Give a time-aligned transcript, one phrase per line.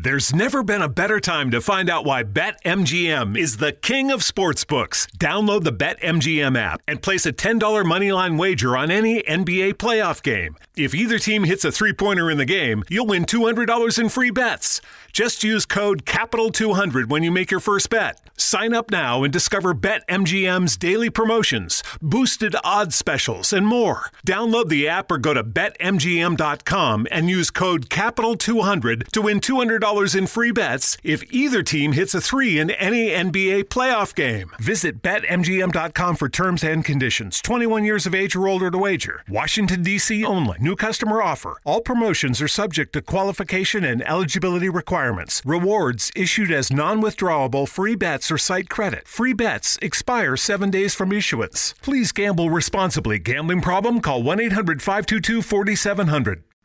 [0.00, 4.20] There's never been a better time to find out why BetMGM is the king of
[4.20, 5.08] sportsbooks.
[5.16, 10.56] Download the BetMGM app and place a $10 moneyline wager on any NBA playoff game.
[10.76, 14.30] If either team hits a three pointer in the game, you'll win $200 in free
[14.30, 14.80] bets.
[15.12, 18.20] Just use code CAPITAL200 when you make your first bet.
[18.36, 24.10] Sign up now and discover BetMGM's daily promotions, boosted odds specials, and more.
[24.24, 30.26] Download the app or go to BetMGM.com and use code CAPITAL200 to win $200 in
[30.28, 34.52] free bets if either team hits a three in any NBA playoff game.
[34.60, 37.42] Visit BetMGM.com for terms and conditions.
[37.42, 39.24] 21 years of age or older to wager.
[39.28, 40.24] Washington, D.C.
[40.24, 40.58] only.
[40.60, 41.56] New customer offer.
[41.64, 45.07] All promotions are subject to qualification and eligibility requirements.
[45.44, 49.06] Rewards issued as non withdrawable free bets or site credit.
[49.06, 51.74] Free bets expire seven days from issuance.
[51.82, 53.18] Please gamble responsibly.
[53.18, 54.00] Gambling problem?
[54.00, 56.47] Call 1 800 522 4700.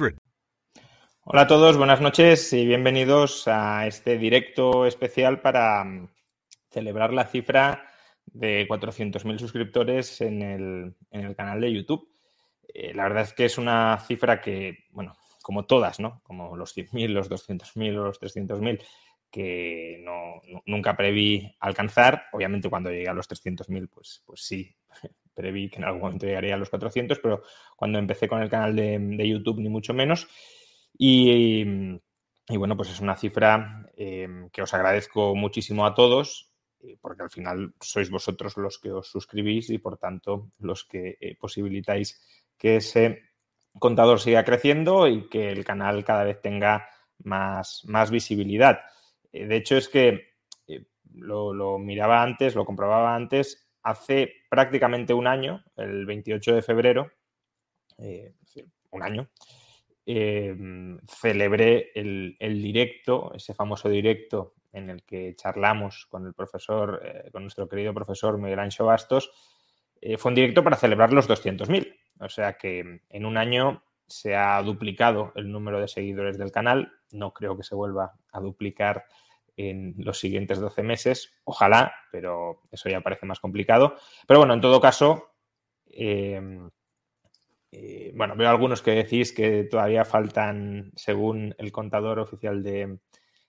[0.00, 0.18] 532 3500.
[1.24, 6.08] Hola a todos, buenas noches y bienvenidos a este directo especial para mm,
[6.70, 7.86] celebrar la cifra
[8.24, 12.08] de 400.000 suscriptores en el, en el, canal de YouTube.
[12.72, 16.20] Eh, la verdad es que es una cifra que, bueno, como todas, ¿no?
[16.22, 18.82] Como los 100.000, los 200.000 o los 300.000,
[19.30, 22.24] que no, nunca preví alcanzar.
[22.32, 24.74] Obviamente cuando llegué a los 300.000, pues, pues sí,
[25.34, 27.42] preví que en algún momento llegaría a los 400, pero
[27.76, 30.28] cuando empecé con el canal de, YouTube ni mucho menos.
[30.96, 31.64] Y,
[32.48, 37.30] bueno, pues es una cifra em, que os agradezco muchísimo a todos, eh, porque al
[37.30, 42.20] final sois vosotros los que os suscribís y por tanto los que eh, posibilitáis
[42.58, 43.22] que ese
[43.78, 48.80] contador siga creciendo y que el canal cada vez tenga más, más visibilidad.
[49.32, 50.30] Eh, de hecho, es que
[51.14, 57.12] lo, miraba antes, lo comprobaba antes, hace prácticamente un año, el 28 de febrero,
[58.90, 59.28] un año,
[60.12, 67.30] Em, celebré el, directo, ese famoso directo en el que charlamos con el profesor, eh,
[67.30, 69.30] con nuestro querido profesor Miguel Ancho Bastos,
[70.00, 71.94] eh, fue un directo para celebrar los 200.000.
[72.18, 76.92] O sea que en un año se ha duplicado el número de seguidores del canal.
[77.12, 79.04] No creo que se vuelva a duplicar
[79.56, 81.34] en los siguientes 12 meses.
[81.44, 83.96] Ojalá, pero eso ya parece más complicado.
[84.26, 85.34] Pero bueno, en todo caso,
[85.86, 86.70] em,
[87.72, 92.98] eh, bueno, veo algunos que decís que todavía faltan, según el contador oficial de,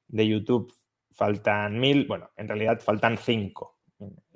[0.07, 0.73] YouTube,
[1.11, 2.05] faltan mil.
[2.07, 3.79] Bueno, en realidad faltan cinco.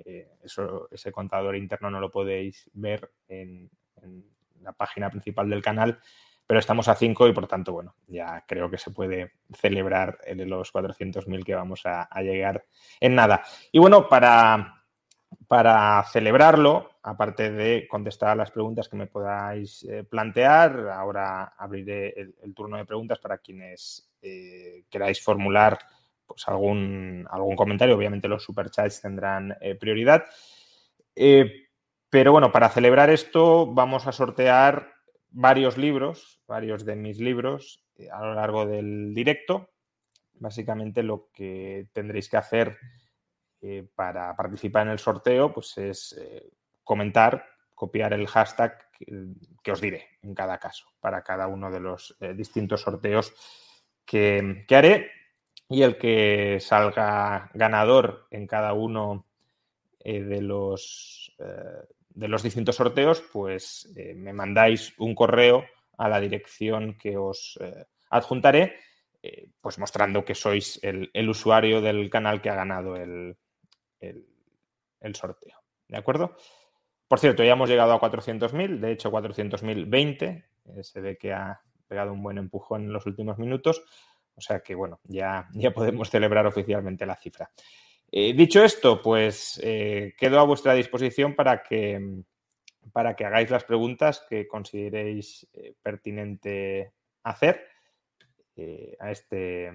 [0.04, 3.70] Eh, eso, ese contador interno no lo podéis ver en,
[4.60, 6.00] la página principal del canal,
[6.46, 10.72] pero estamos a cinco y por tanto, bueno, ya creo que se puede celebrar los
[10.72, 12.64] 400.000 que vamos a, llegar
[13.00, 13.42] en nada.
[13.72, 14.84] Y bueno, para,
[15.48, 22.54] para celebrarlo, aparte de contestar las preguntas que me podáis eh, plantear, ahora abriré el,
[22.54, 25.78] turno de preguntas para quienes eh, queráis formular
[26.26, 27.96] pues, algún, algún comentario.
[27.96, 30.24] Obviamente los superchats tendrán eh, prioridad.
[32.08, 34.95] pero bueno, para celebrar esto vamos a sortear
[35.30, 39.70] varios libros, varios de mis libros a lo largo del directo.
[40.34, 42.78] Básicamente lo que tendréis que hacer
[43.62, 46.50] eh, para participar en el sorteo, pues es eh,
[46.84, 47.44] comentar,
[47.74, 48.86] copiar el hashtag
[49.62, 53.34] que, os diré en cada caso, para cada uno de los eh, distintos sorteos
[54.04, 55.10] que, haré.
[55.68, 59.26] y el que salga ganador en cada uno
[60.00, 65.64] eh, de, los, eh, de los distintos sorteos, pues eh, me mandáis un correo
[65.98, 67.58] a la dirección que os
[68.10, 68.76] adjuntaré,
[69.60, 73.36] pues mostrando que sois el, usuario del canal que ha ganado el,
[73.98, 75.56] el sorteo.
[75.88, 76.36] ¿De acuerdo?
[77.08, 80.44] Por cierto, ya hemos llegado a 400.000, de hecho 400.020,
[80.82, 83.84] se ve que ha pegado un buen empujón en los últimos minutos.
[84.34, 87.50] O sea que, bueno, ya, ya podemos celebrar oficialmente la cifra.
[88.12, 92.22] Eh, dicho esto, pues eh, quedo a vuestra disposición para que,
[92.92, 96.92] para que hagáis las preguntas que consideréis eh, pertinente
[97.24, 97.68] hacer
[99.00, 99.70] a, este,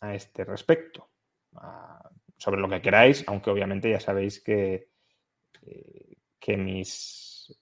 [0.00, 1.08] a este respecto.
[2.36, 4.90] sobre lo que queráis, aunque obviamente ya sabéis que,
[6.38, 7.52] que mis,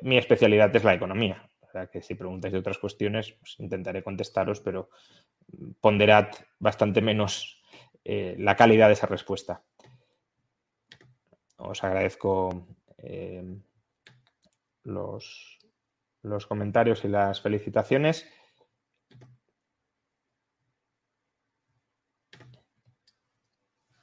[0.00, 1.48] mi especialidad es la economía
[1.90, 4.90] que si preguntáis de otras cuestiones, pues intentaré contestaros, pero
[5.80, 6.28] ponderad
[6.58, 7.61] bastante menos
[8.04, 9.62] eh, la calidad de esa respuesta.
[11.56, 12.66] Os agradezco
[12.98, 13.44] eh,
[14.82, 15.58] los,
[16.22, 18.28] los comentarios y las felicitaciones.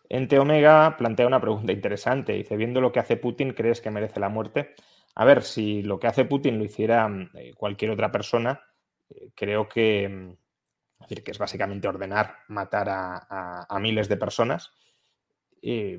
[0.07, 2.33] Ente Omega plantea una pregunta interesante.
[2.33, 4.73] Dice, viendo lo que hace Putin, ¿crees que merece la muerte?
[5.15, 8.63] A ver, si lo que hace Putin lo hiciera eh, cualquier otra persona,
[9.35, 10.48] creo que, mm,
[10.99, 14.71] es decir, que es básicamente ordenar matar a, miles de personas.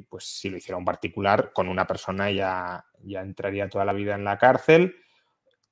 [0.08, 4.14] pues si lo hiciera un particular, con una persona ya, ya entraría toda la vida
[4.14, 4.94] en la cárcel,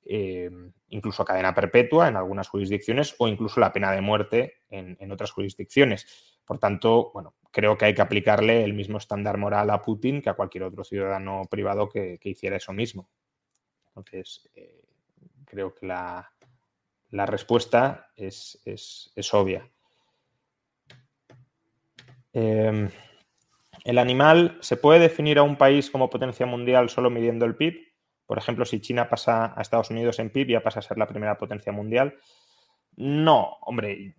[0.05, 0.49] eh,
[0.89, 6.39] incluso cadena perpetua en algunas jurisdicciones o incluso la pena de muerte en, otras jurisdicciones.
[6.45, 10.31] Por tanto, bueno, creo que hay que aplicarle el mismo estándar moral a Putin que
[10.31, 13.09] a cualquier otro ciudadano privado que hiciera eso mismo.
[13.99, 14.85] Entonces, eh,
[15.45, 16.31] creo que la,
[17.11, 18.61] respuesta es,
[19.33, 19.69] obvia.
[22.33, 22.89] Em,
[23.83, 27.89] ¿El animal se puede definir a un país como potencia mundial solo midiendo el PIB?
[28.25, 31.07] Por ejemplo, si China pasa a Estados Unidos en PIB, ya pasa a ser la
[31.07, 32.15] primera potencia mundial.
[32.95, 34.15] No, hombre,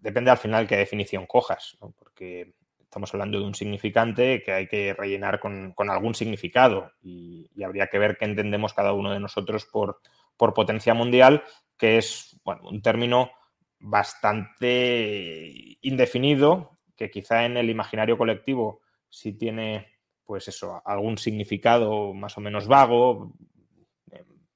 [0.00, 2.54] depende al final qué definición cojas, porque
[2.90, 7.98] estamos hablando de un significante que hay que rellenar con, algún significado y, habría que
[7.98, 10.00] ver qué entendemos cada uno de nosotros por,
[10.36, 11.44] por potencia mundial,
[11.80, 13.30] que es un término
[13.78, 19.86] bastante indefinido, que quizá en el imaginario colectivo sí tiene,
[20.24, 23.32] pues eso, algún significado más o menos vago,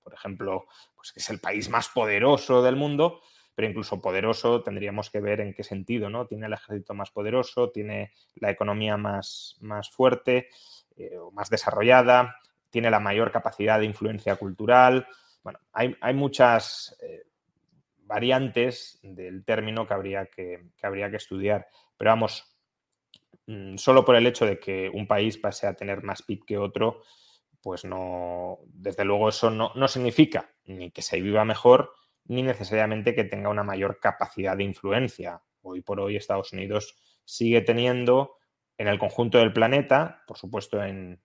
[0.03, 3.23] por ejemplo, pues que es el país más poderoso del mundo,
[3.55, 6.27] pero incluso poderoso tendríamos que ver en qué sentido, ¿no?
[6.27, 10.49] Tiene el ejército más poderoso, tiene la economía más, más fuerte
[10.97, 12.37] eh, o más desarrollada,
[12.69, 15.07] tiene la mayor capacidad de influencia cultural.
[15.45, 17.25] Bueno, hay, muchas eh,
[17.99, 22.57] variantes del término que habría que, habría que estudiar, pero vamos,
[23.47, 26.59] mm, solo por el hecho de que un país pase a tener más PIB que
[26.59, 27.03] otro,
[27.61, 31.93] pues no, desde luego eso no, no significa ni que se viva mejor,
[32.25, 35.43] ni necesariamente que tenga una mayor capacidad de influencia.
[35.63, 38.37] Hoy por hoy Estados Unidos sigue teniendo
[38.79, 41.21] en el conjunto del planeta, por supuesto en,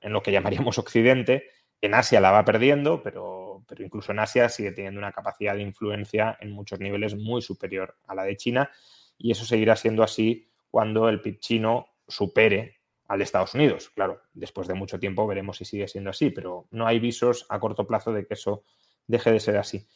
[0.00, 1.50] lo que llamaríamos Occidente,
[1.82, 5.62] en Asia la va perdiendo, pero, pero, incluso en Asia sigue teniendo una capacidad de
[5.62, 8.70] influencia en muchos niveles muy superior a la de China
[9.18, 13.90] y eso seguirá siendo así cuando el PIB chino supere al de Estados Unidos.
[13.90, 17.58] Claro, después de mucho tiempo veremos si sigue siendo así, pero no hay visos a
[17.58, 18.62] corto plazo de que eso
[19.06, 19.86] deje de ser así.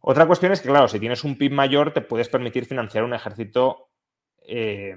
[0.00, 3.12] Otra cuestión es que, claro, si tienes un PIB mayor, te puedes permitir financiar un
[3.12, 3.90] ejército,
[4.42, 4.96] eh,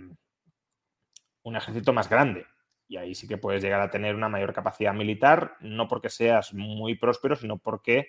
[1.42, 2.46] un ejército más grande.
[2.94, 6.54] Y ahí sí que puedes llegar a tener una mayor capacidad militar, no porque seas
[6.54, 8.08] muy próspero, sino porque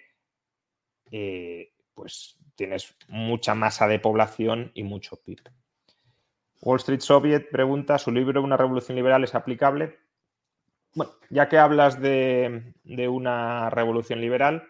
[1.11, 5.41] eh, pues tienes mucha masa de población y mucho PIB.
[6.61, 10.00] Wall Street Soviet pregunta, ¿su libro Una revolución liberal es aplicable?
[10.93, 12.75] Bueno, ya que hablas de
[13.09, 14.69] una revolución liberal,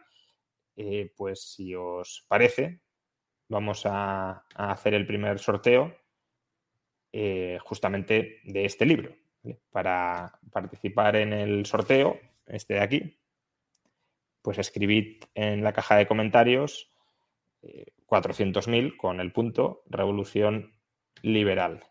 [0.76, 2.82] eh, pues si os parece,
[3.48, 5.92] vamos a, hacer el primer sorteo
[7.10, 9.23] eh, justamente de este libro.
[9.70, 13.18] Para participar en el sorteo, este de aquí,
[14.42, 16.92] pues escribid en la caja de comentarios
[18.06, 20.74] 400.000 eh, con el punto Revolución
[21.22, 21.84] Liberal.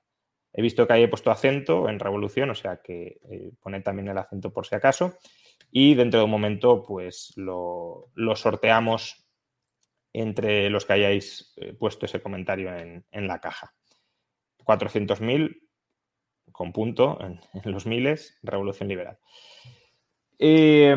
[0.51, 3.19] He visto que ahí he puesto acento en revolución, o sea que
[3.59, 5.17] pone también el acento por si acaso
[5.75, 9.25] y dentro de un momento pues lo, sorteamos
[10.13, 13.73] entre los que hayáis eh, puesto ese comentario en, la caja.
[14.63, 15.59] 400.000
[16.53, 19.17] con punto en, los miles, Revolución Liberal.
[20.39, 20.95] Eh,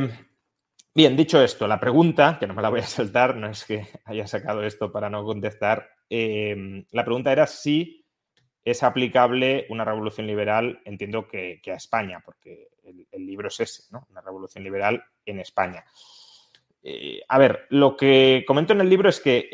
[0.97, 3.87] Bien, dicho esto, la pregunta, que no me la voy a saltar, no es que
[4.07, 8.03] haya sacado esto para no contestar, em, la pregunta era si
[8.65, 14.07] es aplicable una revolución liberal, entiendo que, a España, porque el, libro es ese, ¿no?
[14.09, 15.85] Una revolución liberal en España.
[16.83, 19.51] Eh, a ver, lo que comento en el libro es que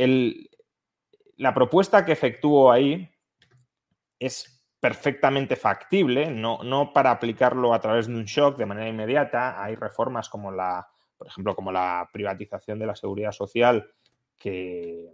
[1.39, 3.11] la propuesta que efectúo ahí
[4.21, 9.63] es perfectamente factible, no, no para aplicarlo a través de un shock de manera inmediata.
[9.63, 13.93] Hay reformas como la, por ejemplo, como la privatización de la seguridad social
[14.37, 15.09] que,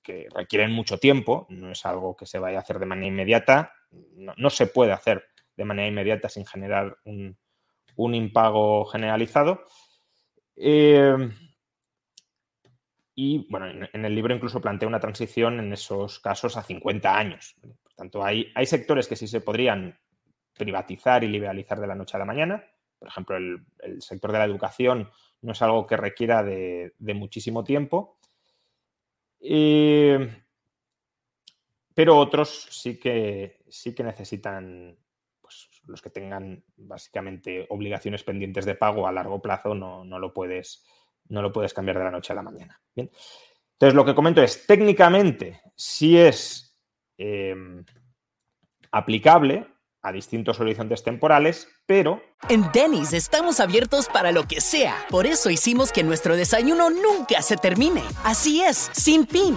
[0.00, 3.72] que requieren mucho tiempo, no es algo que se vaya a hacer de manera inmediata,
[4.14, 5.24] no, se puede hacer
[5.56, 7.36] de manera inmediata sin generar un,
[8.14, 9.64] impago generalizado.
[10.54, 11.16] Eh,
[13.14, 17.56] y bueno, en, el libro incluso plantea una transición en esos casos a 50 años.
[17.60, 19.98] Por tanto, hay, hay sectores que sí se podrían
[20.56, 22.64] privatizar y liberalizar de la noche a la mañana.
[22.98, 25.10] Por ejemplo, el, sector de la educación
[25.42, 28.18] no es algo que requiera de muchísimo tiempo.
[31.94, 34.98] Pero otros sí que, sí que necesitan,
[35.40, 40.84] pues los que tengan básicamente obligaciones pendientes de pago a largo plazo, no, lo, puedes,
[41.28, 42.80] no lo puedes cambiar de la noche a la mañana.
[42.94, 46.76] Entonces, lo que comento es, técnicamente, si es
[47.16, 47.84] em,
[48.90, 49.66] aplicable
[50.02, 52.22] a distintos horizontes temporales, pero...
[52.50, 54.94] En Denny's estamos abiertos para lo que sea.
[55.08, 58.02] Por eso hicimos que nuestro desayuno nunca se termine.
[58.22, 59.56] Así es, sin fin.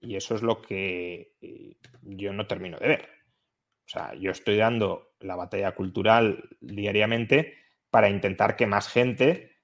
[0.00, 3.08] Y eso es lo que eh, yo no termino de ver.
[3.86, 7.54] O sea, yo estoy dando la batalla cultural diariamente
[7.90, 9.56] para intentar que más gente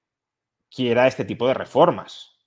[0.69, 2.39] quiera este tipo de reformas.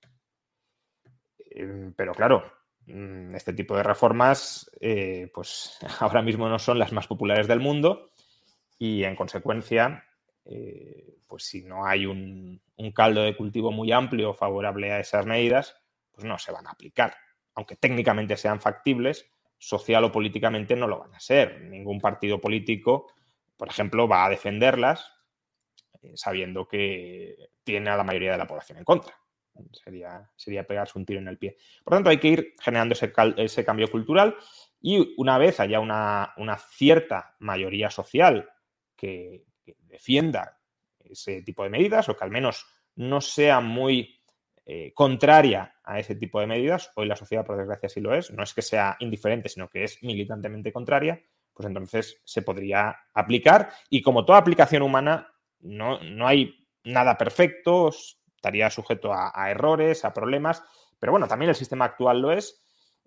[1.51, 2.53] Em, pero claro,
[2.87, 7.61] mm, este tipo de reformas, eh, pues ahora mismo no son las más populares del
[7.61, 8.13] mundo
[8.79, 10.05] y en consecuencia,
[10.45, 12.61] eh, pues si no hay un
[12.95, 15.77] caldo de cultivo muy amplio favorable a esas medidas,
[16.11, 17.15] pues no se van a aplicar
[17.59, 21.61] aunque técnicamente sean factibles, social o políticamente no lo van a ser.
[21.63, 23.11] Ningún partido político,
[23.57, 25.13] por ejemplo, va a defenderlas
[26.01, 29.13] eh, sabiendo que tiene a la mayoría de la población en contra.
[29.73, 31.57] Sería, sería pegarse un tiro en el pie.
[31.83, 34.37] Por tanto, hay que ir generando ese, cambio cultural
[34.81, 36.33] y una vez haya una,
[36.71, 38.49] cierta mayoría social
[38.95, 39.43] que,
[39.89, 40.61] defienda
[41.01, 44.18] ese tipo de medidas o que al menos no sea muy
[44.71, 48.31] eh, contraria a ese tipo de medidas, hoy la sociedad por desgracia sí lo es,
[48.31, 51.23] no es que sea indiferente, sino que es militantemente contraria,
[51.55, 57.89] pues entonces se podría aplicar y como toda aplicación humana no, no hay nada perfecto,
[58.37, 60.63] estaría sujeto a, errores, a problemas,
[60.99, 62.63] pero bueno, también el sistema actual lo es,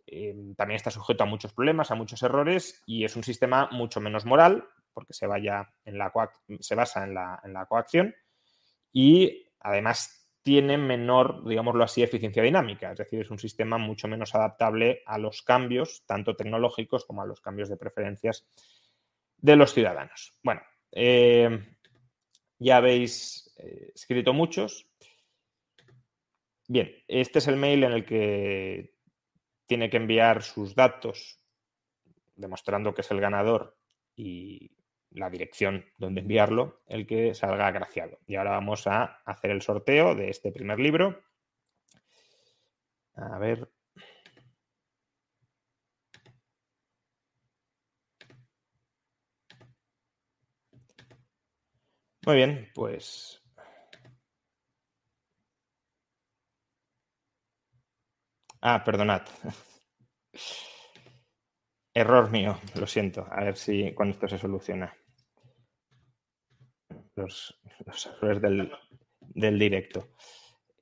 [0.07, 4.01] eh, también está sujeto a muchos problemas, a muchos errores y es un sistema mucho
[4.01, 6.11] menos moral porque se, en la
[6.59, 8.15] se basa en la, en la coacción
[8.91, 12.91] y además tiene menor, digámoslo así, eficiencia dinámica.
[12.91, 17.25] Es decir, es un sistema mucho menos adaptable a los cambios, tanto tecnológicos como a
[17.25, 18.45] los cambios de preferencias
[19.37, 20.33] de los ciudadanos.
[20.43, 21.75] Bueno, eh,
[22.59, 24.87] ya habéis eh, escrito muchos.
[26.67, 28.93] Bien, este es el mail en el que
[29.65, 31.39] tiene que enviar sus datos
[32.35, 33.77] demostrando que es el ganador
[34.15, 34.71] y
[35.11, 38.19] la dirección donde enviarlo, el que salga agraciado.
[38.27, 41.21] Y ahora vamos a hacer el sorteo de este primer libro.
[43.15, 43.69] A ver.
[52.25, 53.41] Muy bien, pues
[58.61, 59.23] Ah, perdonad.
[61.93, 63.25] Error mío, lo siento.
[63.31, 64.93] A ver si cuando esto se soluciona
[67.15, 67.59] los,
[68.05, 68.41] errores
[69.19, 70.09] del, directo.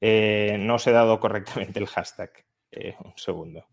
[0.01, 2.31] Eh, no os he dado correctamente el hashtag.
[2.71, 3.65] Eh, un segundo.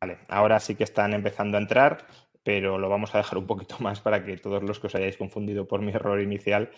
[0.00, 2.06] Vale, ahora sí que están empezando a entrar,
[2.42, 5.16] pero lo vamos a dejar un poquito más para que todos los que os hayáis
[5.16, 6.70] confundido por mi error inicial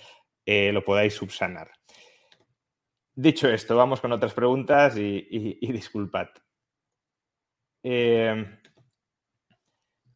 [0.47, 1.73] eh, lo podáis subsanar.
[3.14, 6.28] Dicho esto, vamos con otras preguntas y, disculpad.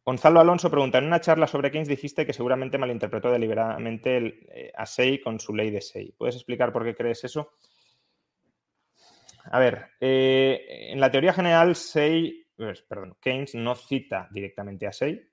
[0.03, 4.17] Gonzalo Alonso pregunta, en una charla sobre Keynes dijiste que seguramente malinterpretó deliberadamente
[4.49, 6.13] eh, a Say con su ley de Say.
[6.17, 7.53] ¿Puedes explicar por qué crees eso?
[9.45, 15.27] A ver, en la teoría general, Say, pues, perdón, Keynes no cita directamente a Say,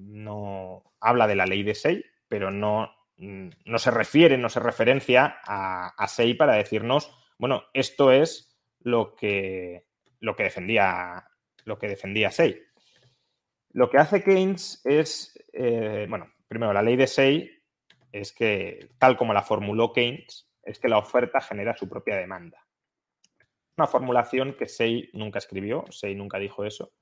[0.00, 4.60] no habla de la ley de Say, pero no Mm, no se refiere, no se
[4.60, 9.86] referencia a, a Sei para decirnos, bueno, esto es lo que,
[10.20, 11.28] lo que defendía
[11.64, 12.30] lo que defendía.
[13.74, 17.50] Lo que hace Keynes es, eh, bueno, primero la ley de Say
[18.10, 22.64] es que, tal como la formuló Keynes, es que la oferta genera su propia demanda.
[23.76, 26.92] Una formulación que Say nunca escribió, Say nunca dijo eso.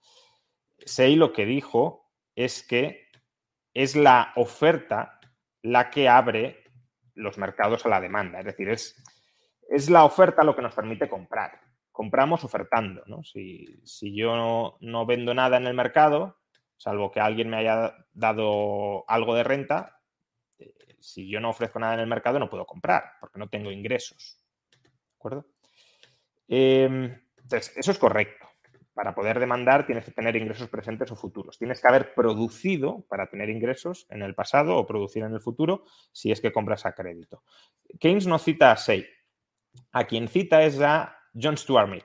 [0.85, 3.07] Say lo que dijo es que
[3.75, 5.21] es la oferta
[5.63, 6.65] la que abre
[7.15, 8.41] los mercados a la demanda.
[8.41, 9.03] Es decir, es,
[9.69, 11.61] es la oferta lo que nos permite comprar.
[11.91, 13.03] Compramos ofertando.
[13.07, 13.23] ¿no?
[13.23, 13.83] Si,
[14.15, 16.39] yo no, vendo nada en el mercado,
[16.83, 20.01] salvo que alguien me haya dado algo de renta,
[20.59, 23.71] eh, si yo no ofrezco nada en el mercado, no puedo comprar, porque no tengo
[23.71, 24.43] ingresos.
[24.83, 25.47] ¿De acuerdo?
[26.49, 28.49] Em, entonces, eso es correcto
[28.95, 31.57] para poder demandar tienes que tener ingresos presentes o futuros.
[31.57, 35.85] Tienes que haber producido para tener ingresos en el pasado o producir en el futuro
[36.11, 37.45] si es que compras a crédito.
[37.99, 39.07] Keynes no cita a Say.
[39.93, 42.05] A quien cita es a John Stuart Mill,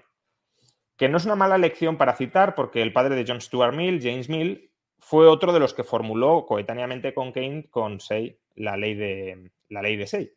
[0.98, 4.01] que no es una mala lección para citar porque el padre de John Stuart Mill,
[4.01, 8.96] James Mill, fue otro de los que formuló coetáneamente con Keynes, con Say, la ley
[8.96, 10.34] de, la ley de Say.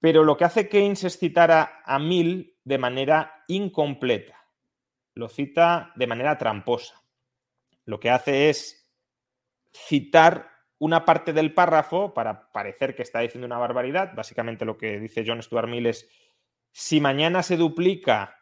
[0.00, 4.36] Pero lo que hace Keynes es citar a, a Mill de manera incompleta
[5.16, 7.02] lo cita de manera tramposa.
[7.86, 8.88] Lo que hace es
[9.72, 14.12] citar una parte del párrafo para parecer que está diciendo una barbaridad.
[14.14, 16.08] Básicamente lo que dice John Stuart Mill es,
[16.70, 18.36] si mañana se duplica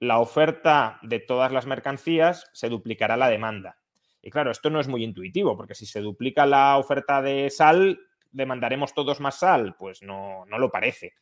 [0.00, 3.78] la oferta de todas las mercancías, se duplicará la demanda.
[4.22, 8.00] Y claro, esto no es muy intuitivo, porque si se duplica la oferta de sal,
[8.30, 9.76] demandaremos todos más sal.
[9.78, 11.14] Pues no, no lo parece.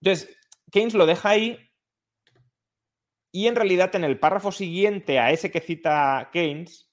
[0.00, 0.36] Entonces,
[0.70, 1.58] Keynes lo deja ahí
[3.32, 6.90] y en realidad en el párrafo siguiente a ese que cita Keynes,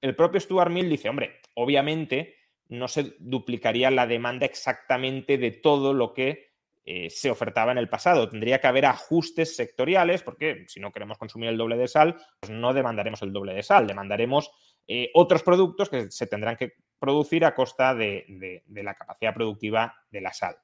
[0.00, 2.36] el propio Stuart Mill dice, hombre, obviamente
[2.68, 6.49] no se duplicaría la demanda exactamente de todo lo que
[6.84, 8.28] eh, se ofertaba en el pasado.
[8.28, 12.50] Tendría que haber ajustes sectoriales, porque si no queremos consumir el doble de sal, pues
[12.50, 14.50] no demandaremos el doble de sal, demandaremos
[14.86, 19.94] eh, otros productos que se tendrán que producir a costa de, de la capacidad productiva
[20.10, 20.56] de la sal.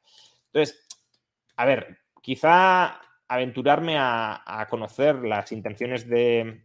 [0.47, 0.87] Entonces,
[1.57, 6.65] a ver, quizá aventurarme a, conocer las intenciones de,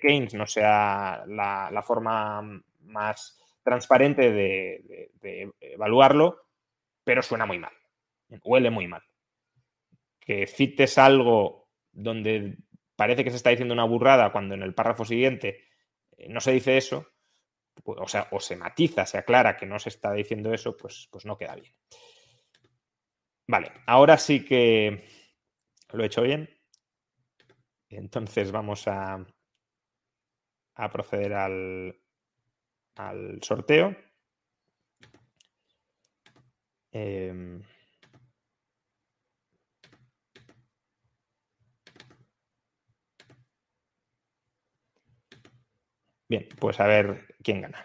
[0.00, 2.42] Keynes no sea la, forma
[2.82, 6.46] más transparente de, evaluarlo,
[7.02, 7.72] pero suena muy mal,
[8.42, 9.02] huele muy mal.
[10.20, 12.56] Que cites algo donde
[12.96, 15.68] parece que se está diciendo una burrada cuando en el párrafo siguiente
[16.16, 17.08] eh, no se dice eso,
[17.82, 21.08] pues, o sea, o se matiza, se aclara que no se está diciendo eso, pues,
[21.10, 21.74] pues no queda bien.
[23.46, 25.04] Vale, ahora sí que
[25.92, 26.48] lo he hecho bien.
[27.88, 29.24] Entonces vamos a,
[30.90, 32.00] proceder al,
[32.96, 33.94] al sorteo.
[36.90, 37.62] Em,
[46.28, 47.84] bien, pues a ver quién gana.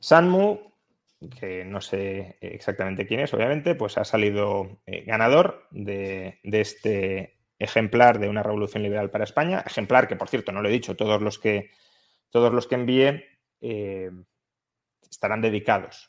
[0.00, 0.72] Sanmu,
[1.38, 8.20] que no sé exactamente quién es, obviamente, pues ha salido eh, ganador de, este ejemplar
[8.20, 9.64] de una revolución liberal para España.
[9.66, 11.70] Ejemplar que, por cierto, no lo he dicho, todos los que,
[12.30, 13.24] todos los que envíe
[13.60, 14.10] eh,
[15.10, 16.07] estarán dedicados.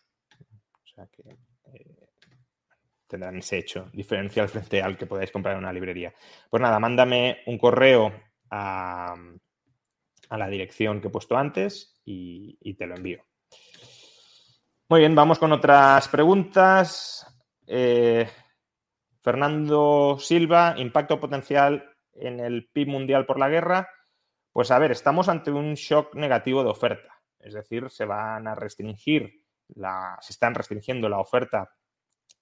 [1.08, 1.38] Que
[1.74, 2.10] eh,
[3.08, 6.14] tendrán ese hecho diferencial frente al que podáis comprar en una librería.
[6.50, 8.14] Pues nada, mándame un correo
[8.52, 9.16] a,
[10.30, 13.24] la dirección que he puesto antes y te lo envío.
[14.92, 17.24] Muy bien, vamos con otras preguntas.
[17.68, 18.28] Eh,
[19.22, 23.88] Fernando Silva, impacto potencial en el PIB mundial por la guerra.
[24.52, 27.22] Pues a ver, estamos ante un shock negativo de oferta.
[27.40, 29.44] Es decir, se van a restringir,
[29.76, 31.72] se están restringiendo la oferta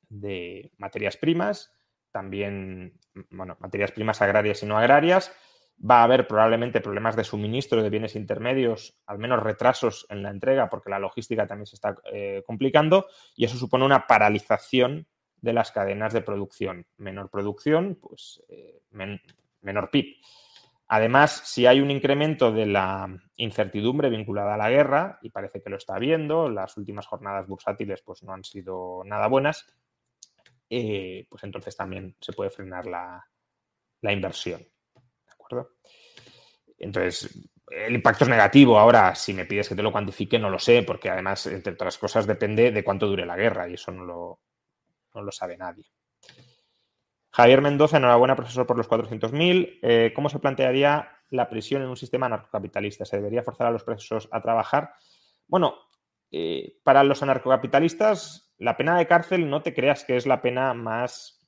[0.10, 1.72] de materias primas,
[2.12, 5.32] también, bueno, materias primas agrarias y no agrarias.
[5.80, 10.32] Va a haber probablemente problemas de suministro de bienes intermedios, al menos retrasos en la
[10.32, 15.06] entrega, porque la logística también se está eh, complicando, y eso supone una paralización
[15.40, 16.88] de las cadenas de producción.
[16.98, 18.82] Menor producción, pues eh,
[19.62, 20.16] menor PIB.
[20.90, 25.70] Además, si hay un incremento de la incertidumbre vinculada a la guerra, y parece que
[25.70, 29.66] lo está habiendo, las últimas jornadas bursátiles pues, no han sido nada buenas,
[30.70, 33.24] eh, pues entonces también se puede frenar la,
[34.02, 34.62] inversión.
[34.62, 35.76] ¿De acuerdo?
[36.78, 37.38] Entonces,
[37.70, 38.80] el impacto es negativo.
[38.80, 41.98] Ahora, si me pides que te lo cuantifique, no lo sé, porque además, entre otras
[41.98, 44.40] cosas, depende de cuánto dure la guerra y eso no lo,
[45.14, 45.86] no lo sabe nadie.
[47.38, 49.78] Javier Mendoza, enhorabuena, profesor, por los 400.000.
[49.84, 53.06] Eh, ¿Cómo se plantearía la prisión en un sistema anarcocapitalista?
[53.06, 54.94] ¿Se debería forzar a los presos a trabajar?
[55.46, 55.76] Bueno,
[56.32, 60.74] eh, para los anarcocapitalistas, la pena de cárcel no te creas que es la pena
[60.74, 61.48] más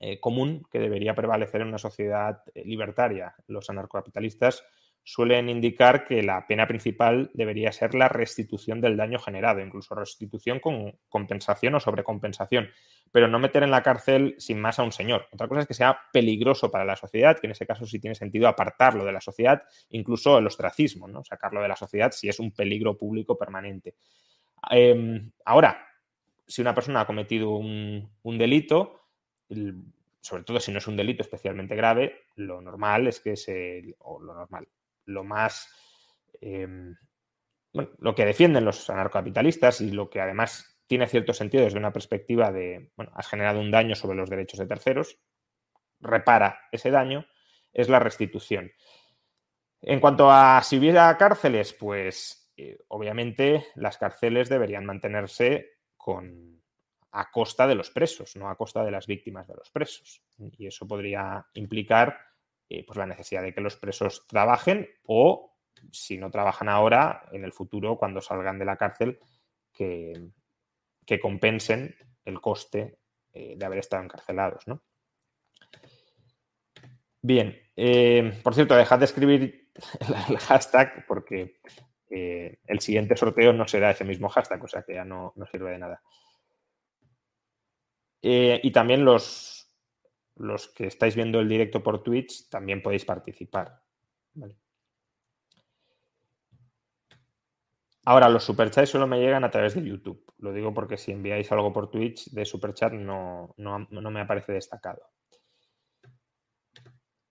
[0.00, 3.34] eh, común que debería prevalecer en una sociedad libertaria.
[3.48, 4.64] Los anarcocapitalistas
[5.08, 10.60] suelen indicar que la pena principal debería ser la restitución del daño generado, incluso restitución
[10.60, 12.68] con compensación o sobrecompensación,
[13.10, 15.26] pero no meter en la cárcel sin más a un señor.
[15.32, 18.14] Otra cosa es que sea peligroso para la sociedad, que en ese caso sí tiene
[18.14, 21.24] sentido apartarlo de la sociedad, incluso el ostracismo, ¿no?
[21.24, 23.94] sacarlo de la sociedad si es un peligro público permanente.
[24.70, 25.86] Em, ahora,
[26.46, 29.00] si una persona ha cometido un, delito,
[30.20, 34.20] sobre todo si no es un delito especialmente grave, lo normal es que se, o
[34.20, 34.68] lo normal,
[35.08, 35.68] lo más,
[36.40, 36.96] em,
[37.72, 41.92] bueno, lo que defienden los anarcocapitalistas y lo que además tiene cierto sentido desde una
[41.92, 45.18] perspectiva de, bueno, has generado un daño sobre los derechos de terceros,
[46.00, 47.26] repara ese daño,
[47.72, 48.72] es la restitución.
[49.82, 56.62] En cuanto a si hubiera cárceles, pues eh, obviamente las cárceles deberían mantenerse con,
[57.12, 60.22] a costa de los presos, no a costa de las víctimas de los presos.
[60.56, 62.18] Y eso podría implicar
[62.70, 65.56] eh, pues la necesidad de que los presos trabajen o,
[65.90, 69.18] si no trabajan ahora, en el futuro, cuando salgan de la cárcel,
[69.72, 70.12] que,
[71.06, 72.98] que compensen el coste
[73.32, 74.64] eh, de haber estado encarcelados.
[77.22, 79.70] Bien, eh, por cierto, dejad de escribir
[80.28, 81.60] el hashtag porque
[82.10, 85.72] el siguiente sorteo no será ese mismo hashtag, o sea que ya no, no sirve
[85.72, 86.02] de nada.
[88.22, 89.57] y también los,
[90.38, 93.82] los que estáis viendo el directo por Twitch también podéis participar.
[98.04, 100.24] Ahora, los superchats solo me llegan a través de YouTube.
[100.38, 105.02] Lo digo porque si enviáis algo por Twitch de superchat no, no, me aparece destacado.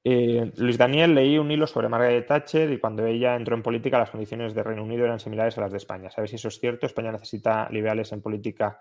[0.03, 3.97] Eh, Luis Daniel, leí un hilo sobre Margaret Thatcher y cuando ella entró en política
[3.97, 6.11] las condiciones de Reino Unido eran similares a las de España.
[6.11, 6.85] ¿Sabes si eso es cierto?
[6.85, 8.79] ¿España necesita liberales en política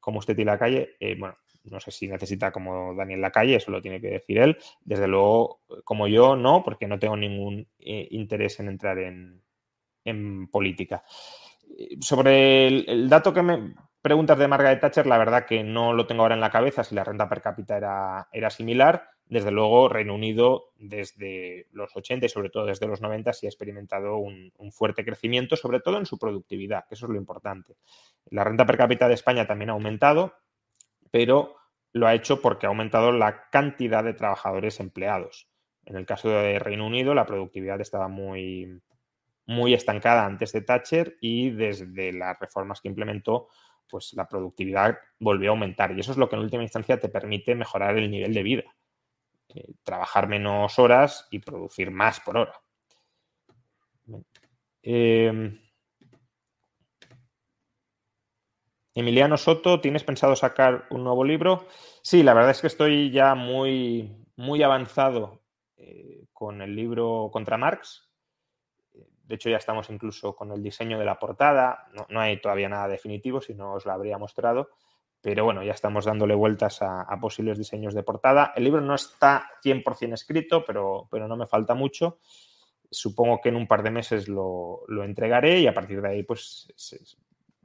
[0.00, 0.96] como usted y la calle?
[0.98, 1.36] Eh, bueno,
[1.70, 4.58] no sé si necesita como Daniel Lacalle, eso lo tiene que decir él.
[4.84, 9.42] Desde luego, como yo, no, porque no tengo ningún eh, interés en entrar en,
[10.52, 11.02] política.
[12.00, 16.22] Sobre el, dato que me preguntas de Margaret Thatcher, la verdad que no lo tengo
[16.22, 19.10] ahora en la cabeza si la renta per cápita era, era similar.
[19.28, 23.48] Desde luego, Reino Unido desde los 80 y sobre todo desde los 90 sí ha
[23.48, 27.74] experimentado un, un, fuerte crecimiento, sobre todo en su productividad, que eso es lo importante.
[28.26, 30.34] La renta per cápita de España también ha aumentado,
[31.10, 31.55] pero
[31.96, 35.48] lo ha hecho porque ha aumentado la cantidad de trabajadores empleados.
[35.86, 38.82] En el caso de Reino Unido, la productividad estaba muy,
[39.46, 43.48] muy estancada antes de Thatcher y desde las reformas que implementó,
[43.88, 45.92] pues la productividad volvió a aumentar.
[45.96, 48.64] Y eso es lo que en última instancia te permite mejorar el nivel de vida.
[49.54, 52.60] Eh, trabajar menos horas y producir más por hora.
[58.96, 61.66] Emiliano Soto, ¿tienes pensado sacar un nuevo libro?
[62.00, 65.42] Sí, la verdad es que estoy ya muy, muy avanzado
[65.76, 68.08] eh, con el libro contra Marx.
[68.94, 71.88] De hecho, ya estamos incluso con el diseño de la portada.
[72.08, 74.70] No, hay todavía nada definitivo, si no os lo habría mostrado.
[75.20, 78.54] Pero bueno, ya estamos dándole vueltas a, posibles diseños de portada.
[78.56, 82.18] El libro no está 100% escrito, pero, pero no me falta mucho.
[82.90, 86.22] Supongo que en un par de meses lo, lo entregaré y a partir de ahí
[86.22, 86.72] pues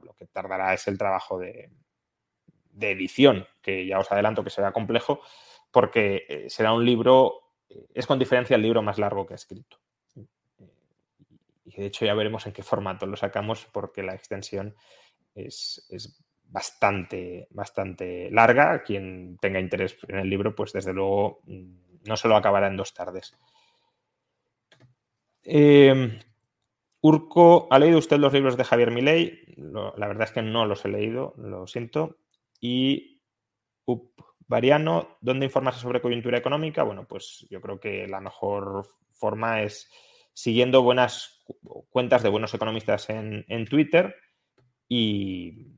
[0.02, 1.70] lo que tardará es el trabajo de,
[2.80, 5.20] edición, que ya os adelanto que será complejo,
[5.70, 9.36] porque eh, será un libro, eh, es con diferencia el libro más largo que he
[9.36, 9.78] escrito.
[11.64, 14.74] Y de hecho ya veremos en qué formato lo sacamos, porque la extensión
[15.34, 15.86] es,
[16.44, 18.82] bastante, bastante larga.
[18.82, 22.76] Quien tenga interés en el libro, pues desde luego mm, no se lo acabará en
[22.76, 23.34] dos tardes.
[25.44, 26.18] Eh,
[27.02, 29.40] Urco, ¿ha leído usted los libros de Javier Milei?
[29.56, 32.16] la verdad es que no los he leído, lo siento.
[32.60, 33.22] Y
[34.46, 36.82] Variano, ¿dónde informarse sobre coyuntura económica?
[36.82, 39.90] Bueno, pues yo creo que la mejor forma es
[40.32, 41.42] siguiendo buenas
[41.90, 44.14] cuentas de buenos economistas en, Twitter
[44.88, 45.68] y,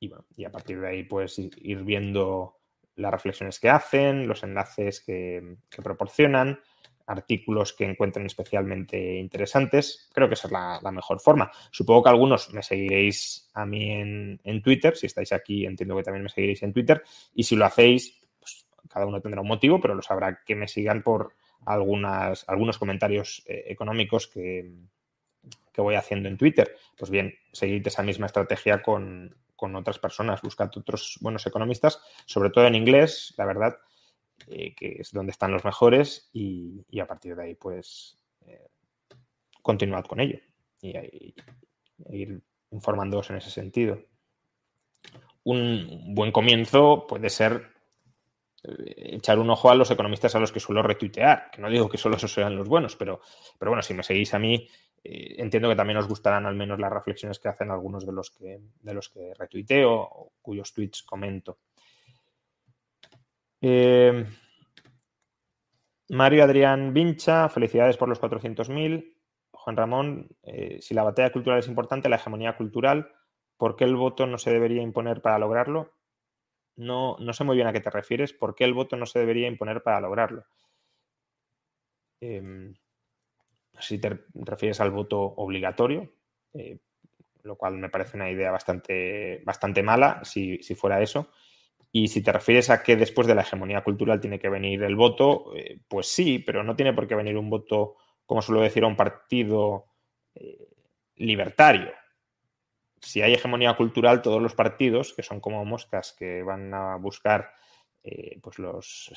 [0.00, 2.56] y, a partir de ahí pues ir viendo
[2.96, 6.60] las reflexiones que hacen, los enlaces que, proporcionan,
[7.06, 10.08] artículos que encuentren especialmente interesantes.
[10.12, 11.50] Creo que esa es la, mejor forma.
[11.70, 14.96] Supongo que algunos me seguiréis a mí en, Twitter.
[14.96, 17.02] Si estáis aquí, entiendo que también me seguiréis en Twitter.
[17.34, 20.68] Y si lo hacéis, pues cada uno tendrá un motivo, pero lo sabrá que me
[20.68, 24.70] sigan por algunas, algunos comentarios eh, económicos que,
[25.72, 26.74] que voy haciendo en Twitter.
[26.98, 32.50] Pues bien, seguid esa misma estrategia con, con otras personas, buscad otros buenos economistas, sobre
[32.50, 33.76] todo en inglés, la verdad,
[34.48, 38.68] eh, que es donde están los mejores y, a partir de ahí, pues, eh,
[39.60, 40.38] continuad con ello
[40.80, 41.34] y,
[42.10, 43.98] ir informándoos en ese sentido.
[45.42, 47.72] Un buen comienzo puede ser
[48.62, 51.88] eh, echar un ojo a los economistas a los que suelo retuitear, que no digo
[51.88, 53.20] que solo esos sean los buenos, pero,
[53.58, 54.68] pero bueno, si me seguís a mí,
[55.02, 58.60] entiendo que también os gustarán al menos las reflexiones que hacen algunos de los que,
[58.80, 61.58] de los que retuiteo o cuyos tweets comento.
[63.60, 64.26] Eh,
[66.08, 69.16] Mario Adrián Vincha, felicidades por los 400.000.
[69.50, 73.10] Juan Ramón, eh, si la batalla cultural es importante, la hegemonía cultural,
[73.56, 75.92] ¿por qué el voto no se debería imponer para lograrlo?
[76.76, 78.32] No, no sé muy bien a qué te refieres.
[78.32, 80.44] ¿Por qué el voto no se debería imponer para lograrlo?
[82.20, 82.74] Em,
[83.80, 86.10] si te refieres al voto obligatorio,
[86.54, 86.78] eh,
[87.42, 91.30] lo cual me parece una idea bastante, bastante mala si, fuera eso.
[91.96, 94.96] Y si te refieres a que después de la hegemonía cultural tiene que venir el
[94.96, 98.84] voto, eh, pues sí, pero no tiene por qué venir un voto, como suelo decir,
[98.84, 99.86] a un partido
[100.34, 100.68] eh,
[101.16, 101.92] libertario.
[103.00, 107.50] Si hay hegemonía cultural, todos los partidos, que son como moscas que van a buscar
[108.42, 109.12] pues los,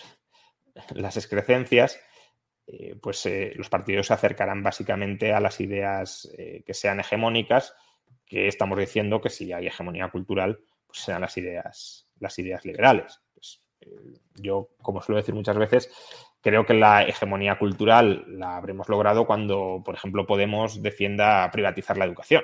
[0.96, 2.00] las excrecencias,
[2.72, 7.74] eh, pues eh, los partidos se acercarán básicamente a las ideas eh, que sean hegemónicas,
[8.28, 13.22] que estamos diciendo que si hay hegemonía cultural, pues sean las ideas, las ideas liberales.
[13.34, 13.62] Pues,
[14.36, 15.92] yo, como suelo decir muchas veces,
[16.42, 22.06] creo que la hegemonía cultural la habremos logrado cuando, por ejemplo, Podemos defienda privatizar la
[22.06, 22.44] educación.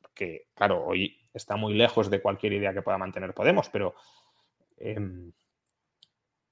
[0.00, 3.94] Porque, claro, hoy está muy lejos de cualquier idea que pueda mantener Podemos, pero
[4.76, 5.32] em,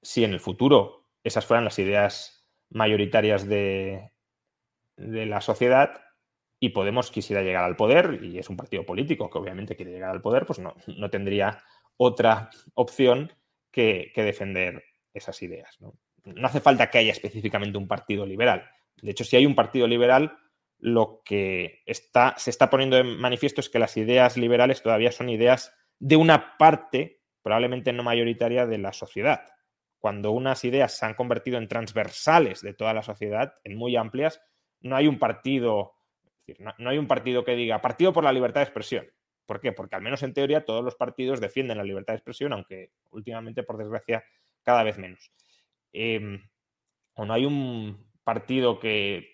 [0.01, 4.11] si en el futuro esas fueran las ideas mayoritarias de,
[4.97, 6.01] de la sociedad
[6.59, 10.11] y Podemos quisiera llegar al poder, y es un partido político que obviamente quiere llegar
[10.11, 10.73] al poder, pues no,
[11.09, 11.61] tendría
[11.97, 13.33] otra opción
[13.71, 15.77] que, defender esas ideas.
[15.79, 15.93] ¿no?
[16.43, 18.69] hace falta que haya específicamente un partido liberal.
[19.01, 20.37] De hecho, si hay un partido liberal,
[20.79, 25.29] lo que está, se está poniendo en manifiesto es que las ideas liberales todavía son
[25.29, 29.43] ideas de una parte, probablemente no mayoritaria, de la sociedad
[30.03, 34.41] cuando unas ideas se han convertido en transversales de toda la sociedad, en muy amplias,
[34.81, 35.93] no hay un partido,
[36.77, 39.07] no, hay un partido que diga partido por la libertad de expresión.
[39.45, 39.71] ¿Por qué?
[39.71, 43.63] Porque al menos en teoría todos los partidos defienden la libertad de expresión, aunque últimamente,
[43.63, 44.23] por desgracia,
[44.63, 45.31] cada vez menos.
[45.91, 46.41] Em,
[47.15, 49.33] o no hay un partido que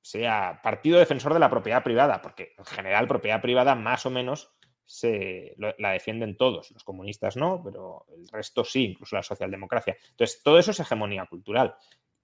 [0.00, 4.54] sea partido defensor de la propiedad privada, porque en general propiedad privada más o menos
[4.88, 9.98] se, la defienden todos, los comunistas no, pero el resto sí, incluso la socialdemocracia.
[10.10, 11.76] Entonces, todo eso es hegemonía cultural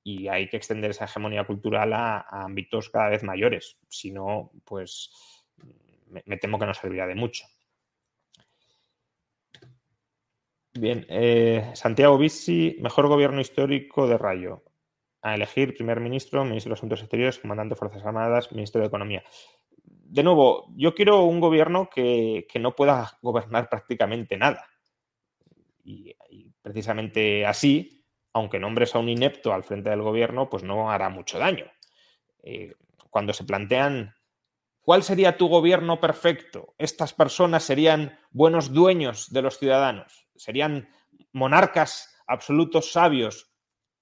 [0.02, 3.78] y hay que extender esa hegemonía cultural a, ámbitos cada vez mayores.
[3.88, 5.10] Si no, pues
[6.24, 7.46] me, temo que no servirá de mucho.
[10.72, 14.64] Bien, eh, Santiago Bizzi, mejor gobierno histórico de Rayo.
[15.22, 19.22] A elegir primer ministro, ministro de Asuntos Exteriores, comandante de Fuerzas Armadas, ministro de Economía
[20.14, 24.68] de nuevo, yo quiero un gobierno que, no pueda gobernar prácticamente nada.
[25.82, 26.14] Y,
[26.62, 31.38] precisamente así, aunque nombres a un inepto al frente del gobierno, pues no hará mucho
[31.38, 31.66] daño.
[32.44, 32.74] Eh,
[33.10, 34.13] cuando se plantean
[34.84, 36.74] ¿Cuál sería tu gobierno perfecto?
[36.76, 40.90] Estas personas serían buenos dueños de los ciudadanos, serían
[41.32, 43.50] monarcas absolutos sabios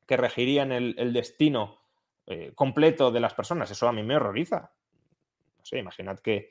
[0.07, 1.79] que regirían el, destino
[2.27, 3.71] eh, completo de las personas.
[3.71, 4.73] Eso a mí me horroriza
[5.63, 6.51] no sé, imaginad que,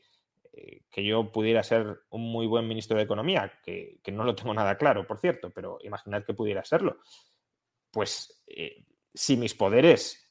[0.53, 4.53] eh, que, yo pudiera ser un muy buen ministro de Economía, que, no lo tengo
[4.53, 6.99] nada claro, por cierto, pero imaginad que pudiera serlo.
[7.91, 10.30] Pues eh, si mis poderes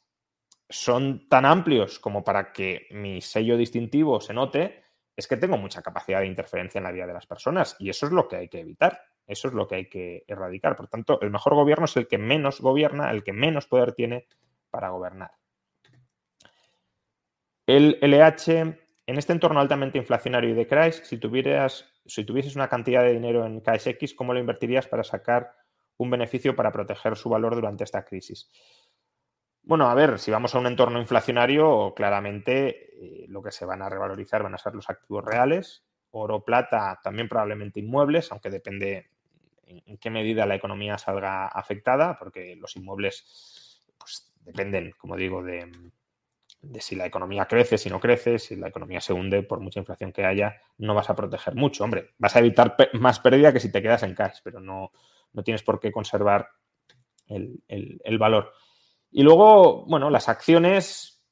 [0.71, 4.85] son tan amplios como para que mi sello distintivo se note,
[5.17, 8.07] es que tengo mucha capacidad de interferencia en la vida de las personas y eso
[8.07, 10.77] es lo que hay que evitar, eso es lo que hay que erradicar.
[10.77, 14.27] Por tanto, el mejor gobierno es el que menos gobierna, el que menos poder tiene
[14.71, 15.33] para gobernar.
[17.67, 18.51] El LH,
[19.07, 23.13] en este entorno altamente inflacionario y de crisis, si tuvieras, si tuvieses una cantidad de
[23.13, 25.53] dinero en KSX, ¿cómo lo invertirías para sacar
[25.97, 28.51] un beneficio para proteger su valor durante esta crisis?
[29.63, 33.83] Bueno, a ver, si vamos a un entorno inflacionario, claramente eh, lo que se van
[33.83, 39.11] a revalorizar van a ser los activos reales, oro, plata, también probablemente inmuebles, aunque depende
[39.67, 45.71] en, qué medida la economía salga afectada, porque los inmuebles pues, dependen, como digo, de,
[46.81, 50.11] si la economía crece, si no crece, si la economía se hunde por mucha inflación
[50.11, 51.85] que haya, no vas a proteger mucho.
[51.85, 54.91] Hombre, vas a evitar más pérdida que si te quedas en cash, pero no,
[55.33, 56.49] no tienes por qué conservar
[57.29, 58.53] el valor.
[59.11, 61.23] Y luego, bueno, las acciones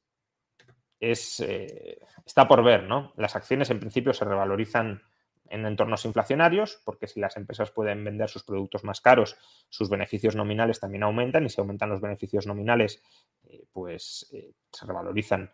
[0.99, 3.13] es, eh, está por ver, ¿no?
[3.17, 5.03] Las acciones en principio se revalorizan
[5.51, 9.37] en entornos inflacionarios, porque si las empresas pueden vender sus productos más caros,
[9.71, 13.03] sus beneficios nominales también aumentan y si aumentan los beneficios nominales,
[13.45, 15.51] eh, pues eh, se revalorizan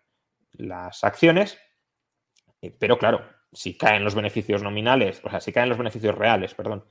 [0.52, 1.58] las acciones.
[2.78, 3.20] pero claro,
[3.52, 6.86] si caen los beneficios nominales, o sea, si caen los beneficios reales, perdón,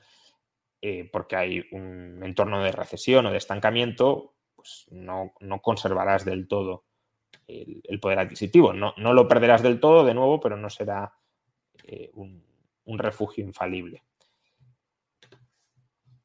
[1.12, 6.86] porque hay un entorno de recesión o de estancamiento, pues no, conservarás del todo
[7.48, 8.72] el, poder adquisitivo.
[8.72, 11.14] No, lo perderás del todo, de nuevo, pero no será
[11.84, 12.42] eh, un,
[12.98, 14.04] refugio infalible.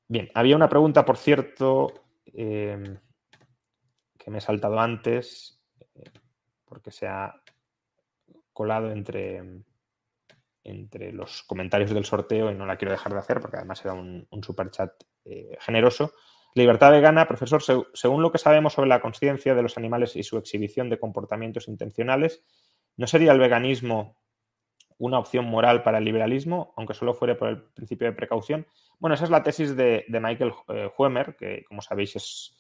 [0.07, 1.93] Bien, había una pregunta, por cierto,
[2.27, 2.97] em,
[4.17, 5.61] que me he saltado antes,
[5.97, 6.11] eh,
[6.65, 7.43] porque se ha
[8.53, 9.65] colado entre,
[10.63, 13.95] entre los comentarios del sorteo y no la quiero dejar de hacer porque además era
[13.95, 14.93] un, un super chat
[15.25, 16.13] eh, generoso.
[16.55, 20.39] Libertad vegana, profesor, según lo que sabemos sobre la conciencia de los animales y su
[20.39, 22.43] exhibición de comportamientos intencionales,
[22.97, 24.17] ¿no sería el veganismo
[24.99, 28.67] una opción moral para el liberalismo, aunque solo fuere por el principio de precaución?
[28.99, 32.55] Bueno, esa es la tesis de, Michael eh, Huemer, que como sabéis es,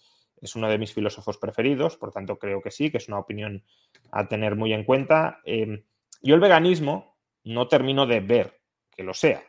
[0.55, 3.65] uno de mis filósofos preferidos, por tanto creo que sí, que es una opinión
[4.13, 5.41] a tener muy en cuenta.
[5.45, 5.83] Em,
[6.23, 8.61] yo el veganismo no termino de ver
[8.95, 9.43] que lo sea.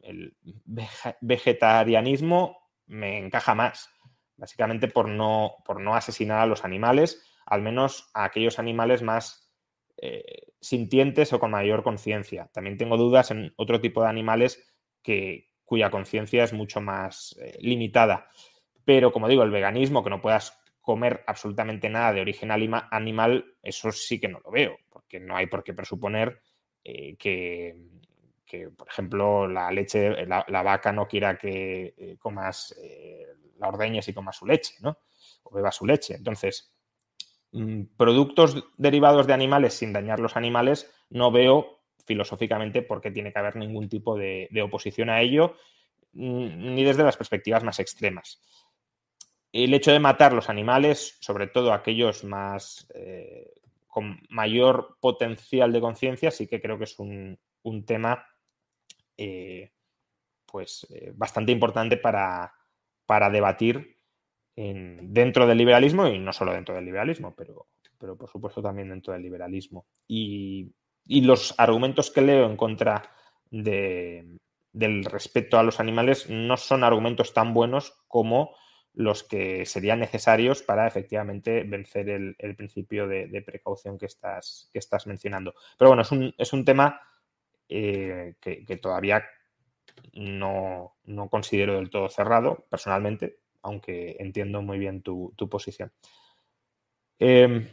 [0.00, 0.36] El
[1.22, 3.90] vegetarianismo me encaja más,
[4.36, 9.52] básicamente por no, por no asesinar a los animales, al menos a aquellos animales más
[9.96, 12.50] eh, sintientes o con mayor conciencia.
[12.52, 14.64] También tengo dudas en otro tipo de animales
[15.02, 18.28] que, cuya conciencia es mucho más eh, limitada.
[18.84, 23.90] Pero como digo, el veganismo, que no puedas comer absolutamente nada de origen animal, eso
[23.90, 26.40] sí que no lo veo, porque no hay por qué presuponer
[26.84, 27.74] eh, que,
[28.76, 33.26] por ejemplo, la leche, la, vaca no quiera que eh, comas, eh,
[33.58, 34.98] la ordeñes y comas su leche, ¿no?
[35.44, 36.14] O bebas su leche.
[36.14, 36.72] Entonces,
[37.52, 43.32] mm, productos derivados de animales sin dañar los animales, no veo filosóficamente por qué tiene
[43.32, 45.56] que haber ningún tipo de, oposición a ello,
[46.12, 48.42] mm, ni desde las perspectivas más extremas.
[49.52, 53.54] El hecho de matar los animales, sobre todo aquellos más eh,
[53.86, 57.38] con mayor potencial de conciencia, sí que creo que es un
[57.86, 58.26] tema
[59.16, 59.72] eh,
[60.46, 62.52] pues eh, bastante importante para,
[63.30, 63.98] debatir
[64.56, 67.66] dentro del liberalismo y no solo dentro del liberalismo, pero,
[67.98, 69.86] pero por supuesto también dentro del liberalismo.
[70.06, 70.72] Y,
[71.06, 73.02] los argumentos que leo en contra
[73.50, 78.54] del respeto a los animales no son argumentos tan buenos como
[78.94, 85.06] los que serían necesarios para efectivamente vencer el, principio de, precaución que estás, que estás
[85.06, 85.54] mencionando.
[85.76, 87.00] Pero bueno, es un, es un tema
[87.68, 89.24] eh, que, todavía
[90.14, 90.94] no,
[91.30, 95.92] considero del todo cerrado, personalmente, aunque entiendo muy bien tu, posición.
[97.18, 97.68] Em,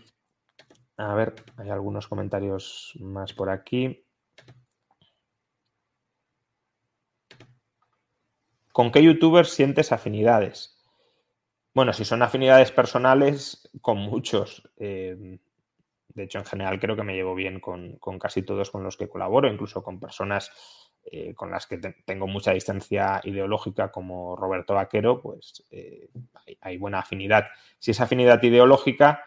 [0.98, 4.06] a ver, hay algunos comentarios más por aquí.
[8.72, 10.78] ¿Con qué youtubers sientes afinidades?
[11.74, 14.70] Bueno, si son afinidades personales, con muchos.
[14.78, 15.40] Em,
[16.14, 19.10] de hecho, en general creo que me llevo bien con, casi todos con los que
[19.10, 20.52] colaboro, incluso con personas
[21.04, 26.10] eh, con las que tengo mucha distancia ideológica como Roberto Vaquero, pues eh,
[26.62, 27.48] hay, buena afinidad.
[27.80, 29.24] Si es afinidad ideológica,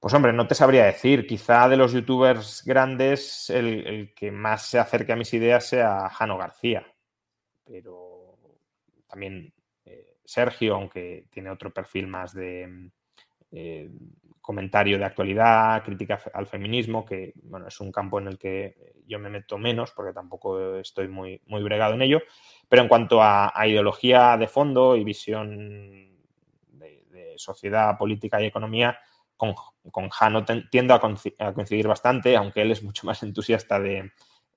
[0.00, 1.26] pues hombre, no te sabría decir.
[1.26, 6.38] Quizá de los youtubers grandes el, que más se acerque a mis ideas sea Jano
[6.38, 6.86] García.
[7.64, 8.38] Pero
[9.06, 9.52] también
[9.84, 12.90] eh, Sergio, aunque tiene otro perfil más de
[14.48, 19.18] comentario de actualidad, crítica al feminismo, que bueno, es un campo en el que yo
[19.18, 22.22] me meto menos porque tampoco estoy muy, muy bregado en ello.
[22.68, 26.16] Pero en cuanto a, ideología de fondo y visión
[26.70, 28.98] de, sociedad, política y economía,
[29.36, 29.54] con,
[29.90, 34.12] con Jano tiendo a, coincidir bastante, aunque él es mucho más entusiasta de,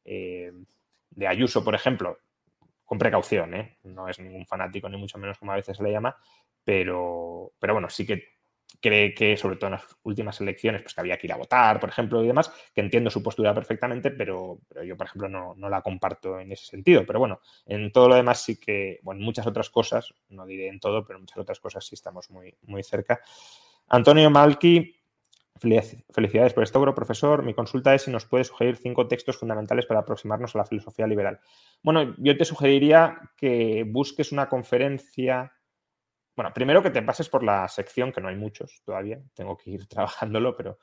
[0.06, 0.52] eh,
[1.10, 2.18] de Ayuso, por ejemplo,
[2.86, 3.78] con precaución, ¿eh?
[3.84, 6.16] no es ningún fanático, ni mucho menos como a veces le llama,
[6.64, 8.41] pero, pero bueno, sí que
[8.82, 11.80] cree que, sobre todo en las últimas elecciones, pues que había que ir a votar,
[11.80, 15.70] por ejemplo, y demás, que entiendo su postura perfectamente, pero, yo, por ejemplo, no, no,
[15.70, 17.06] la comparto en ese sentido.
[17.06, 20.80] Pero bueno, en todo lo demás sí que, bueno, muchas otras cosas, no diré en
[20.80, 23.22] todo, pero en muchas otras cosas sí estamos muy, muy cerca.
[23.88, 24.96] Antonio Malki,
[25.60, 27.44] felicidades por esto, profesor.
[27.44, 31.06] Mi consulta es si nos puede sugerir cinco textos fundamentales para aproximarnos a la filosofía
[31.06, 31.40] liberal.
[31.84, 35.54] Bueno, yo te sugeriría que busques una conferencia
[36.42, 39.70] bueno, primero que te pases por la sección, que no hay muchos todavía, tengo que
[39.70, 40.80] ir trabajándolo, pero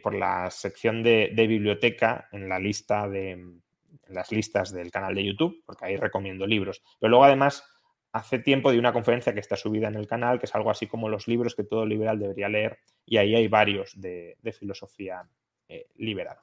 [0.00, 3.58] por la sección de, biblioteca en la lista de
[4.06, 6.80] las listas del canal de YouTube, porque ahí recomiendo libros.
[7.00, 7.68] Pero luego además
[8.12, 10.86] hace tiempo de una conferencia que está subida en el canal, que es algo así
[10.86, 15.28] como los libros que todo liberal debería leer, y ahí hay varios de, filosofía
[15.66, 16.36] eh, liberal.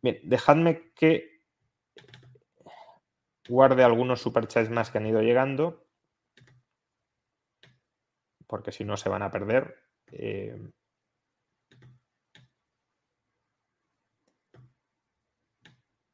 [0.00, 1.42] Bien, dejadme que
[3.46, 5.81] guarde algunos superchats más que han ido llegando
[8.52, 9.74] porque si no se van a perder.
[10.08, 10.70] Eh,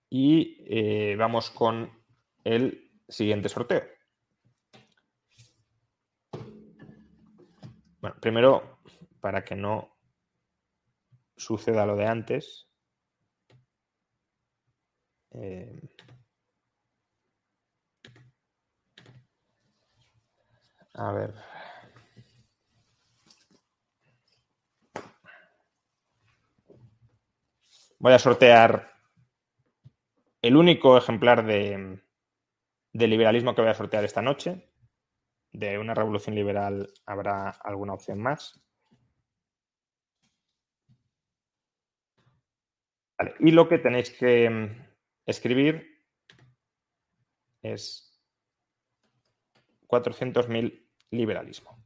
[0.09, 1.91] y eh, vamos con
[2.45, 3.83] el siguiente sorteo.
[8.01, 8.79] Bueno, primero,
[9.21, 9.99] para que no
[11.37, 12.69] suceda lo de antes.
[15.33, 15.91] Eh,
[20.95, 21.58] a ver.
[28.01, 28.93] Voy a sortear
[30.41, 32.01] el único ejemplar de,
[32.93, 34.69] liberalismo que voy a sortear esta noche.
[35.53, 38.61] De una revolución liberal habrá alguna opción más.
[43.41, 44.87] y lo que tenéis que mm,
[45.27, 46.05] escribir
[47.63, 48.23] es
[49.89, 51.78] 400.000 liberalismo.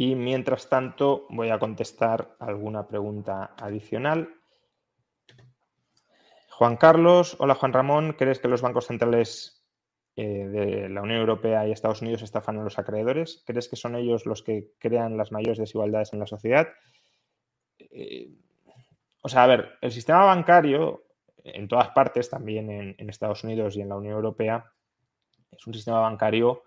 [0.00, 4.34] Y mientras tanto voy a contestar alguna pregunta adicional.
[6.48, 9.62] Juan Carlos, hola Juan Ramón, ¿crees que los bancos centrales
[10.16, 13.42] eh, de la Unión Europea y Estados Unidos estafan a los acreedores?
[13.44, 16.66] ¿Crees que son ellos los que crean las mayores desigualdades en la sociedad?
[17.78, 18.30] Eh,
[19.20, 21.04] o sea, a ver, el sistema bancario
[21.44, 24.64] en todas partes, también en Estados Unidos y en la Unión Europea,
[25.50, 26.62] es un sistema bancario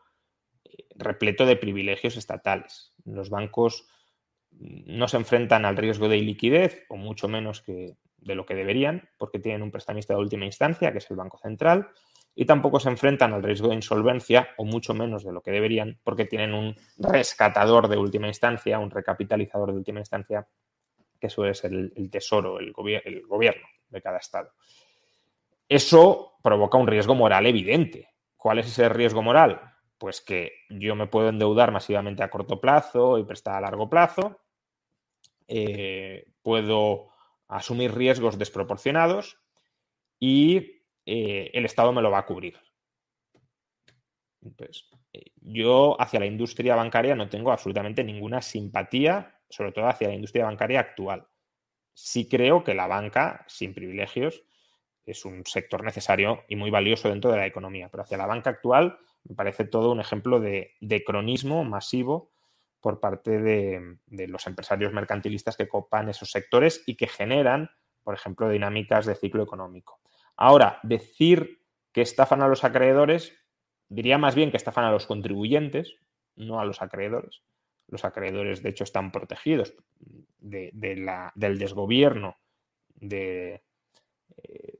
[0.95, 2.93] repleto de privilegios estatales.
[3.06, 3.88] Los bancos
[4.51, 9.10] no se enfrentan al riesgo de iliquidez, o mucho menos que de lo que deberían,
[9.18, 11.89] porque tienen un prestamista de última instancia, que es el Banco Central,
[12.36, 15.99] y tampoco se enfrentan al riesgo de insolvencia, o mucho menos de lo que deberían,
[16.04, 20.47] porque tienen un rescatador de última instancia, un recapitalizador de última instancia,
[21.20, 22.74] que suele ser el, tesoro, el,
[23.06, 24.51] el gobierno de cada Estado.
[25.70, 28.10] Eso provoca un riesgo moral evidente.
[28.36, 29.72] ¿Cuál es ese riesgo moral?
[30.04, 34.41] Pues que yo me puedo endeudar masivamente a corto plazo y prestar a largo plazo,
[35.47, 37.08] eh, puedo
[37.47, 39.39] asumir riesgos desproporcionados
[40.20, 42.60] y eh, el Estado me lo va a cubrir.
[45.14, 50.16] Eh, yo hacia la industria bancaria no tengo absolutamente ninguna simpatía, sobre todo hacia la
[50.16, 51.26] industria bancaria actual.
[51.93, 54.43] Sí creo que la banca, sin privilegios,
[55.06, 58.49] es un sector necesario y muy valioso dentro de la economía, pero hacia la banca
[58.49, 60.74] actual me parece todo un ejemplo de,
[61.05, 62.32] cronismo masivo
[62.82, 67.69] por parte de, los empresarios mercantilistas que copan esos sectores y que generan,
[68.03, 70.01] por ejemplo, dinámicas de ciclo económico.
[70.36, 71.61] Ahora, decir
[71.91, 73.34] que estafan a los acreedores,
[73.88, 75.95] diría más bien que estafan a los contribuyentes,
[76.36, 77.43] no a los acreedores.
[77.88, 79.76] Los acreedores, de hecho, están protegidos
[80.39, 82.38] del desgobierno
[82.95, 83.63] de,
[84.38, 84.80] eh,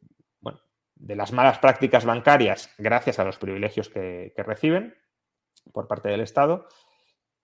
[1.04, 4.96] de las malas prácticas bancarias gracias a los privilegios que, reciben
[5.74, 6.68] por parte del Estado.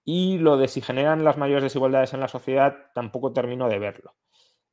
[0.05, 4.15] Y lo de si generan las mayores desigualdades en la sociedad, tampoco termino de verlo.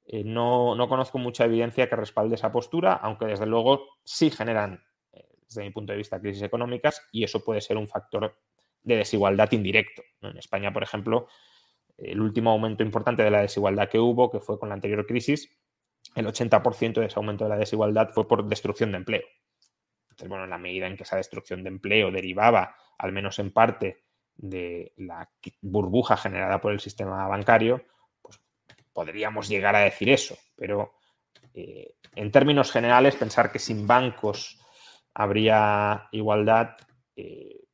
[0.07, 5.29] Eh, no, conozco mucha evidencia que respalde esa postura, aunque desde luego sí generan, eh,
[5.49, 8.37] desde mi punto de vista, crisis económicas y eso puede ser un factor
[8.85, 10.03] de desigualdad indirecto.
[10.23, 11.27] En España, por ejemplo,
[11.99, 15.51] el último aumento importante de la desigualdad que hubo, que fue con la anterior crisis,
[16.17, 19.25] el 80% de ese aumento de la desigualdad fue por destrucción de empleo.
[20.11, 23.53] Entonces, bueno, en la medida en que esa destrucción de empleo derivaba, al menos en
[23.53, 24.07] parte,
[24.39, 25.29] de la
[25.63, 27.85] burbuja generada por el sistema bancario,
[28.21, 28.41] pues
[28.93, 30.37] podríamos llegar a decir eso.
[30.55, 30.95] Pero
[31.55, 34.61] eh, en términos generales, pensar que sin bancos
[35.15, 36.77] habría igualdad,
[37.15, 37.65] eh,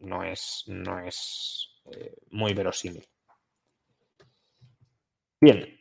[0.00, 3.06] no es, no es eh, muy verosímil.
[5.40, 5.78] Bien,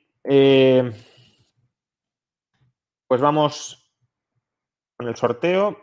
[3.14, 3.94] pues vamos
[4.98, 5.78] con el sorteo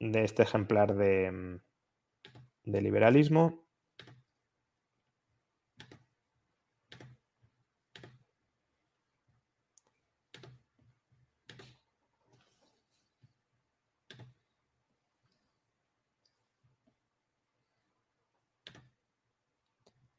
[0.00, 1.60] de este ejemplar de,
[2.62, 3.68] de liberalismo.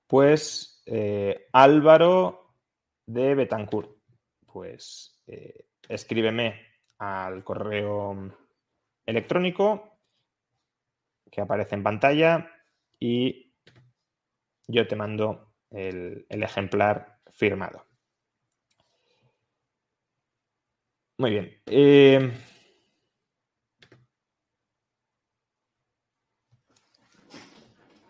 [0.06, 2.54] Pues eh, Álvaro
[3.08, 3.98] de Betancourt.
[4.46, 6.62] Pues eh, escríbeme
[6.98, 8.34] al correo
[9.06, 10.00] electrónico
[11.32, 12.52] que aparece en pantalla
[13.00, 13.54] y
[14.68, 17.86] yo te mando el, ejemplar firmado.
[21.18, 21.62] Muy bien.
[21.66, 22.32] Eh,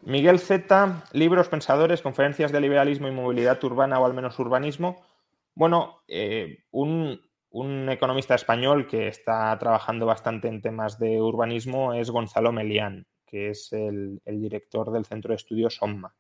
[0.07, 5.05] Miguel Z, libros, pensadores, conferencias de liberalismo y movilidad urbana o al menos urbanismo.
[5.53, 7.19] Bueno, eh, un,
[7.61, 13.49] un, economista español que está trabajando bastante en temas de urbanismo es Gonzalo Melián, que
[13.49, 16.15] es el, director del Centro de Estudios OMMA.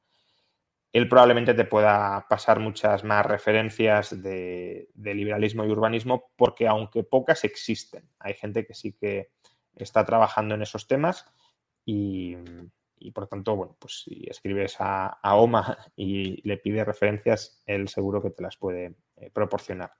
[0.91, 7.43] Él probablemente te pueda pasar muchas más referencias de, liberalismo y urbanismo porque aunque pocas
[7.43, 9.31] existen, hay gente que sí que
[9.75, 11.25] está trabajando en esos temas
[11.85, 12.35] y,
[13.13, 18.21] por tanto, bueno, pues si escribes a, a, OMA y le pides referencias, él seguro
[18.21, 19.91] que te las puede eh, proporcionar.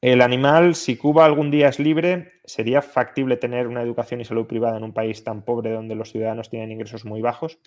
[0.00, 4.46] El animal, si Cuba algún día es libre, ¿sería factible tener una educación y salud
[4.46, 7.58] privada en un país tan pobre donde los ciudadanos tienen ingresos muy bajos?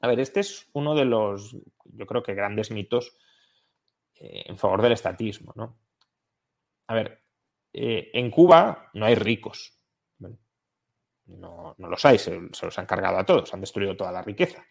[0.00, 3.16] A ver, este es uno de los, yo creo que grandes mitos
[4.14, 5.78] eh, en favor del estatismo, ¿no?
[6.86, 7.22] A ver,
[7.74, 9.78] eh, en Cuba no hay ricos,
[11.26, 14.22] no, no los hay, se, se, los han cargado a todos, han destruido toda la
[14.22, 14.64] riqueza.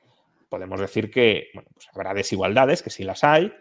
[0.50, 3.54] Podemos decir que bueno, pues habrá desigualdades, que sí las hay,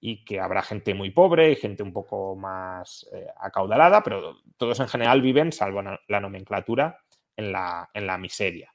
[0.00, 4.78] y que habrá gente muy pobre y gente un poco más eh, acaudalada, pero todos
[4.80, 7.00] en general viven, salvo la nomenclatura,
[7.36, 8.74] en la, en la miseria.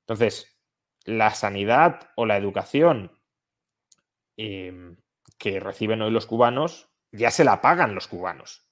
[0.00, 0.58] Entonces,
[1.04, 3.12] la sanidad o la educación
[4.36, 4.96] eh,
[5.38, 8.66] que reciben hoy los cubanos ya se la pagan los cubanos.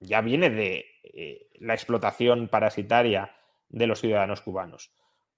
[0.00, 3.36] Ya viene de eh, la explotación parasitaria
[3.68, 4.92] de los ciudadanos cubanos.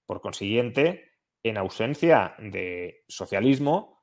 [0.05, 1.11] Por consiguiente,
[1.43, 4.00] en ausencia de socialismo,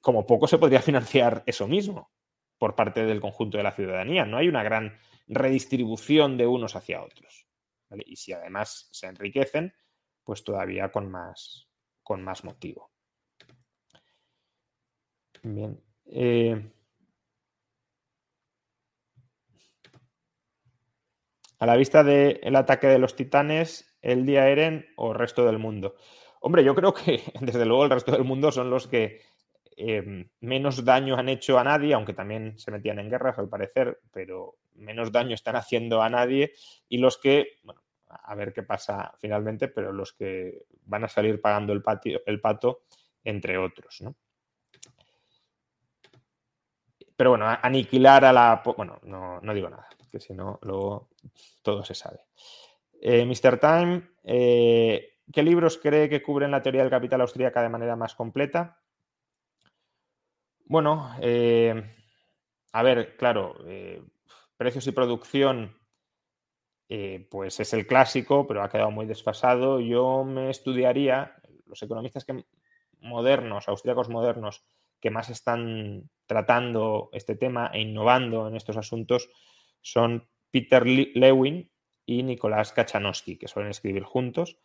[0.00, 2.10] como poco se podría financiar eso mismo
[2.58, 4.24] por parte del conjunto de la ciudadanía.
[4.24, 7.46] No hay una gran redistribución de unos hacia otros.
[8.04, 9.74] Y si además se enriquecen,
[10.24, 11.68] pues todavía con más,
[12.02, 12.90] con más motivo.
[15.42, 15.80] Bien.
[16.06, 16.72] Eh,
[21.58, 25.58] a la vista del de ataque de los titanes, el día Eren o resto del
[25.58, 25.94] mundo.
[26.46, 29.20] Hombre, yo creo que desde luego el resto del mundo son los que
[29.76, 33.98] eh, menos daño han hecho a nadie, aunque también se metían en guerras al parecer,
[34.12, 36.52] pero menos daño están haciendo a nadie
[36.88, 41.40] y los que, bueno, a ver qué pasa finalmente, pero los que van a salir
[41.40, 42.82] pagando el, patio, el pato,
[43.24, 44.14] entre otros, ¿no?
[47.16, 48.62] Pero bueno, aniquilar a la...
[48.76, 51.08] Bueno, no, no digo nada que si no, luego
[51.62, 52.20] todo se sabe.
[53.00, 53.58] Eh, Mr.
[53.58, 58.14] Time, eh, ¿qué libros cree que cubren la teoría del capital austríaca de manera más
[58.14, 58.80] completa?
[60.64, 61.94] Bueno, eh,
[62.72, 64.02] a ver, claro, eh,
[64.56, 65.76] precios y producción,
[66.88, 69.80] eh, pues es el clásico, pero ha quedado muy desfasado.
[69.80, 72.44] Yo me estudiaría, los economistas que,
[73.00, 74.64] modernos, austríacos modernos,
[75.00, 79.30] que más están tratando este tema e innovando en estos asuntos,
[79.80, 81.70] son Peter Lewin
[82.04, 84.58] y Nicolás Kachanowski, que suelen escribir juntos.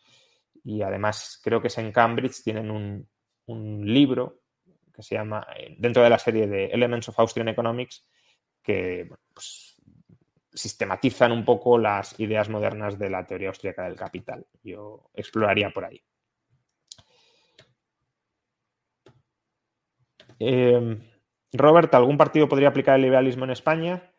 [0.64, 3.08] Y además creo que es en Cambridge, tienen un,
[3.48, 4.42] un libro
[4.94, 8.08] que se llama, eh, dentro de la serie de Elements of Austrian Economics,
[8.62, 9.76] que pues,
[10.54, 14.46] sistematizan un poco las ideas modernas de la teoría austríaca del capital.
[14.64, 16.02] Yo exploraría por ahí.
[20.40, 20.98] Eh,
[21.54, 24.11] Robert, ¿algún partido podría aplicar el liberalismo en España?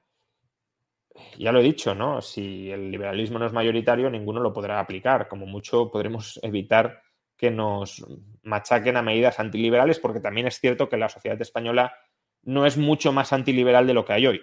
[1.38, 2.20] Ya lo he dicho, ¿no?
[2.20, 5.28] Si el liberalismo no es mayoritario, ninguno lo podrá aplicar.
[5.28, 7.02] Como mucho podremos evitar
[7.36, 8.04] que nos
[8.42, 11.92] machaquen a medidas antiliberales, porque también es cierto que la sociedad española
[12.42, 14.42] no es mucho más antiliberal de lo que hay hoy.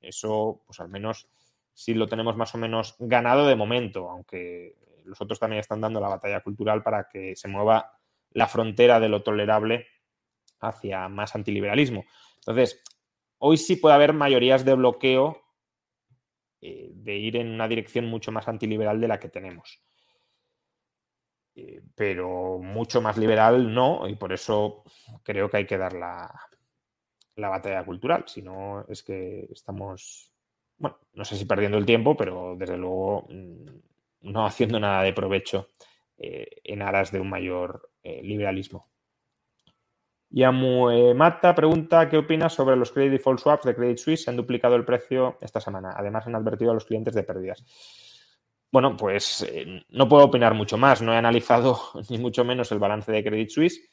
[0.00, 1.28] Eso, pues al menos
[1.74, 6.00] sí lo tenemos más o menos ganado de momento, aunque los otros también están dando
[6.00, 7.92] la batalla cultural para que se mueva
[8.32, 9.86] la frontera de lo tolerable
[10.60, 12.04] hacia más antiliberalismo.
[12.36, 12.82] Entonces,
[13.38, 15.42] hoy sí puede haber mayorías de bloqueo
[16.60, 19.82] eh, de ir en una dirección mucho más antiliberal de la que tenemos.
[21.94, 24.84] pero mucho más liberal no, y por eso
[25.22, 26.32] creo que hay que dar la,
[27.36, 28.24] la batalla cultural.
[28.26, 30.32] Si no, es que estamos,
[30.78, 35.12] bueno, no sé si perdiendo el tiempo, pero desde luego mm, no haciendo nada de
[35.12, 35.68] provecho
[36.18, 38.89] en aras de un mayor liberalismo.
[40.30, 44.24] Yamu Mata pregunta qué opinas sobre los credit default swaps de Credit Suisse.
[44.24, 45.92] Se han duplicado el precio esta semana.
[45.96, 47.64] Además, han advertido a los clientes de pérdidas.
[48.72, 51.02] Bueno, pues eh, no puedo opinar mucho más.
[51.02, 53.88] No he analizado ni mucho menos el balance de Credit Suisse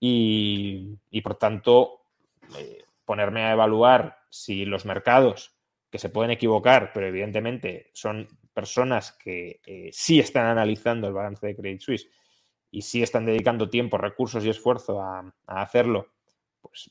[0.00, 2.02] y, por tanto,
[2.58, 5.54] eh, ponerme a evaluar si los mercados,
[5.90, 11.46] que se pueden equivocar, pero evidentemente son personas que eh, sí están analizando el balance
[11.46, 12.08] de Credit Suisse
[12.70, 16.08] y si están dedicando tiempo, recursos y esfuerzo a, hacerlo,
[16.60, 16.90] pues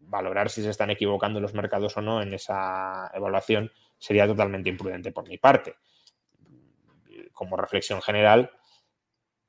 [0.00, 5.12] valorar si se están equivocando los mercados o no en esa evaluación sería totalmente imprudente
[5.12, 5.76] por mi parte.
[7.32, 8.50] Como reflexión general,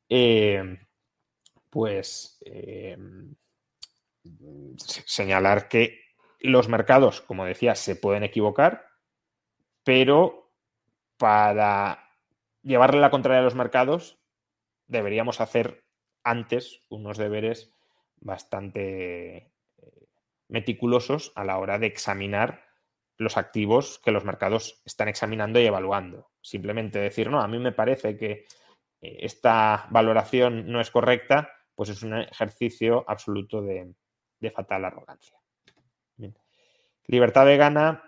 [0.07, 0.79] eh,
[1.69, 2.97] pues eh,
[4.77, 6.05] señalar que
[6.39, 8.87] los mercados, como decía, se pueden equivocar,
[9.83, 10.51] pero
[11.17, 12.09] para
[12.61, 14.17] llevarle la contraria a los mercados
[14.87, 15.83] deberíamos hacer
[16.23, 17.71] antes unos deberes
[18.19, 20.07] bastante eh,
[20.47, 22.65] meticulosos a la hora de examinar
[23.17, 26.31] los activos que los mercados están examinando y evaluando.
[26.41, 28.45] Simplemente decir, no, a mí me parece que
[29.01, 33.93] eh, esta valoración no es correcta, pues es un ejercicio absoluto de,
[34.53, 35.39] fatal arrogancia.
[37.07, 38.03] Libertad vegana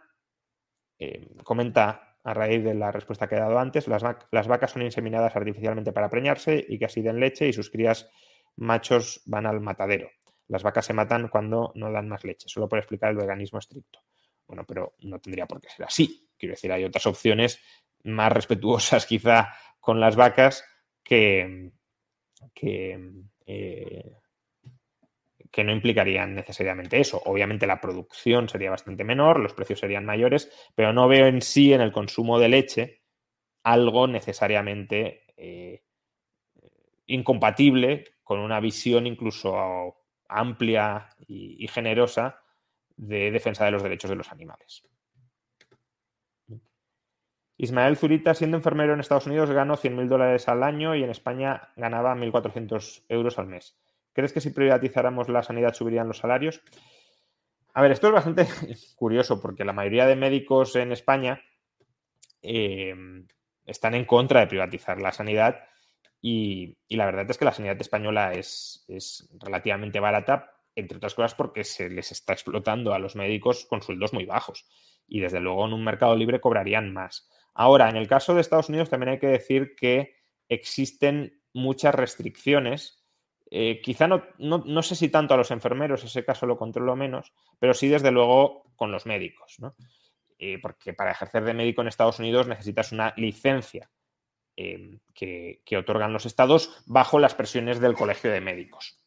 [0.99, 5.33] eh, comenta a raíz de la respuesta que he dado antes, las, vacas son inseminadas
[5.37, 8.09] artificialmente para preñarse y que así den leche y sus crías
[8.57, 10.09] machos van al matadero.
[10.49, 14.01] Las vacas se matan cuando no dan más leche, solo por explicar el veganismo estricto.
[14.45, 16.29] Bueno, pero no tendría por qué ser así.
[16.37, 17.61] Quiero decir, hay otras opciones
[18.03, 20.65] más respetuosas quizá con las vacas
[21.01, 21.71] que,
[22.53, 22.99] que
[23.45, 24.17] eh,
[25.51, 27.21] que no implicarían necesariamente eso.
[27.25, 31.73] Obviamente la producción sería bastante menor, los precios serían mayores, pero no veo en sí
[31.73, 33.01] en el consumo de leche
[33.63, 35.83] algo necesariamente eh,
[37.07, 39.97] incompatible con una visión incluso
[40.29, 42.41] amplia y, generosa
[42.95, 44.83] de defensa de los derechos de los animales.
[47.57, 51.69] Ismael Zurita, siendo enfermero en Estados Unidos, ganó 100.000 dólares al año y en España
[51.75, 53.75] ganaba 1.400 euros al mes.
[54.17, 56.63] ¿Crees que si privatizáramos la sanidad subirían los salarios?
[57.75, 58.47] A ver, esto es bastante
[58.95, 61.39] curioso porque la mayoría de médicos en España
[62.41, 63.27] em,
[63.63, 65.59] están en contra de privatizar la sanidad
[66.19, 71.35] y, la verdad es que la sanidad española es, es, relativamente barata, entre otras cosas
[71.35, 74.65] porque se les está explotando a los médicos con sueldos muy bajos
[75.07, 77.29] y desde luego en un mercado libre cobrarían más.
[77.53, 80.15] Ahora, en el caso de Estados Unidos también hay que decir que
[80.49, 82.96] existen muchas restricciones
[83.49, 87.31] eh, quizá no, no, sé si tanto a los enfermeros, ese caso lo controlo menos,
[87.59, 89.57] pero sí desde luego con los médicos,
[90.37, 93.89] eh, porque para ejercer de médico en Estados Unidos necesitas una licencia
[94.55, 98.99] em, que, otorgan los estados bajo las presiones del Colegio de Médicos.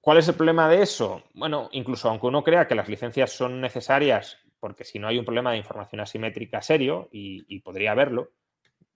[0.00, 1.24] ¿Cuál es el problema de eso?
[1.34, 5.24] Bueno, incluso aunque uno crea que las licencias son necesarias, porque si no hay un
[5.24, 8.32] problema de información asimétrica serio, y podría haberlo,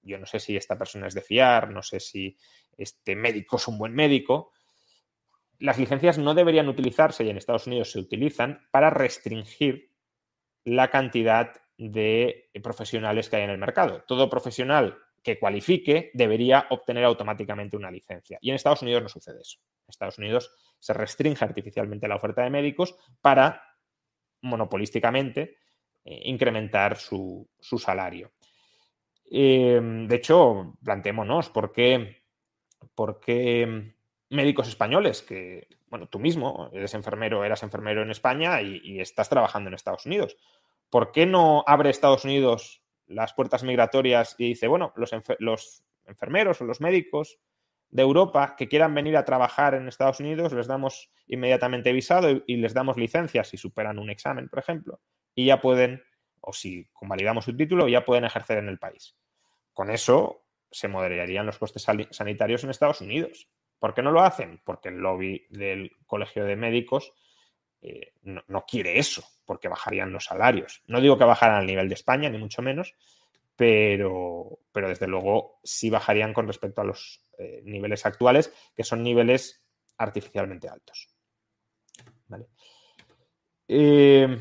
[0.03, 2.37] yo no sé si esta persona es de fiar, no sé si
[2.77, 4.53] este médico es un buen médico.
[5.59, 9.91] Las licencias no deberían utilizarse, y en Estados Unidos se utilizan, para restringir
[10.65, 14.05] la cantidad de profesionales que hay en el mercado.
[14.07, 18.39] Todo profesional que cualifique debería obtener automáticamente una licencia.
[18.41, 19.59] Y en Estados Unidos no sucede eso.
[19.59, 23.63] En Estados Unidos se restringe artificialmente la oferta de médicos para,
[24.43, 25.57] monopolísticamente,
[26.05, 28.33] eh, incrementar su, salario.
[29.31, 32.21] Eh, de hecho, planteémonos por qué
[32.95, 33.95] ¿por qué
[34.29, 39.69] médicos españoles que, bueno, tú mismo eres enfermero, eras enfermero en España y, estás trabajando
[39.69, 40.37] en Estados Unidos?
[40.89, 45.13] ¿Por qué no abre Estados Unidos las puertas migratorias y dice, bueno, los,
[46.07, 47.39] enfermeros o los médicos
[47.89, 52.45] de Europa que quieran venir a trabajar en Estados Unidos, les damos inmediatamente visado y,
[52.47, 55.01] y, les damos licencias si superan un examen, por ejemplo,
[55.35, 56.03] y ya pueden,
[56.41, 59.17] o si convalidamos su título, ya pueden ejercer en el país.
[59.81, 63.49] Con eso se moderarían los costes sanitarios en Estados Unidos.
[63.79, 64.61] ¿Por qué no lo hacen?
[64.63, 67.15] Porque el lobby del Colegio de Médicos
[67.81, 70.83] eh, no, quiere eso, porque bajarían los salarios.
[70.87, 72.95] No digo que bajaran al nivel de España, ni mucho menos,
[73.57, 79.03] pero, pero desde luego sí bajarían con respecto a los eh, niveles actuales, que son
[79.03, 79.65] niveles
[79.97, 81.09] artificialmente altos.
[82.29, 82.49] Vale.
[83.67, 84.37] Eh,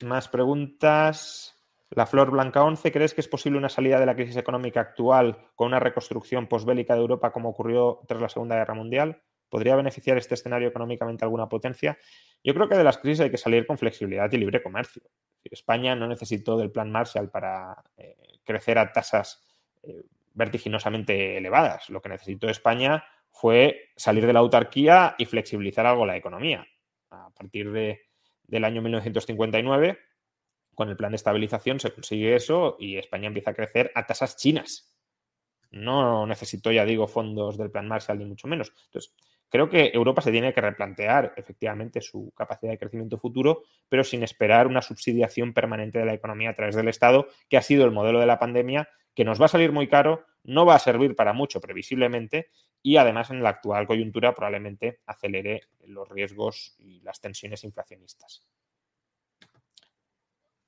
[0.00, 1.59] Más preguntas.
[1.92, 5.38] La Flor Blanca 11, ¿crees que es posible una salida de la crisis económica actual
[5.56, 9.22] con una reconstrucción posbélica de Europa como ocurrió tras la Segunda Guerra Mundial?
[9.48, 11.98] ¿Podría beneficiar este escenario económicamente a alguna potencia?
[12.44, 15.02] Yo creo que de las crisis hay que salir con flexibilidad y libre comercio.
[15.42, 19.44] España no necesitó del plan Marshall para eh, crecer a tasas
[19.82, 21.90] eh, vertiginosamente elevadas.
[21.90, 26.64] Lo que necesitó España fue salir de la autarquía y flexibilizar algo la economía.
[27.10, 28.02] A partir de,
[28.44, 29.98] del año 1959
[30.74, 34.36] con el plan de estabilización se consigue eso y España empieza a crecer a tasas
[34.36, 34.94] chinas.
[35.70, 38.72] No necesito, ya digo, fondos del plan Marshall ni mucho menos.
[38.86, 39.14] Entonces,
[39.48, 44.22] creo que Europa se tiene que replantear efectivamente su capacidad de crecimiento futuro, pero sin
[44.22, 47.92] esperar una subsidiación permanente de la economía a través del Estado, que ha sido el
[47.92, 51.14] modelo de la pandemia, que nos va a salir muy caro, no va a servir
[51.14, 52.48] para mucho previsiblemente
[52.82, 58.46] y además en la actual coyuntura probablemente acelere los riesgos y las tensiones inflacionistas.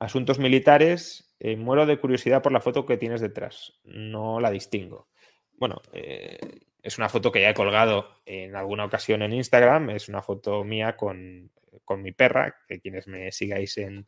[0.02, 1.32] Asuntos militares.
[1.38, 3.72] Eh, muero de curiosidad por la foto que tienes detrás.
[3.84, 5.10] No la distingo.
[5.52, 6.40] Bueno, eh,
[6.82, 9.90] es una foto que ya he colgado en alguna ocasión en Instagram.
[9.90, 11.52] Es una foto mía con,
[11.98, 14.04] mi perra, que quienes me sigáis en,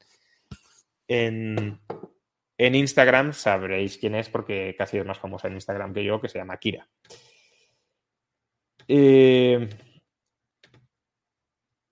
[1.06, 1.78] en,
[2.58, 6.38] Instagram sabréis quién es porque casi es más famosa en Instagram que yo, que se
[6.38, 6.88] llama Kira.
[8.88, 9.68] Eh,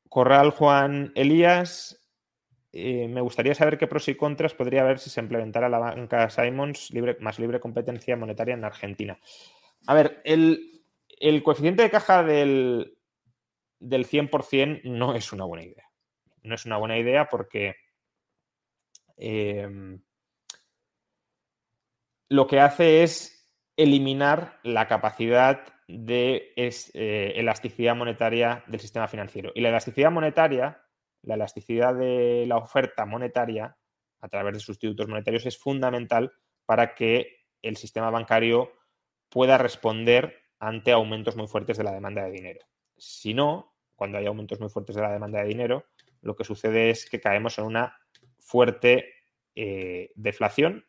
[0.09, 2.02] Corral Juan Elías
[2.73, 6.31] eh, me gustaría saber qué pros y contras podría haber si se implementara la banca
[6.31, 9.19] Simons más libre competencia monetaria en Argentina.
[9.87, 10.83] A ver, el,
[11.43, 12.99] coeficiente de caja del,
[13.79, 15.85] del 100% no es una buena idea.
[16.43, 17.77] No es una buena idea porque
[19.17, 20.03] em,
[22.31, 29.53] lo que hace es eliminar la capacidad de eh, elasticidad monetaria del sistema financiero.
[29.55, 30.83] Y la elasticidad monetaria
[31.23, 33.77] la elasticidad de la oferta monetaria
[34.21, 36.33] a través de sustitutos monetarios es fundamental
[36.67, 38.73] para que el sistema bancario
[39.29, 42.61] pueda responder ante aumentos muy fuertes de la demanda de dinero.
[42.97, 45.87] Si no, cuando hay aumentos muy fuertes de la demanda de dinero,
[46.21, 47.99] lo que sucede es que caemos en una
[48.39, 49.13] fuerte
[49.55, 50.85] eh, deflación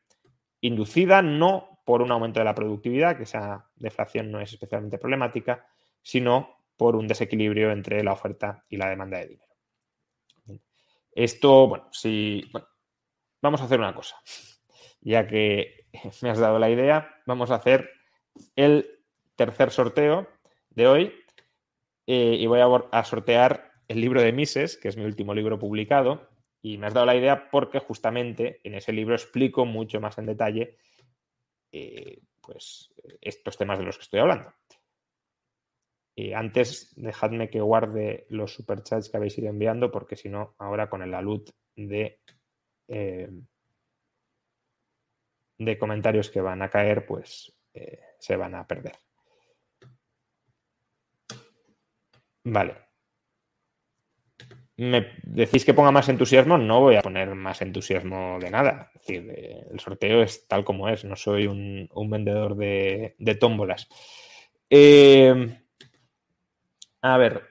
[0.62, 5.66] inducida no por un aumento de la productividad, que esa deflación no es especialmente problemática,
[6.02, 9.53] sino por un desequilibrio entre la oferta y la demanda de dinero.
[11.16, 12.44] Esto, bueno, si.
[13.42, 14.16] vamos a hacer una cosa.
[15.02, 15.88] Ya que
[16.22, 17.90] me has dado la idea, vamos a hacer
[18.56, 19.00] el
[19.36, 20.28] tercer sorteo
[20.70, 21.14] de hoy.
[22.06, 22.60] Eh, y voy
[22.92, 26.30] a, sortear el libro de Mises, que es mi último libro publicado.
[26.62, 30.26] Y me has dado la idea porque justamente en ese libro explico mucho más en
[30.26, 30.78] detalle
[31.72, 34.54] eh, pues, estos temas de los que estoy hablando.
[36.16, 40.90] Y antes, dejadme que guarde los superchats que habéis ido enviando, porque si no, ahora
[40.90, 42.20] con el alud de,
[42.88, 43.30] eh,
[45.58, 48.94] de comentarios que van a caer, pues eh, se van a perder.
[52.44, 52.76] Vale.
[54.76, 56.58] ¿Me decís que ponga más entusiasmo?
[56.58, 58.92] No voy a poner más entusiasmo de nada.
[58.96, 63.88] Es decir, el sorteo es tal como es, no soy un, vendedor de, de tómbolas.
[64.70, 65.63] Eh,
[67.04, 67.44] a ver.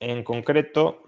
[0.00, 1.02] En concreto.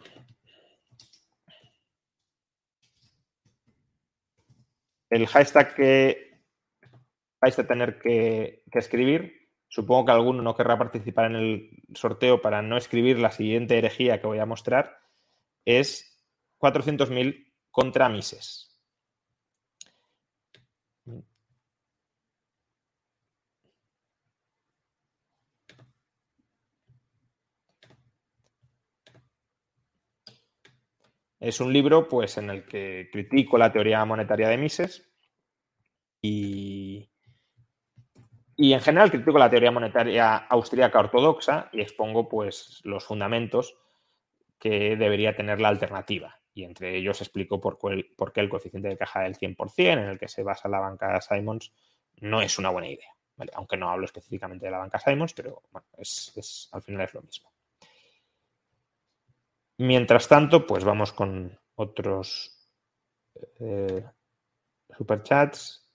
[5.11, 6.41] El hashtag que
[7.41, 9.49] vais a tener que, escribir.
[9.69, 14.21] Supongo que alguno no querrá participar en el sorteo para no escribir la siguiente herejía
[14.21, 14.99] que voy a mostrar.
[15.65, 16.25] Es
[16.59, 18.70] 400.000 contra Mises.
[31.41, 35.11] Es un libro pues, en el que critico la teoría monetaria de Mises
[36.20, 37.11] y,
[38.57, 43.74] y en general critico la teoría monetaria austríaca ortodoxa y expongo pues, los fundamentos
[44.59, 46.38] que debería tener la alternativa.
[46.53, 50.28] Y entre ellos explico por, qué el coeficiente de caja del 100% en el que
[50.28, 51.72] se basa la banca Simons
[52.16, 53.14] no es una buena idea.
[53.55, 57.22] Aunque no hablo específicamente de la banca Simons, pero bueno, es, al final es lo
[57.22, 57.51] mismo.
[59.81, 62.68] Mientras tanto, pues vamos con otros
[63.61, 64.05] eh,
[64.95, 65.91] superchats.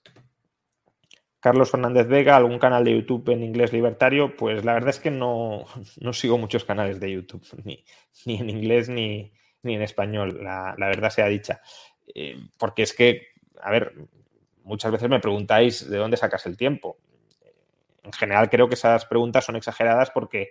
[1.38, 4.36] Carlos Fernández Vega, ¿algún canal de YouTube en inglés libertario?
[4.36, 5.66] Pues la verdad es que no,
[6.12, 7.84] sigo muchos canales de YouTube, ni,
[8.26, 9.32] en inglés ni,
[9.62, 11.60] en español, la, verdad sea dicha.
[12.12, 13.28] Eh, porque es que,
[13.62, 13.94] a ver,
[14.64, 16.98] muchas veces me preguntáis de dónde sacas el tiempo.
[18.02, 20.50] En general creo que esas preguntas son exageradas porque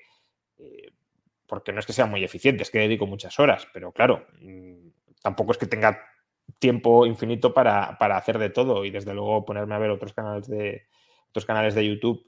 [1.47, 4.87] porque no es que sea muy eficiente, es que dedico muchas horas, pero claro, mm,
[5.21, 5.99] tampoco es que tenga
[6.59, 10.87] tiempo infinito para, hacer de todo y desde luego ponerme a ver otros canales de
[11.29, 12.25] otros canales de YouTube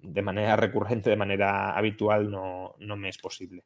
[0.00, 3.64] de manera recurrente, de manera habitual, no, no me es posible.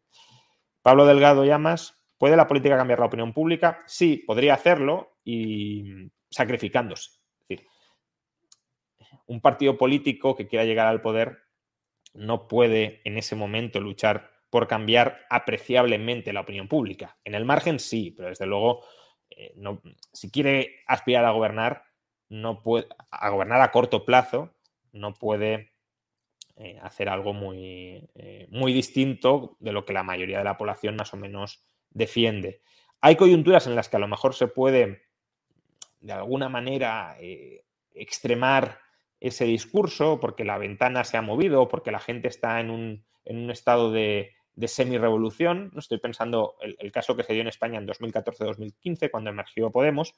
[0.83, 3.83] Pablo Delgado Llamas, ¿puede la política cambiar la opinión pública?
[3.87, 7.11] Sí, podría hacerlo y sacrificándose.
[7.41, 7.67] Es decir,
[9.27, 11.39] un partido político que quiera llegar al poder
[12.15, 17.19] no puede en ese momento luchar por cambiar apreciablemente la opinión pública.
[17.25, 18.85] En el margen sí, pero desde luego,
[19.31, 19.55] eh,
[20.13, 21.85] si quiere aspirar a gobernar,
[22.29, 24.55] no puede, a gobernar a corto plazo,
[24.93, 25.73] no puede
[26.57, 30.97] eh, hacer algo muy, eh, muy distinto de lo que la mayoría de la población
[30.97, 32.63] más o menos defiende.
[33.01, 35.03] Hay coyunturas en las que a lo mejor se puede,
[36.01, 37.17] de alguna manera,
[37.95, 38.81] extremar
[39.21, 43.39] ese discurso porque la ventana se ha movido, porque la gente está en un, en
[43.39, 45.71] un estado de, de semi-revolución.
[45.77, 50.15] Estoy pensando el, el, caso que se dio en España en 2014-2015, cuando emergió Podemos.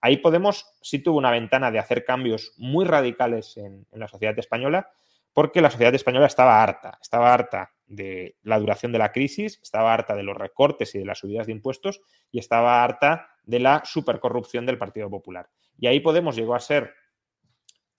[0.00, 4.90] Ahí Podemos sí tuvo una ventana de hacer cambios muy radicales en, la sociedad española,
[5.32, 9.94] porque la sociedad española estaba harta, estaba harta de la duración de la crisis, estaba
[9.94, 12.00] harta de los recortes y de las subidas de impuestos
[12.32, 15.48] y estaba harta de la supercorrupción del Partido Popular.
[15.78, 16.92] Y ahí Podemos llegó a ser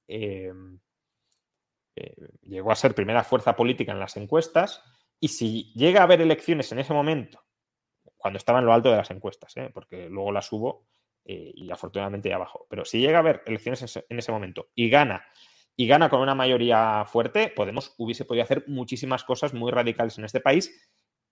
[0.09, 0.51] eh,
[1.95, 4.83] eh, llegó a ser primera fuerza política en las encuestas
[5.25, 7.43] y si llega a haber elecciones en ese momento,
[8.15, 9.71] cuando estaba en lo alto de las encuestas, ¿eh?
[9.73, 10.85] porque luego las hubo
[11.23, 14.87] eh, y afortunadamente ya bajó, pero si llega a haber elecciones en ese momento y
[14.87, 15.25] gana,
[15.75, 20.25] y gana con una mayoría fuerte, Podemos hubiese podido hacer muchísimas cosas muy radicales en
[20.25, 20.71] este país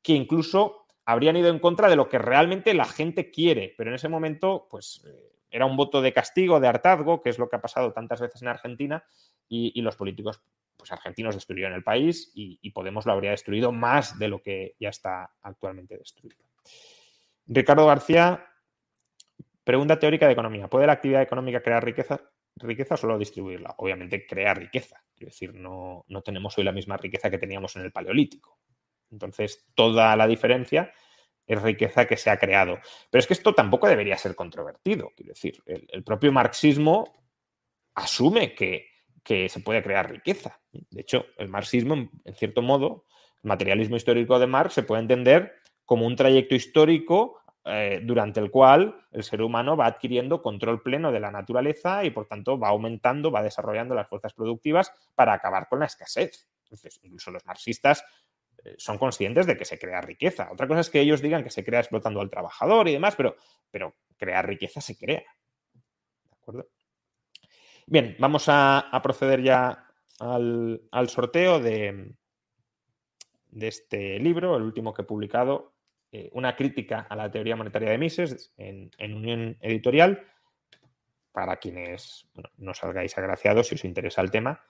[0.01, 3.95] que incluso habrían ido en contra de lo que realmente la gente quiere, pero en
[3.95, 7.57] ese momento, pues eh, era un voto de castigo, de hartazgo, que es lo que
[7.57, 9.03] ha pasado tantas veces en Argentina,
[9.47, 10.41] y, y los políticos
[10.83, 14.89] pues argentinos destruyeron el país y, Podemos lo habría destruido más de lo que ya
[14.89, 16.43] está actualmente destruido.
[17.45, 18.45] Ricardo García,
[19.63, 20.67] pregunta teórica de economía.
[20.67, 22.19] ¿Puede la actividad económica crear riqueza,
[22.57, 23.75] riqueza o solo distribuirla?
[23.77, 25.01] Obviamente crea riqueza.
[25.15, 28.59] Quiero decir, no, no tenemos hoy la misma riqueza que teníamos en el Paleolítico.
[29.09, 30.91] Entonces, toda la diferencia
[31.47, 32.79] es riqueza que se ha creado.
[33.09, 35.13] Pero es que esto tampoco debería ser controvertido.
[35.15, 37.05] Quiero decir, el propio marxismo
[37.95, 38.92] asume que
[39.23, 40.59] que se puede crear riqueza.
[40.71, 43.05] De hecho, el marxismo, en cierto modo,
[43.43, 45.53] el materialismo histórico de Marx se puede entender
[45.85, 51.11] como un trayecto histórico eh, durante el cual el ser humano va adquiriendo control pleno
[51.13, 55.69] de la naturaleza y, por tanto, va aumentando, va desarrollando las fuerzas productivas para acabar
[55.69, 56.49] con la escasez.
[56.63, 58.03] Entonces, incluso los marxistas
[58.65, 60.49] eh, son conscientes de que se crea riqueza.
[60.51, 63.37] Otra cosa es que ellos digan que se crea explotando al trabajador y demás, pero,
[63.71, 65.23] pero crear riqueza se crea.
[65.73, 66.67] ¿De acuerdo?
[67.87, 69.87] Bien, vamos a, proceder ya
[70.19, 72.13] al, sorteo de,
[73.49, 75.73] de, este libro, el último que he publicado,
[76.15, 80.27] eh, una crítica a la teoría monetaria de Mises en, Unión Editorial.
[81.31, 82.27] Para quienes
[82.57, 84.61] no salgáis agraciados, si os interesa el tema,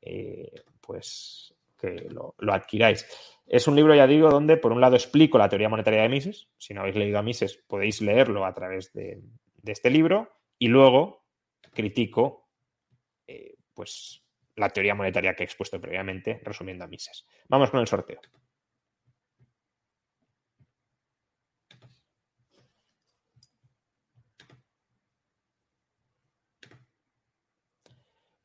[0.00, 3.04] eh, pues que lo, adquiráis.
[3.44, 6.46] Es un libro, ya digo, donde por un lado explico la teoría monetaria de Mises.
[6.58, 9.20] Si no habéis leído a Mises, podéis leerlo a través de,
[9.64, 10.30] este libro.
[10.60, 11.24] Y luego
[11.72, 12.43] critico
[13.74, 14.22] pues
[14.56, 17.26] la teoría monetaria que he expuesto previamente, resumiendo a Mises.
[17.48, 18.20] Vamos con el sorteo.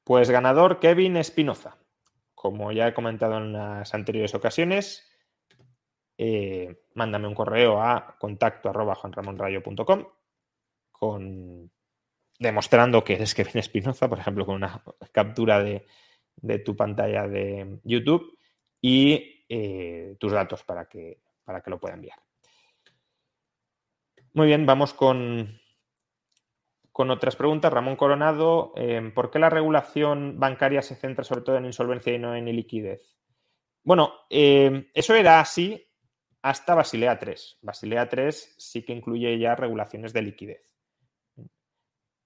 [0.04, 1.78] Pues ganador Kevin Espinoza.
[2.34, 5.08] Como ya he comentado en las anteriores ocasiones,
[6.18, 8.98] eh, mándame un correo a contacto arroba
[10.92, 11.72] con
[12.40, 14.82] demostrando que eres Kevin Espinoza, por ejemplo, con una
[15.12, 15.86] captura de,
[16.64, 18.38] tu pantalla de YouTube
[18.82, 22.18] y eh, tus datos para que, para que lo pueda enviar.
[24.34, 25.60] Muy bien, vamos con,
[26.92, 27.74] con otras preguntas.
[27.74, 32.20] Ramón Coronado, em, ¿por qué la regulación bancaria se centra sobre todo en insolvencia y
[32.20, 33.18] no en liquidez?
[33.84, 35.86] Bueno, em, eso era así
[36.42, 37.58] hasta Basilea 3.
[37.62, 40.69] Basilea 3 sí que incluye ya regulaciones de liquidez.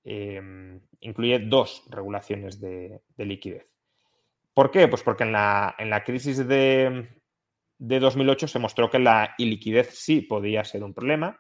[0.05, 3.69] Em, incluye dos regulaciones de, liquidez.
[4.53, 4.87] ¿Por qué?
[4.87, 7.07] Pues porque en la, en la crisis de,
[7.79, 11.39] 2008 se mostró que la iliquidez sí podía ser un problema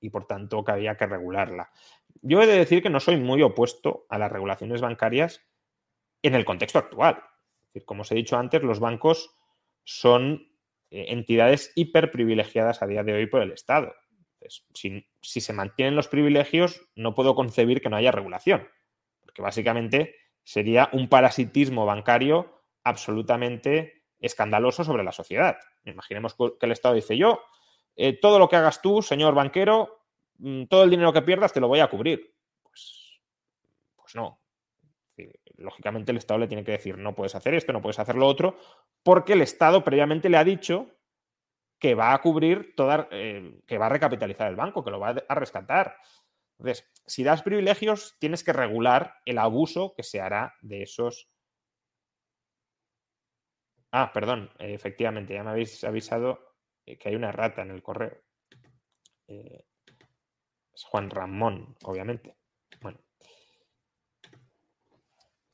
[0.00, 1.70] y por tanto que había que regularla.
[2.22, 5.40] Yo he de decir que no soy muy opuesto a las regulaciones bancarias
[6.22, 7.22] en el contexto actual.
[7.84, 9.34] como os he dicho antes, los bancos
[9.82, 10.48] son
[10.90, 13.94] eh, entidades hiperprivilegiadas a día de hoy por el Estado
[14.48, 18.68] si, se mantienen los privilegios, no puedo concebir que no haya regulación,
[19.22, 25.56] porque básicamente sería un parasitismo bancario absolutamente escandaloso sobre la sociedad.
[25.84, 27.40] Imaginemos que el Estado dice, yo,
[27.96, 30.06] eh, todo lo que hagas tú, señor banquero,
[30.38, 32.34] mm, todo el dinero que pierdas te lo voy a cubrir.
[32.62, 33.20] Pues,
[33.96, 34.40] pues no.
[35.56, 38.26] Lógicamente el Estado le tiene que decir, no puedes hacer esto, no puedes hacer lo
[38.26, 38.58] otro,
[39.02, 40.88] porque el Estado previamente le ha dicho
[41.84, 45.10] que va a cubrir toda, eh, que va a recapitalizar el banco, que lo va
[45.28, 45.98] a rescatar.
[46.58, 51.28] Entonces, si das privilegios, tienes que regular el abuso que se hará de esos.
[53.90, 56.54] Ah, perdón, efectivamente, ya me habéis avisado
[56.86, 58.16] eh, que hay una rata en el correo.
[59.28, 59.66] Eh,
[60.72, 62.34] es Juan Ramón, obviamente.
[62.80, 62.98] Bueno.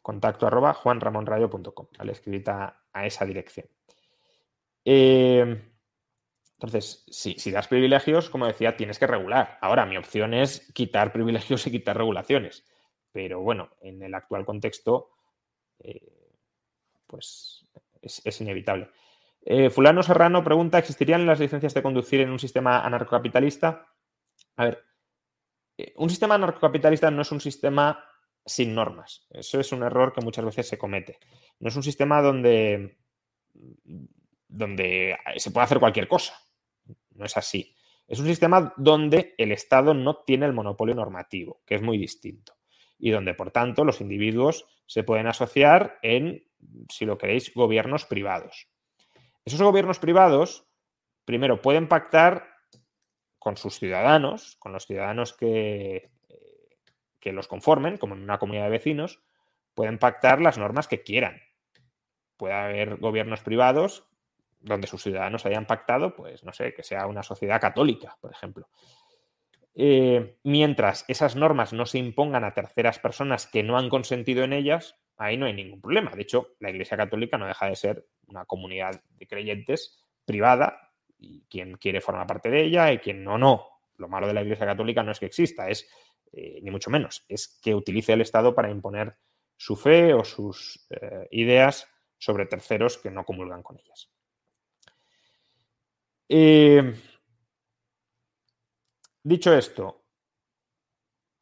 [0.00, 2.12] Contacto arroba juanramonradio.com, ¿vale?
[2.12, 3.66] Escrita a esa dirección.
[4.84, 5.69] Eh,
[6.60, 9.56] entonces, si, das privilegios, como decía, tienes que regular.
[9.62, 12.66] Ahora, mi opción es quitar privilegios y quitar regulaciones.
[13.12, 15.08] Pero bueno, en el actual contexto,
[15.78, 16.34] eh,
[17.06, 17.66] pues
[18.02, 18.90] es, inevitable.
[19.40, 23.86] Eh, Fulano Serrano pregunta, ¿existirían las licencias de conducir en un sistema anarcocapitalista?
[24.56, 24.84] A ver,
[25.78, 28.04] eh, un sistema anarcocapitalista no es un sistema
[28.44, 29.26] sin normas.
[29.30, 31.18] Eso es un error que muchas veces se comete.
[31.58, 32.98] No es un sistema donde,
[34.46, 36.34] donde se puede hacer cualquier cosa.
[37.20, 37.76] No es así.
[38.08, 42.54] Es un sistema donde el Estado no tiene el monopolio normativo, que es muy distinto.
[42.98, 46.42] Y donde, por tanto, los individuos se pueden asociar en,
[46.88, 48.68] si lo queréis, gobiernos privados.
[49.44, 50.66] Esos gobiernos privados,
[51.26, 52.48] primero, pueden pactar
[53.38, 56.10] con sus ciudadanos, con los ciudadanos que,
[57.20, 59.20] que los conformen, como en una comunidad de vecinos,
[59.74, 61.42] pueden pactar las normas que quieran.
[62.38, 64.09] Puede haber gobiernos privados
[64.60, 68.68] donde sus ciudadanos hayan pactado, pues no sé, que sea una sociedad católica, por ejemplo.
[69.74, 74.52] Eh, mientras esas normas no se impongan a terceras personas que no han consentido en
[74.52, 76.10] ellas, ahí no hay ningún problema.
[76.10, 81.44] De hecho, la Iglesia Católica no deja de ser una comunidad de creyentes privada y
[81.48, 83.66] quien quiere formar parte de ella y quien no, no.
[83.96, 85.88] Lo malo de la Iglesia Católica no es que exista, es
[86.32, 89.16] eh, ni mucho menos, es que utilice el Estado para imponer
[89.56, 91.86] su fe o sus eh, ideas
[92.18, 94.10] sobre terceros que no comulgan con ellas.
[96.32, 96.94] Eh,
[99.24, 100.04] dicho esto,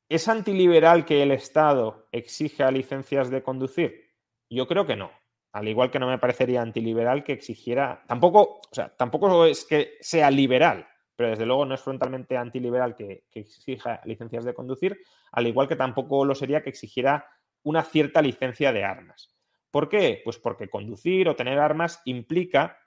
[0.08, 4.14] ¿es antiliberal que el Estado exija licencias de conducir?
[4.48, 5.10] Yo creo que no.
[5.52, 8.02] Al igual que no me parecería antiliberal que exigiera.
[8.08, 12.96] Tampoco, o sea, tampoco es que sea liberal, pero desde luego no es frontalmente antiliberal
[12.96, 14.98] que, que exija licencias de conducir,
[15.32, 17.26] al igual que tampoco lo sería que exigiera
[17.62, 19.36] una cierta licencia de armas.
[19.70, 20.22] ¿Por qué?
[20.24, 22.78] Pues porque conducir o tener armas implica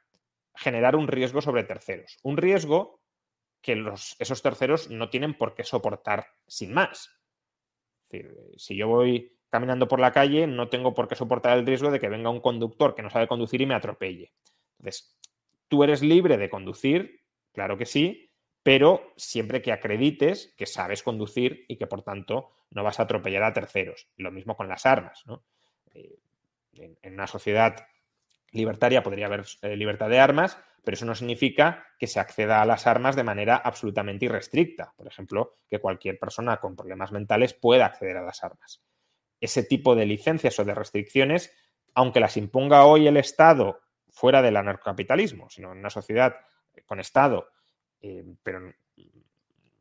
[0.55, 2.17] generar un riesgo sobre terceros.
[2.23, 3.01] Un riesgo
[3.61, 7.09] que los, esos terceros no tienen por qué soportar sin más.
[8.57, 11.99] si yo voy caminando por la calle, no tengo por qué soportar el riesgo de
[11.99, 14.33] que venga un conductor que no sabe conducir y me atropelle.
[14.79, 15.17] Entonces,
[15.67, 17.21] tú eres libre de conducir,
[17.51, 18.31] claro que sí,
[18.63, 23.43] pero siempre que acredites que sabes conducir y que por tanto no vas a atropellar
[23.43, 24.07] a terceros.
[24.17, 25.23] Lo mismo con las armas.
[25.93, 26.17] Eh,
[26.73, 27.87] en, una sociedad
[28.51, 32.65] libertaria podría haber eh, libertad de armas, pero eso no significa que se acceda a
[32.65, 34.93] las armas de manera absolutamente irrestricta.
[34.97, 38.81] Por ejemplo, que cualquier persona con problemas mentales pueda acceder a las armas.
[39.39, 41.53] Ese tipo de licencias o de restricciones,
[41.93, 46.35] aunque las imponga hoy el Estado fuera del anarcocapitalismo, sino en una sociedad
[46.85, 47.47] con Estado,
[48.01, 48.73] eh, pero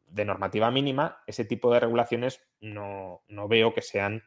[0.06, 4.22] de normativa mínima, ese tipo de regulaciones no, veo que sean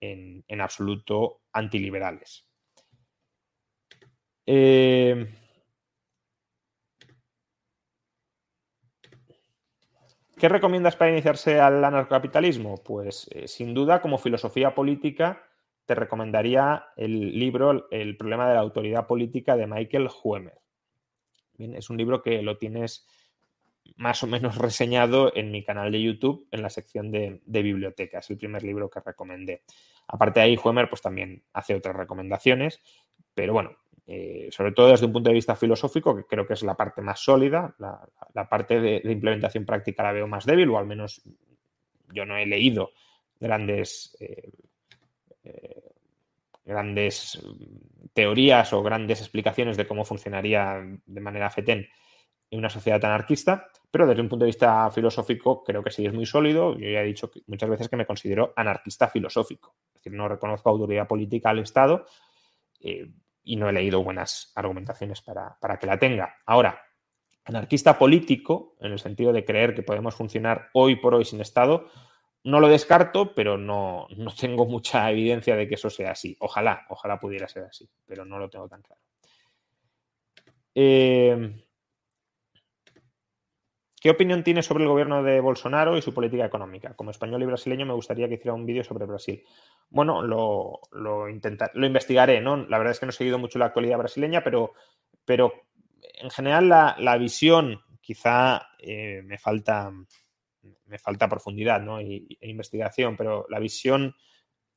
[0.00, 2.46] en, en absoluto antiliberales.
[4.46, 5.26] Eh,
[10.36, 12.76] ¿Qué recomiendas para iniciarse al anarcocapitalismo?
[12.84, 15.42] Pues eh, sin duda, como filosofía política,
[15.86, 20.60] te recomendaría el libro El problema de la autoridad política de Michael Huemer.
[21.56, 23.06] Bien, es un libro que lo tienes
[23.96, 28.28] más o menos reseñado en mi canal de YouTube en la sección de, de bibliotecas,
[28.28, 29.62] el primer libro que recomendé.
[30.08, 32.82] Aparte de ahí, Huemer pues también hace otras recomendaciones,
[33.34, 33.76] pero bueno,
[34.06, 37.00] eh, sobre todo desde un punto de vista filosófico, que creo que es la parte
[37.00, 41.22] más sólida, la, parte de, implementación práctica la veo más débil, o al menos
[42.12, 42.90] yo no he leído
[43.40, 44.50] grandes, eh,
[45.44, 45.90] eh,
[46.66, 47.42] grandes
[48.12, 51.88] teorías o grandes explicaciones de cómo funcionaría de manera FETEN
[52.50, 56.12] en una sociedad anarquista, pero desde un punto de vista filosófico creo que sí es
[56.12, 56.76] muy sólido.
[56.78, 60.68] Yo ya he dicho muchas veces que me considero anarquista filosófico, es decir, no reconozco
[60.68, 62.04] autoridad política al Estado
[63.44, 66.36] y no he leído buenas argumentaciones para, que la tenga.
[66.46, 66.82] Ahora,
[67.44, 71.90] anarquista político, en el sentido de creer que podemos funcionar hoy por hoy sin Estado,
[72.42, 76.36] no lo descarto, pero no, no tengo mucha evidencia de que eso sea así.
[76.40, 79.00] Ojalá, ojalá pudiera ser así, pero no lo tengo tan claro.
[80.74, 81.63] Eh,
[84.04, 86.92] ¿Qué opinión tiene sobre el gobierno de Bolsonaro y su política económica?
[86.92, 89.42] Como español y brasileño me gustaría que hiciera un vídeo sobre Brasil.
[89.88, 92.66] Bueno, lo, lo, investigaré, ¿no?
[92.68, 94.74] La verdad es que no he seguido mucho la actualidad brasileña, pero,
[95.24, 95.54] pero
[96.20, 99.90] en general la, visión quizá eh, me falta
[100.84, 101.98] me falta profundidad ¿no?
[101.98, 104.14] e investigación, pero la visión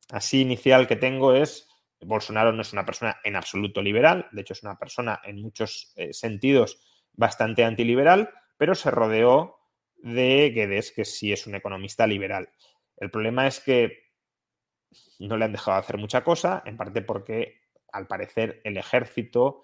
[0.10, 1.68] así inicial que tengo es
[2.00, 5.92] Bolsonaro no es una persona en absoluto liberal, de hecho es una persona en muchos
[5.98, 6.80] eh, sentidos
[7.12, 9.58] bastante antiliberal, pero se rodeó
[9.98, 12.50] de Guedes, que sí es un economista liberal.
[12.98, 14.08] El problema es que
[15.20, 19.64] no le han dejado hacer mucha cosa, en parte porque al parecer el ejército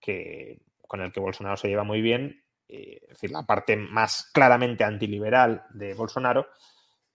[0.00, 4.30] que, con el que Bolsonaro se lleva muy bien, eh, es decir, la parte más
[4.32, 6.48] claramente antiliberal de Bolsonaro,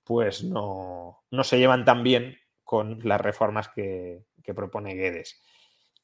[0.03, 5.41] pues no, no se llevan tan bien con las reformas que, propone Guedes.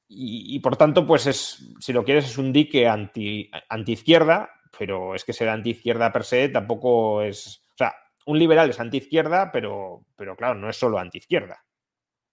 [0.07, 3.51] Y, por tanto, pues es, si lo quieres, es un dique anti,
[3.85, 7.65] izquierda, pero es que ser anti-izquierda per se tampoco es.
[7.73, 7.95] O sea,
[8.25, 11.65] un liberal es anti-izquierda, pero, pero claro, no es solo anti-izquierda.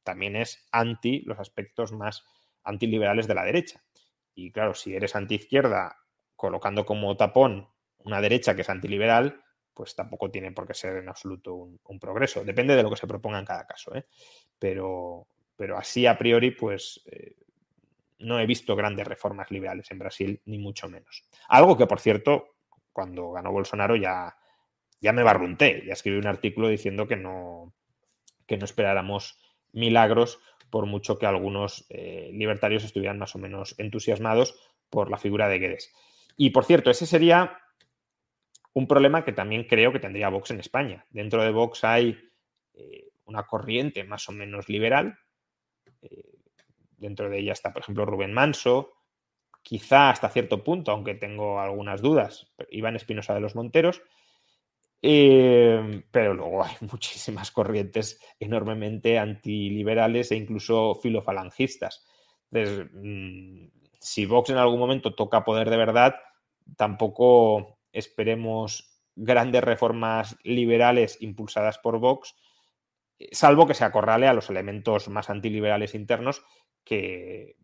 [0.03, 2.25] También es anti los aspectos más
[2.63, 3.83] antiliberales de la derecha.
[4.35, 5.97] Y claro, si eres anti-izquierda
[6.37, 7.69] colocando como tapón
[7.99, 9.43] una derecha que es antiliberal,
[9.75, 12.45] pues tampoco tiene por qué ser en absoluto un, progreso.
[12.45, 13.95] Depende de lo que se proponga en cada caso.
[13.95, 14.07] ¿eh?
[14.59, 15.27] Pero,
[15.57, 17.35] pero así a priori, pues eh,
[18.19, 21.25] no he visto grandes reformas liberales en Brasil, ni mucho menos.
[21.49, 22.57] Algo que, por cierto,
[22.93, 24.37] cuando ganó Bolsonaro ya,
[25.01, 27.75] ya me barrunté, ya escribí un artículo diciendo que no,
[28.47, 29.39] que no esperáramos
[29.73, 30.41] milagros
[30.71, 34.59] por mucho que algunos eh, libertarios estuvieran más o menos entusiasmados
[34.91, 35.93] por la figura de Guedes.
[36.37, 37.59] Y por cierto, ese sería
[38.73, 41.07] un problema que también creo que tendría Vox en España.
[41.11, 42.19] Dentro de Vox hay
[42.75, 45.19] eh, una corriente más o menos liberal.
[46.03, 46.36] Eh,
[46.97, 48.93] dentro de ella está, por ejemplo, Rubén Manso,
[49.63, 54.03] quizá hasta cierto punto, aunque tengo algunas dudas, Iván Espinosa de los Monteros.
[55.03, 62.07] Eh, pero luego hay muchísimas corrientes enormemente antiliberales e incluso filofalangistas.
[62.51, 63.69] Entonces, mm,
[64.01, 66.17] si Vox en algún momento toca poder de verdad,
[66.77, 72.37] tampoco esperemos grandes reformas liberales impulsadas por Vox,
[73.19, 76.45] eh, salvo que se acorrale a los elementos más antiliberales internos
[76.87, 77.57] que,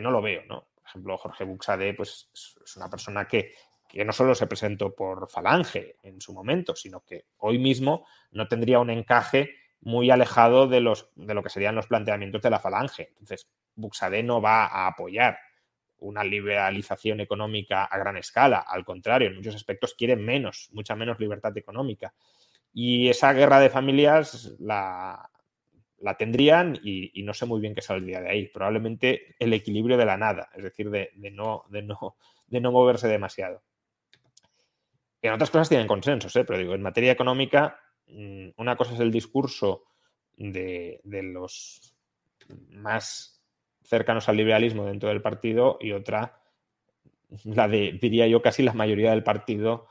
[0.00, 0.68] no lo veo, ¿no?
[0.74, 3.52] Por ejemplo, Jorge Buxade pues, es una persona que,
[3.88, 8.46] que no solo se presentó por Falange en su momento, sino que hoy mismo no
[8.46, 9.50] tendría un encaje
[9.80, 13.08] muy alejado de, los, de lo que serían los planteamientos de la Falange.
[13.10, 15.38] Entonces, Buxade no va a apoyar
[16.00, 18.64] una liberalización económica a gran escala.
[18.66, 22.14] Al contrario, en muchos aspectos quieren menos, mucha menos libertad económica.
[22.72, 25.30] Y esa guerra de familias la,
[26.00, 28.48] la tendrían y, no sé muy bien qué saldría de ahí.
[28.48, 33.08] Probablemente el equilibrio de la nada, es decir, de, no, de, no, de no moverse
[33.08, 33.62] demasiado.
[35.20, 36.44] En otras cosas tienen consensos, ¿eh?
[36.44, 39.84] pero digo, en materia económica, mm, una cosa es el discurso
[40.36, 41.94] de, de los
[42.70, 43.42] más
[43.82, 46.40] cercanos al liberalismo dentro del partido y otra,
[47.44, 49.88] la de, diría yo, casi la mayoría del partido,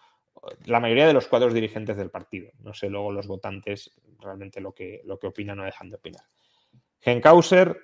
[0.65, 2.51] la mayoría de los cuadros dirigentes del partido.
[2.59, 6.23] No sé luego los votantes realmente lo que, lo que opinan o dejan de opinar.
[6.99, 7.77] Genkauser,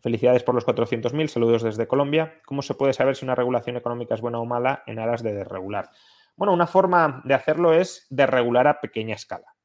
[0.00, 2.40] felicidades por los 400.000, saludos desde Colombia.
[2.46, 5.34] ¿Cómo se puede saber si una regulación económica es buena o mala en aras de
[5.34, 5.90] desregular?
[6.36, 9.56] Bueno, una forma de hacerlo es desregular a pequeña escala,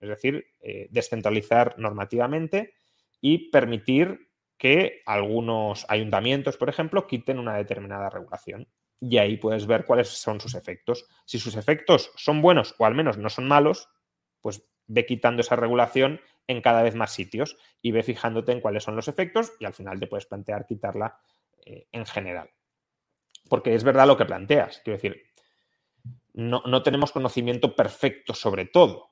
[0.00, 2.74] es decir, eh, descentralizar normativamente
[3.20, 4.26] y permitir
[4.58, 8.68] que algunos ayuntamientos, por ejemplo, quiten una determinada regulación.
[9.00, 11.06] Y ahí puedes ver cuáles son sus efectos.
[11.24, 13.88] Si sus efectos son buenos o al menos no son malos,
[14.40, 18.84] pues ve quitando esa regulación en cada vez más sitios y ve fijándote en cuáles
[18.84, 21.18] son los efectos y al final te puedes plantear quitarla
[21.64, 22.50] eh, en general.
[23.48, 24.80] Porque es verdad lo que planteas.
[24.82, 25.22] Quiero decir,
[26.34, 29.10] no, no tenemos conocimiento perfecto sobre todo.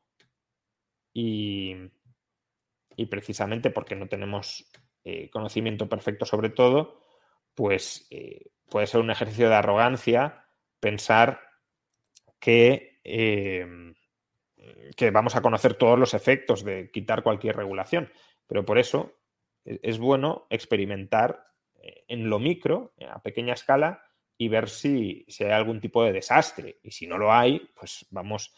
[1.13, 1.75] Y,
[2.97, 4.71] y precisamente porque no tenemos
[5.05, 7.01] eh, conocimiento perfecto sobre todo,
[7.55, 10.47] pues eh, puede ser un ejercicio de arrogancia
[10.81, 11.41] pensar
[12.39, 13.95] que, em,
[14.97, 18.11] que vamos a conocer todos los efectos de quitar cualquier regulación.
[18.47, 19.15] Pero por eso
[19.65, 21.47] e, es bueno experimentar
[21.81, 24.03] eh, en lo micro, a pequeña escala,
[24.37, 26.81] y ver si, hay algún tipo de desastre.
[26.83, 28.55] Y si no lo hay, pues vamos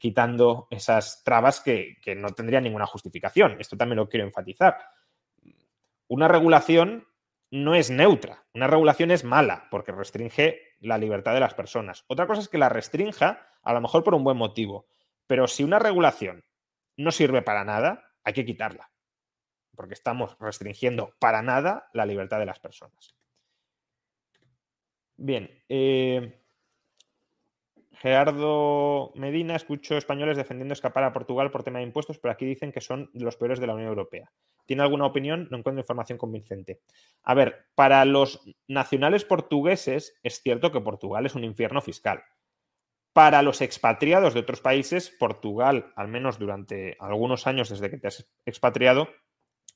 [0.00, 3.60] quitando esas trabas que, que, no tendrían ninguna justificación.
[3.60, 4.78] Esto también lo quiero enfatizar
[6.08, 7.06] una regulación
[7.50, 12.04] no es neutra, una regulación es mala porque restringe la libertad de las personas.
[12.08, 14.88] Otra cosa es que la restrinja, a lo mejor por un buen motivo,
[15.26, 16.44] pero si una regulación
[16.96, 18.90] no sirve para nada, hay que quitarla,
[19.74, 23.14] porque estamos restringiendo para nada la libertad de las personas.
[25.16, 25.62] Bien.
[25.68, 26.44] Eh,
[28.00, 32.70] Gerardo Medina, escucho españoles defendiendo escapar a Portugal por tema de impuestos, pero aquí dicen
[32.70, 34.30] que son los peores de la Unión Europea.
[34.66, 35.48] ¿Tiene alguna opinión?
[35.50, 36.80] No encuentro información convincente.
[37.24, 42.22] A ver, para los nacionales portugueses es cierto que Portugal es un infierno fiscal.
[43.12, 48.06] Para los expatriados de otros países, Portugal, al menos durante algunos años desde que te
[48.06, 49.08] has expatriado,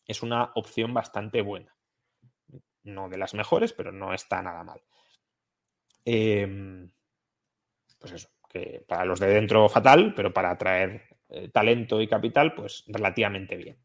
[0.07, 1.75] es una opción bastante buena.
[2.85, 4.81] No de las mejores, pero no está nada mal.
[6.05, 6.91] Em,
[8.03, 12.53] pues eso, que para los de dentro fatal, pero para atraer eh, talento y capital,
[12.53, 13.79] pues relativamente bien.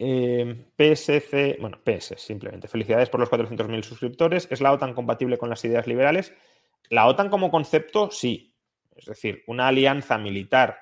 [0.00, 2.66] Em, PSC, bueno, PS simplemente.
[2.68, 4.48] Felicidades por los 400.000 suscriptores.
[4.50, 6.34] ¿Es la OTAN compatible con las ideas liberales?
[6.88, 8.56] La OTAN como concepto, sí.
[8.96, 10.78] Es decir, una alianza militar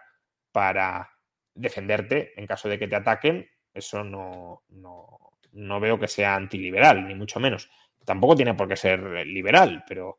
[0.52, 1.10] para
[1.54, 7.14] defenderte en caso de que te ataquen, eso no, no, veo que sea antiliberal, ni
[7.14, 7.70] mucho menos.
[8.06, 10.18] Tampoco tiene por qué ser liberal, pero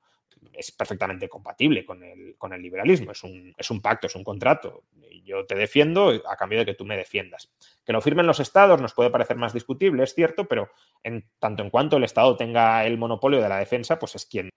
[0.53, 3.11] es perfectamente compatible con el, con el liberalismo.
[3.11, 4.84] Es un, es un, pacto, es un contrato.
[5.23, 7.49] Yo te defiendo a cambio de que tú me defiendas.
[7.85, 10.69] Que lo firmen los estados nos puede parecer más discutible, es cierto, pero
[11.03, 14.49] en tanto en cuanto el Estado tenga el monopolio de la defensa, pues es quien,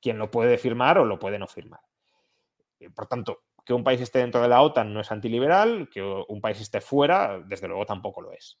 [0.00, 1.80] quien lo puede firmar o lo puede no firmar.
[2.94, 6.40] Por tanto, que un país esté dentro de la OTAN no es antiliberal, que un
[6.40, 8.58] país esté fuera, desde luego tampoco lo es.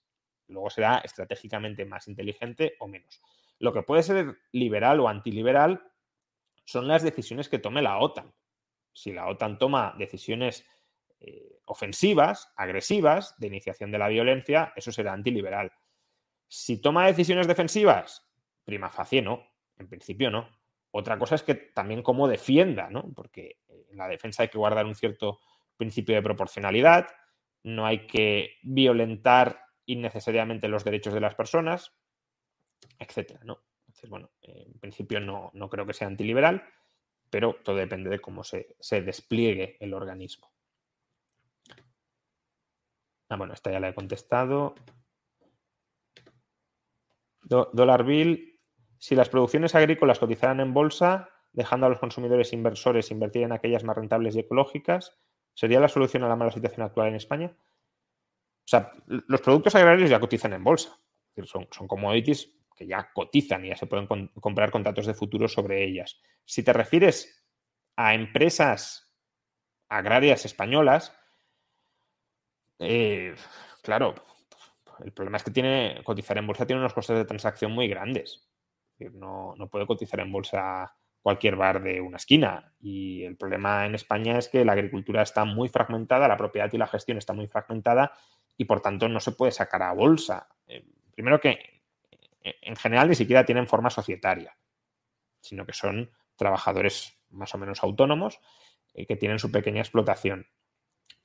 [0.48, 3.20] Luego será estratégicamente más inteligente o menos.
[3.60, 5.84] Lo que puede ser liberal o antiliberal
[6.64, 8.34] son las decisiones que tome la OTAN.
[8.92, 10.66] Si la OTAN toma decisiones
[11.20, 15.70] eh, ofensivas, agresivas, de iniciación de la violencia, eso será antiliberal.
[16.48, 18.26] Si toma decisiones defensivas,
[18.64, 19.46] prima facie no,
[19.76, 20.48] en principio no.
[20.90, 23.12] Otra cosa es que también cómo defienda, ¿no?
[23.14, 25.38] Porque en la defensa hay que guardar un cierto
[25.76, 27.08] principio de proporcionalidad,
[27.62, 31.92] no hay que violentar innecesariamente los derechos de las personas,
[32.98, 33.60] etcétera, ¿no?
[33.90, 36.62] Entonces, bueno, en principio no, creo que sea antiliberal,
[37.28, 40.52] pero todo depende de cómo se, despliegue el organismo.
[43.28, 44.74] Ah, bueno, esta ya la he contestado.
[47.42, 48.60] dólar bill
[48.98, 53.82] si las producciones agrícolas cotizaran en bolsa, dejando a los consumidores inversores invertir en aquellas
[53.82, 55.18] más rentables y ecológicas,
[55.54, 57.56] ¿sería la solución a la mala situación actual en España?
[57.56, 61.00] O sea, los productos agrarios ya cotizan en bolsa.
[61.44, 64.06] Son, son commodities que ya cotizan y ya se pueden
[64.40, 66.18] comprar contratos de futuro sobre ellas.
[66.46, 67.46] Si te refieres
[67.94, 69.14] a empresas
[69.90, 71.14] agrarias españolas,
[72.78, 73.34] eh,
[73.82, 74.14] claro,
[75.04, 78.50] el problema es que tiene, cotizar en bolsa tiene unos costes de transacción muy grandes
[79.08, 82.72] no, puede cotizar en bolsa cualquier bar de una esquina.
[82.80, 86.78] Y el problema en España es que la agricultura está muy fragmentada, la propiedad y
[86.78, 88.12] la gestión está muy fragmentada
[88.56, 90.48] y por tanto no se puede sacar a bolsa.
[90.66, 90.84] Eh,
[91.14, 91.79] primero que
[92.42, 94.56] en general ni siquiera tienen forma societaria,
[95.40, 98.40] sino que son trabajadores más o menos autónomos
[98.94, 100.46] eh, que tienen su pequeña explotación.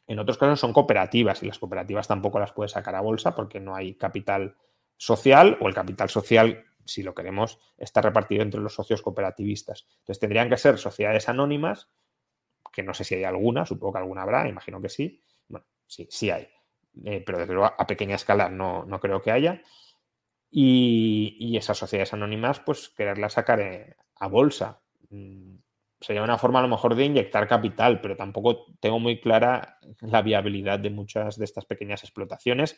[0.08, 3.60] En otros casos son cooperativas y las cooperativas tampoco las puede sacar a bolsa porque
[3.60, 4.56] no hay capital
[4.98, 9.88] social o el capital social si lo queremos, está repartido entre los socios cooperativistas.
[10.00, 11.90] Entonces tendrían que ser sociedades anónimas,
[12.72, 15.20] que no sé si hay alguna, supongo que alguna habrá, imagino que sí.
[15.48, 16.48] Bueno, sí, sí hay.
[17.04, 19.62] Eh, pero desde luego a pequeña escala no, no creo que haya.
[20.58, 24.82] Y, esas sociedades anónimas, pues quererlas sacar eh, a bolsa.
[25.10, 25.56] Mm,
[26.00, 30.22] sería una forma a lo mejor de inyectar capital, pero tampoco tengo muy clara la
[30.22, 32.78] viabilidad de muchas de estas pequeñas explotaciones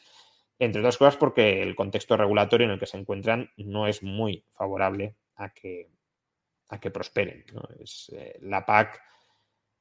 [0.59, 4.43] entre otras cosas porque el contexto regulatorio en el que se encuentran no es muy
[4.51, 5.89] favorable a que,
[6.69, 7.45] a que prosperen.
[7.79, 8.99] Es, eh, la PAC,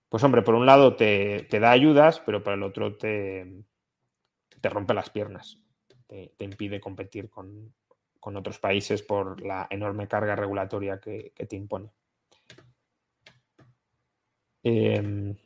[0.08, 3.64] pues hombre, por un lado te, da ayudas, pero por el otro te,
[4.60, 5.58] te rompe las piernas,
[6.06, 7.74] te, impide competir con,
[8.34, 11.90] otros países por la enorme carga regulatoria que, te impone.
[14.62, 15.36] Em,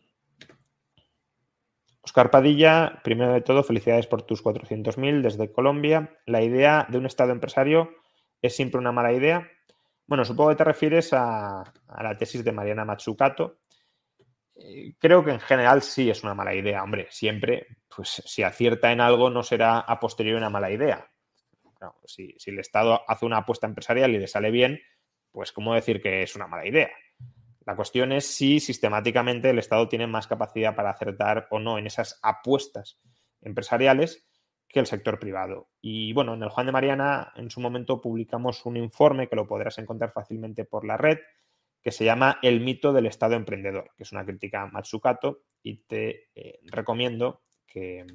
[2.02, 6.18] Oscar Padilla, primero de todo, felicidades por tus 400.000 desde Colombia.
[6.26, 7.90] La idea de un Estado empresario
[8.40, 9.48] es siempre una mala idea.
[10.06, 11.62] Bueno, supongo que te refieres a,
[12.02, 13.60] la tesis de Mariana Matsukato.
[14.56, 16.82] Eh, creo que en general sí es una mala idea.
[16.82, 21.08] Hombre, siempre, pues si acierta en algo, no será a posteriori una mala idea.
[22.04, 24.80] Si, si el Estado hace una apuesta empresarial y le sale bien,
[25.32, 26.90] pues ¿cómo decir que es una mala idea?
[27.66, 31.86] La cuestión es si sistemáticamente el Estado tiene más capacidad para acertar o no en
[31.86, 32.98] esas apuestas
[33.42, 34.26] empresariales
[34.66, 35.68] que el sector privado.
[35.80, 39.46] Y bueno, en el Juan de Mariana en su momento publicamos un informe que lo
[39.46, 41.18] podrás encontrar fácilmente por la red,
[41.82, 45.78] que se llama El mito del Estado emprendedor, que es una crítica a Matsukato y
[45.84, 48.06] te eh, recomiendo que,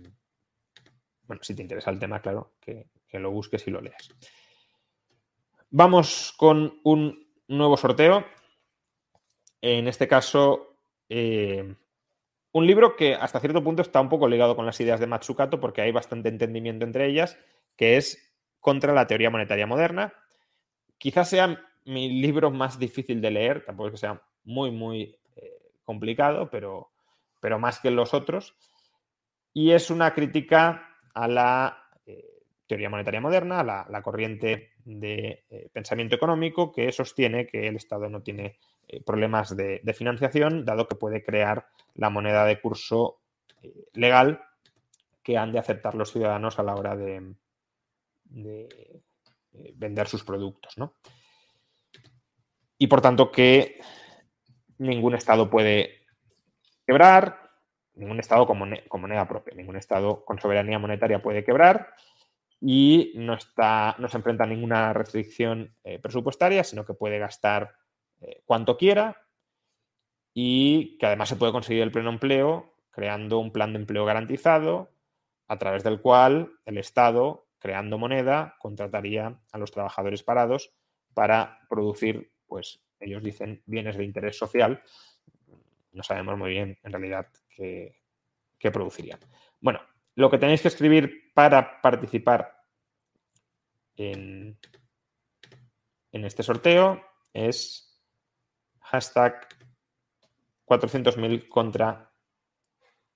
[1.24, 4.10] bueno, si te interesa el tema, claro, que, que lo busques y lo leas.
[5.70, 8.26] Vamos con un nuevo sorteo.
[9.62, 10.78] En este caso,
[11.08, 11.76] eh,
[12.52, 15.62] un libro que hasta cierto punto está un poco ligado con las ideas de Matsukato
[15.62, 17.38] porque hay bastante entendimiento entre ellas,
[17.76, 18.22] que es
[18.60, 20.12] Contra la teoría monetaria moderna.
[20.98, 25.72] Quizás sea mi libro más difícil de leer, tampoco es que sea muy, muy eh,
[25.84, 26.90] complicado, pero,
[27.40, 28.56] pero más que los otros.
[29.54, 31.85] Y es una crítica a la
[32.68, 38.22] teoría monetaria moderna, la, corriente de eh, pensamiento económico que sostiene que el Estado no
[38.22, 38.58] tiene
[39.06, 43.20] problemas de, financiación, dado que puede crear la moneda de curso
[43.94, 44.44] legal
[45.24, 47.34] que han de aceptar los ciudadanos a la hora de,
[48.26, 49.02] de
[49.74, 50.78] vender sus productos.
[50.78, 50.94] ¿no?
[52.78, 53.80] y por tanto que
[54.78, 56.06] ningún Estado puede
[56.86, 57.52] quebrar,
[57.96, 61.94] ningún Estado con, moneda propia, ningún Estado con soberanía monetaria puede quebrar
[62.68, 67.76] y no, está, no se enfrenta a ninguna restricción eh, presupuestaria, sino que puede gastar
[68.22, 69.22] eh, cuanto quiera
[70.34, 74.90] y que además se puede conseguir el pleno empleo creando un plan de empleo garantizado
[75.48, 80.74] a través del cual el Estado, creando moneda, contrataría a los trabajadores parados
[81.14, 84.82] para producir pues ellos dicen bienes de interés social,
[85.92, 88.02] no sabemos muy bien en realidad qué,
[88.74, 89.20] producirían.
[89.62, 89.82] Bueno,
[90.16, 92.55] lo que tenéis que escribir para participar
[93.98, 94.58] en,
[96.12, 97.02] este sorteo
[97.34, 98.00] es
[98.82, 99.48] hashtag
[100.66, 102.12] 400.000 contra,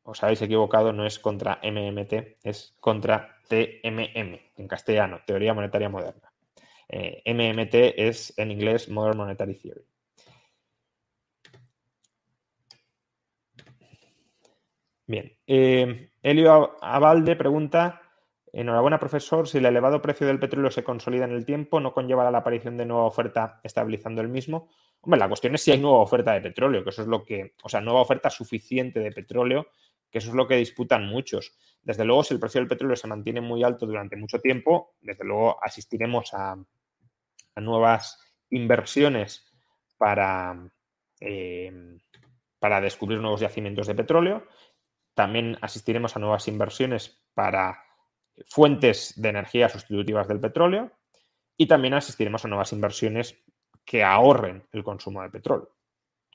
[0.03, 6.31] os habéis equivocado, no es contra MMT, es contra TMM en castellano, Teoría Monetaria Moderna.
[6.87, 9.85] Eh, MMT es en inglés Modern Monetary Theory.
[15.09, 15.35] Bien.
[15.47, 18.01] Eh, Elio Abalde pregunta:
[18.51, 19.47] Enhorabuena, profesor.
[19.47, 22.77] Si el elevado precio del petróleo se consolida en el tiempo, ¿no conllevará la aparición
[22.77, 24.69] de nueva oferta estabilizando el mismo?
[25.01, 27.53] Hombre, la cuestión es si hay nueva oferta de petróleo, que eso es lo que.
[27.63, 29.67] O sea, nueva oferta suficiente de petróleo,
[30.09, 31.57] que eso es lo que disputan muchos.
[31.81, 35.23] Desde luego, si el precio del petróleo se mantiene muy alto durante mucho tiempo, desde
[35.23, 36.57] luego asistiremos a,
[37.55, 38.19] nuevas
[38.49, 39.45] inversiones
[39.97, 40.71] para,
[41.19, 41.97] eh,
[42.57, 44.47] para descubrir nuevos yacimientos de petróleo.
[45.13, 47.83] También asistiremos a nuevas inversiones para
[48.47, 50.91] fuentes de energía sustitutivas del petróleo
[51.57, 53.37] y también asistiremos a nuevas inversiones
[53.83, 55.75] que ahorren el consumo de petróleo.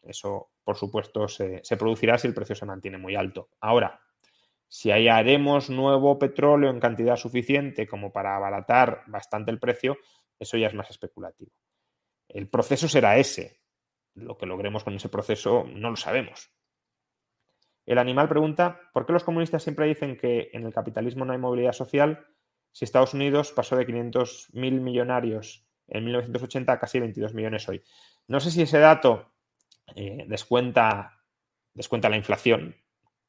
[0.02, 3.48] Eso, por supuesto, se, producirá si el precio se mantiene muy alto.
[3.60, 4.00] Ahora,
[4.68, 9.96] si hallaremos nuevo petróleo en cantidad suficiente como para abaratar bastante el precio,
[10.38, 11.52] eso ya es más especulativo.
[12.28, 13.60] El proceso será ese.
[14.14, 16.50] Lo que logremos con ese proceso no lo sabemos.
[17.86, 21.38] El animal pregunta, ¿por qué los comunistas siempre dicen que en el capitalismo no hay
[21.38, 22.26] movilidad social
[22.72, 27.82] si Estados Unidos pasó de 500.000 millonarios en 1980 a casi 22 millones hoy?
[28.26, 29.32] No sé si ese dato
[29.94, 31.20] eh, descuenta,
[31.74, 32.74] descuenta la inflación,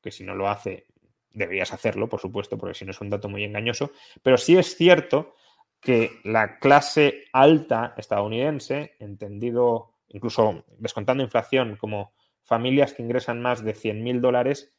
[0.02, 0.88] que si no lo hace,
[1.32, 3.92] deberías hacerlo, por supuesto, porque si no es un dato muy engañoso,
[4.24, 5.36] pero sí es cierto
[5.82, 12.14] que la clase alta estadounidense, entendido incluso descontando inflación como
[12.46, 14.74] familias que ingresan más de 100.000 dólares,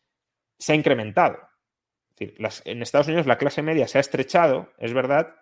[0.58, 1.38] se ha incrementado.
[2.10, 5.34] Es decir, en Estados Unidos la clase media se ha estrechado, es verdad,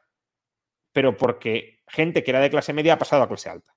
[0.92, 3.76] pero porque gente que era de clase media ha pasado a clase alta.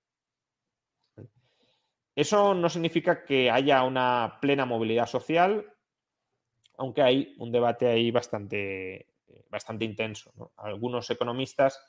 [2.15, 5.71] Eso no significa que haya una plena movilidad social,
[6.77, 9.07] aunque hay un debate ahí bastante
[9.49, 10.31] bastante intenso.
[10.57, 11.79] Algunos economistas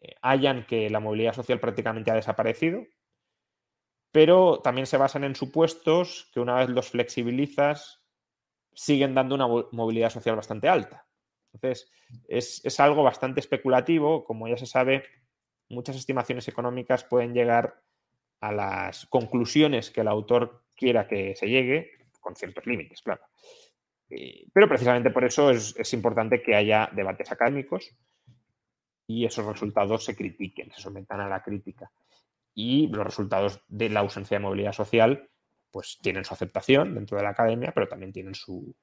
[0.00, 2.84] eh, hallan que la movilidad social prácticamente ha desaparecido,
[4.14, 8.00] pero también se basan en supuestos que una vez los flexibilizas
[8.72, 11.04] siguen dando una movilidad social bastante alta.
[11.52, 11.90] Entonces,
[12.28, 14.24] es, algo bastante especulativo.
[14.24, 15.02] Como ya se sabe,
[15.68, 17.82] muchas estimaciones económicas pueden llegar
[18.38, 23.22] a las conclusiones que el autor quiera que se llegue, con ciertos límites, claro.
[24.08, 27.90] Pero precisamente por eso es, importante que haya debates académicos
[29.08, 31.90] y esos resultados se critiquen, se sometan a la crítica.
[32.54, 35.28] Y los resultados de la ausencia de movilidad social
[35.70, 38.76] pues tienen su aceptación dentro de la academia, pero también tienen su,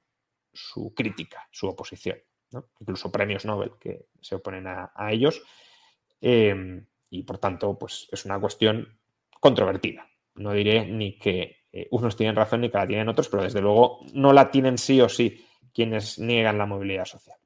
[0.94, 2.18] crítica, su oposición.
[2.82, 5.42] Incluso premios Nobel que se oponen a, ellos.
[6.20, 9.00] Eh, y por tanto, pues es una cuestión
[9.40, 10.06] controvertida.
[10.36, 13.62] No diré ni que eh, unos tienen razón y que la tienen otros, pero desde
[13.62, 17.38] luego no la tienen sí o sí quienes niegan la movilidad social.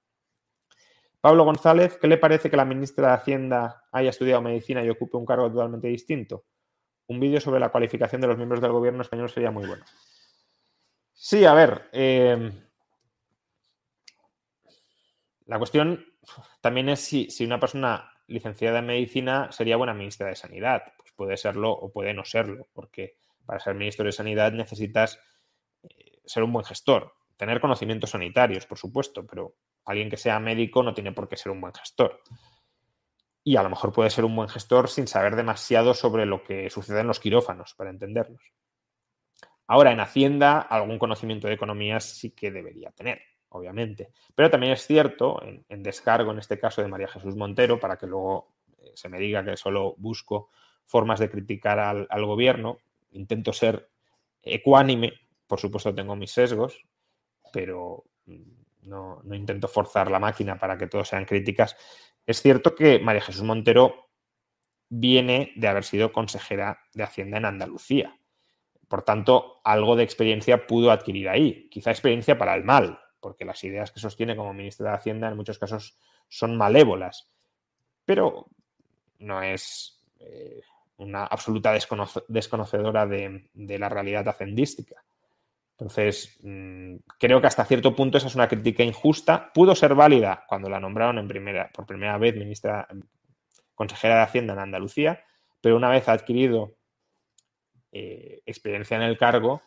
[1.26, 5.18] Pablo González, ¿qué le parece que la ministra de Hacienda haya estudiado medicina y ocupe
[5.18, 6.46] un cargo totalmente distinto?
[7.08, 9.84] Un vídeo sobre la cualificación de los miembros del gobierno español sería muy bueno.
[11.14, 11.90] Sí, a ver.
[11.94, 12.52] Eh,
[15.48, 16.06] la cuestión
[16.62, 20.84] también es si, una persona licenciada en medicina sería buena ministra de Sanidad.
[20.96, 23.16] Pues puede serlo o puede no serlo, porque
[23.48, 25.20] para ser ministro de Sanidad necesitas
[25.82, 30.84] eh, ser un buen gestor, tener conocimientos sanitarios, por supuesto, pero alguien que sea médico
[30.84, 32.22] no tiene por qué ser un buen gestor.
[33.44, 36.70] Y a lo mejor puede ser un buen gestor sin saber demasiado sobre lo que
[36.70, 38.41] sucede en los quirófanos, para entendernos.
[39.68, 44.12] Ahora, en Hacienda, algún conocimiento de economía sí que debería tener, obviamente.
[44.34, 48.07] Pero también es cierto, en, descargo en este caso de María Jesús Montero, para que
[48.07, 50.49] luego eh, se me diga que solo busco
[50.84, 52.80] formas de criticar al, al gobierno,
[53.12, 53.90] intento ser
[54.41, 55.14] ecuánime,
[55.48, 56.86] por supuesto tengo mis sesgos,
[57.52, 61.76] pero mm, no, intento forzar la máquina para que todos sean críticas.
[62.26, 64.10] Es cierto que María Jesús Montero
[64.90, 68.18] viene de haber sido consejera de Hacienda en Andalucía.
[68.88, 71.68] Por tanto, algo de experiencia pudo adquirir ahí.
[71.70, 75.36] Quizá experiencia para el mal, porque las ideas que sostiene como ministra de Hacienda en
[75.36, 75.98] muchos casos
[76.30, 77.32] son malévolas.
[78.06, 78.48] Pero
[79.20, 80.62] no es eh,
[80.98, 81.74] una absoluta
[82.28, 85.03] desconocedora de, la realidad hacendística.
[85.78, 89.52] Entonces, mm, creo que hasta cierto punto esa es una crítica injusta.
[89.54, 92.88] Pudo ser válida cuando la nombraron en primera, por primera vez ministra,
[93.74, 95.24] consejera de Hacienda en Andalucía,
[95.60, 96.78] pero una vez adquirido
[97.92, 99.64] eh, experiencia en el cargo,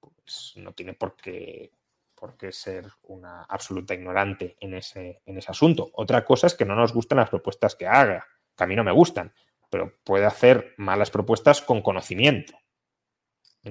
[0.00, 1.70] pues no tiene por qué,
[2.14, 5.90] por qué ser una absoluta ignorante en ese, en ese asunto.
[5.94, 8.82] Otra cosa es que no nos gustan las propuestas que haga, que a mí no
[8.82, 9.32] me gustan,
[9.70, 12.58] pero puede hacer malas propuestas con conocimiento.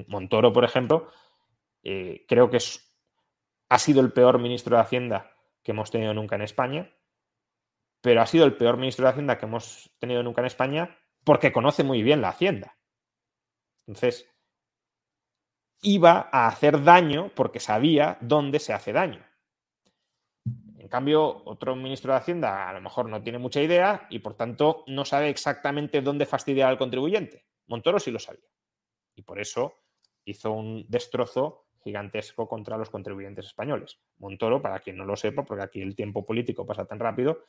[0.08, 1.10] Montoro, por ejemplo,
[1.86, 2.92] eh, creo que es,
[3.70, 5.32] ha sido el peor ministro de Hacienda
[5.64, 6.92] que hemos tenido nunca en España,
[8.02, 11.52] pero ha sido el peor ministro de Hacienda que hemos tenido nunca en España porque
[11.52, 12.76] conoce muy bien la Hacienda.
[13.88, 14.28] Entonces,
[15.82, 19.24] iba a hacer daño porque sabía dónde se hace daño.
[20.78, 24.36] En cambio, otro ministro de Hacienda a lo mejor no tiene mucha idea y por
[24.36, 27.46] tanto no sabe exactamente dónde fastidiar al contribuyente.
[27.68, 28.50] Montoro sí lo sabía.
[29.16, 29.84] Y por eso
[30.26, 34.00] hizo un destrozo gigantesco contra los contribuyentes españoles.
[34.18, 37.44] Montoro, para quien no lo sepa, porque aquí el tiempo político pasa tan rápido,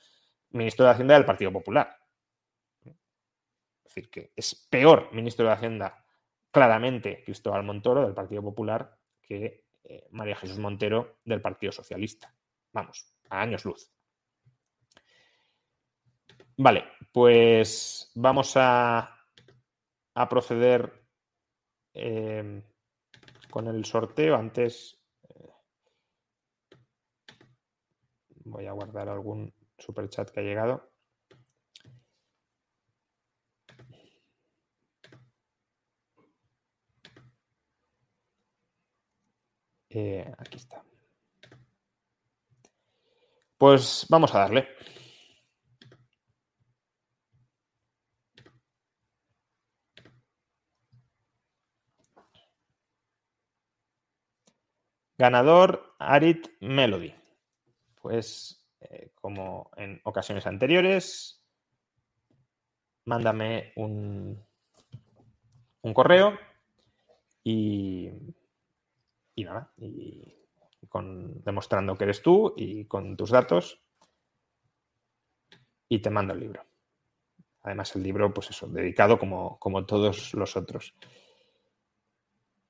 [0.51, 1.97] ministro de Hacienda del Partido Popular.
[2.85, 2.93] Es
[3.85, 6.05] decir, que es peor ministro de Hacienda
[6.51, 12.35] claramente Cristóbal Montoro del Partido Popular que eh, María Jesús Montero del Partido Socialista.
[12.73, 13.91] Vamos, a años luz.
[16.59, 19.15] Vale, pues vamos a,
[20.29, 21.07] proceder
[21.95, 22.63] em,
[23.51, 24.37] con el sorteo.
[24.37, 24.99] Antes
[25.29, 25.53] eh,
[28.45, 30.91] voy a guardar algún superchat que ha llegado.
[39.91, 40.85] Eh, aquí está.
[43.57, 44.69] Pues vamos a darle.
[55.19, 57.15] Ganador, Arit Melody.
[58.01, 61.43] Pues eh, como en ocasiones anteriores,
[63.05, 64.45] mándame un,
[65.83, 66.39] un correo
[67.43, 68.11] y,
[69.35, 70.35] y nada, y
[71.45, 73.81] demostrando que eres tú y con tus datos
[75.89, 76.65] y te mando el libro.
[77.63, 80.95] Además, el libro, pues eso, dedicado como, como todos los otros.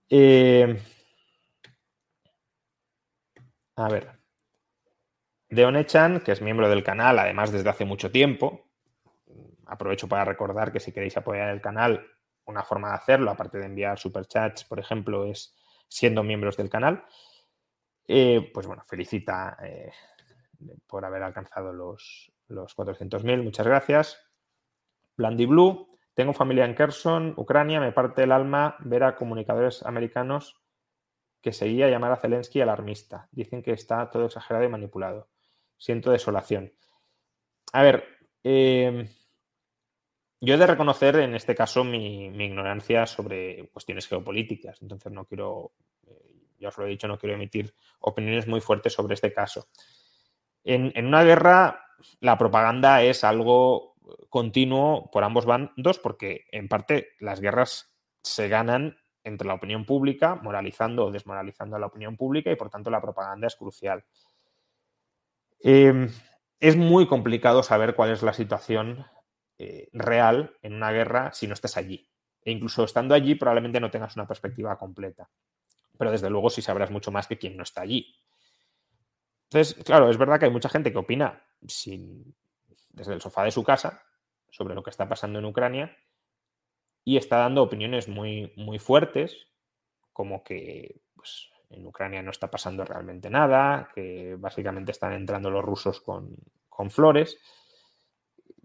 [0.09, 0.81] Eh,
[3.77, 4.11] a ver.
[5.49, 8.69] Deonechan, que es miembro del canal, además desde hace mucho tiempo.
[9.67, 12.05] Aprovecho para recordar que si queréis apoyar el canal,
[12.47, 15.55] una forma de hacerlo, aparte de enviar superchats, por ejemplo, es
[15.89, 17.05] siendo miembros del canal.
[18.09, 19.91] Eh, pues bueno, felicita eh,
[20.87, 23.43] por haber alcanzado los, los 400.000.
[23.43, 24.19] Muchas gracias.
[25.17, 25.99] Blandy Blue.
[26.15, 27.79] Tengo familia en Kherson, Ucrania.
[27.79, 30.66] Me parte el alma ver a comunicadores americanos
[31.47, 33.29] que seguía llamar a Zelensky alarmista.
[33.31, 35.29] Dicen que está todo exagerado y manipulado.
[35.79, 36.73] Siento desolación.
[37.73, 38.05] A ver,
[38.43, 39.09] eh,
[40.41, 44.83] yo he de reconocer en este caso mi, mi, ignorancia sobre cuestiones geopolíticas.
[44.83, 45.75] Entonces no quiero
[46.59, 49.69] ya os lo he dicho, no quiero emitir opiniones muy fuertes sobre este caso.
[50.65, 51.85] En, una guerra,
[52.21, 53.95] la propaganda es algo
[54.29, 58.97] continuo por ambos bandos porque, en parte, las guerras se ganan
[59.27, 63.01] entre la opinión pública, moralizando o desmoralizando a la opinión pública y, por tanto, la
[63.01, 64.05] propaganda es crucial.
[65.61, 66.11] Em,
[66.61, 69.07] es muy complicado saber cuál es la situación
[69.59, 72.09] eh, real en una guerra si no estás allí.
[72.43, 75.29] E incluso estando allí probablemente no tengas una perspectiva completa
[75.97, 78.15] pero desde luego sí sabrás mucho más que quien no está allí.
[79.45, 82.35] Entonces, claro, es verdad que hay mucha gente que opina sin,
[82.91, 84.03] desde el sofá de su casa
[84.51, 85.97] sobre lo que está pasando en Ucrania
[87.07, 89.47] y está dando opiniones muy, muy fuertes,
[90.13, 95.65] como que pues, en Ucrania no está pasando realmente nada, que básicamente están entrando los
[95.65, 96.37] rusos con,
[96.69, 97.39] con flores,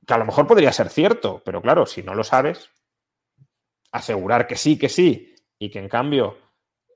[0.07, 2.71] que a lo mejor podría ser cierto, pero claro, si no lo sabes,
[3.91, 6.35] asegurar que sí, que sí, y que en cambio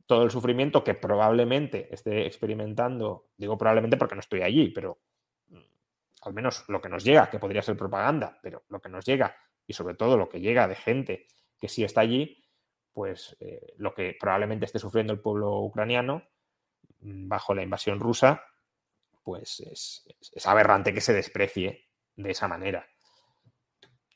[0.08, 4.98] todo el sufrimiento que probablemente esté experimentando, digo probablemente porque no estoy allí, pero
[5.50, 5.58] mm,
[6.24, 9.36] al menos lo que nos llega, que podría ser propaganda, pero lo que nos llega
[9.68, 11.28] y sobre todo lo que llega de gente
[11.60, 12.44] que sí está allí,
[12.94, 16.24] pues eh, lo que probablemente esté sufriendo el pueblo ucraniano
[17.02, 18.44] mm, bajo la invasión rusa,
[19.24, 20.06] pues es,
[20.46, 22.88] aberrante que se desprecie de esa manera.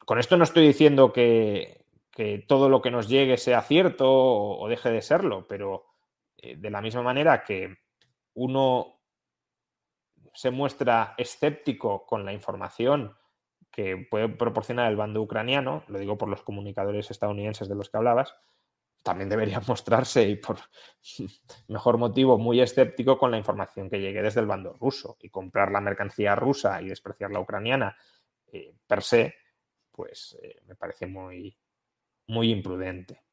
[0.05, 4.67] Con esto no estoy diciendo que, que todo lo que nos llegue sea cierto o,
[4.69, 5.85] deje de serlo, pero
[6.37, 7.75] eh, de la misma manera que
[8.35, 9.01] uno
[10.33, 13.13] se muestra escéptico con la información
[13.71, 17.97] que puede proporcionar el bando ucraniano, lo digo por los comunicadores estadounidenses de los que
[17.97, 18.35] hablabas,
[19.03, 20.57] también debería mostrarse, y por
[21.67, 25.17] mejor motivo, muy escéptico con la información que llegue desde el bando ruso.
[25.21, 27.95] Y comprar la mercancía rusa y despreciar la ucraniana
[28.51, 29.35] eh, per se,
[29.91, 31.57] pues eh, me parece muy,
[32.27, 33.23] muy imprudente.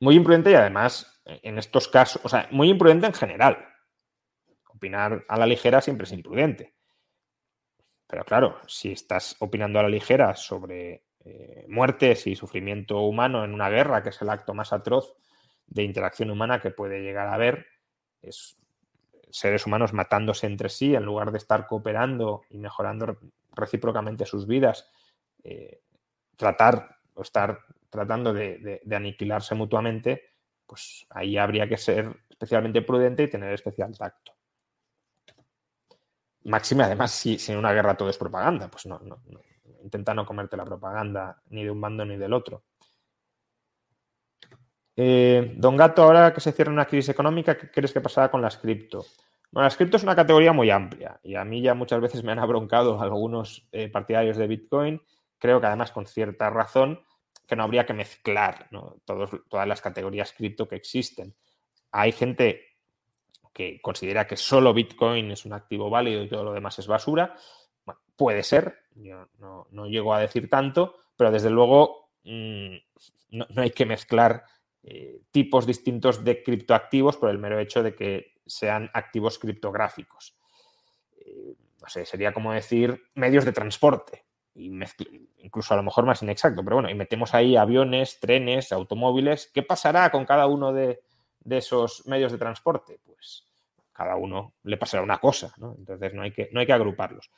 [0.00, 3.68] Muy imprudente y además, en estos casos, o sea, muy imprudente en general.
[4.68, 6.77] Opinar a la ligera siempre es imprudente.
[8.08, 13.52] Pero claro, si estás opinando a la ligera sobre eh, muertes y sufrimiento humano en
[13.52, 15.14] una guerra, que es el acto más atroz
[15.66, 17.66] de interacción humana que puede llegar a haber,
[18.22, 18.56] es
[19.30, 23.18] seres humanos matándose entre sí en lugar de estar cooperando y mejorando
[23.54, 24.90] recíprocamente sus vidas,
[25.44, 25.82] eh,
[26.36, 27.60] tratar o estar
[27.90, 30.30] tratando de, aniquilarse mutuamente,
[30.66, 34.37] pues ahí habría que ser especialmente prudente y tener especial tacto.
[36.48, 39.00] Máxime, además, si, en una guerra todo es propaganda, pues no,
[39.82, 42.64] intenta no comerte la propaganda ni de un bando ni del otro.
[44.96, 48.42] Eh, don Gato, ahora que se cierra una crisis económica, ¿qué crees que pasará con
[48.42, 49.04] las cripto?
[49.50, 52.32] Bueno, las cripto es una categoría muy amplia y a mí ya muchas veces me
[52.32, 55.02] han abroncado algunos eh, partidarios de Bitcoin,
[55.38, 57.00] creo que además con cierta razón,
[57.46, 58.68] que no habría que mezclar
[59.04, 61.34] todas las categorías cripto que existen.
[61.92, 62.67] Hay gente
[63.58, 67.34] que considera que solo Bitcoin es un activo válido y todo lo demás es basura.
[68.14, 72.76] puede ser, yo no, llego a decir tanto, pero desde luego mm,
[73.30, 74.44] no, hay que mezclar
[74.84, 80.38] eh, tipos distintos de criptoactivos por el mero hecho de que sean activos criptográficos.
[81.16, 84.28] Eh, no sé, sería como decir medios de transporte
[84.58, 89.62] incluso a lo mejor más inexacto, pero bueno, y metemos ahí aviones, trenes, automóviles, ¿qué
[89.62, 91.00] pasará con cada uno de,
[91.48, 93.00] esos medios de transporte?
[93.04, 93.46] Pues
[93.98, 95.74] cada uno le pasará una cosa, ¿no?
[95.76, 97.32] Entonces no hay que, no hay que agruparlos.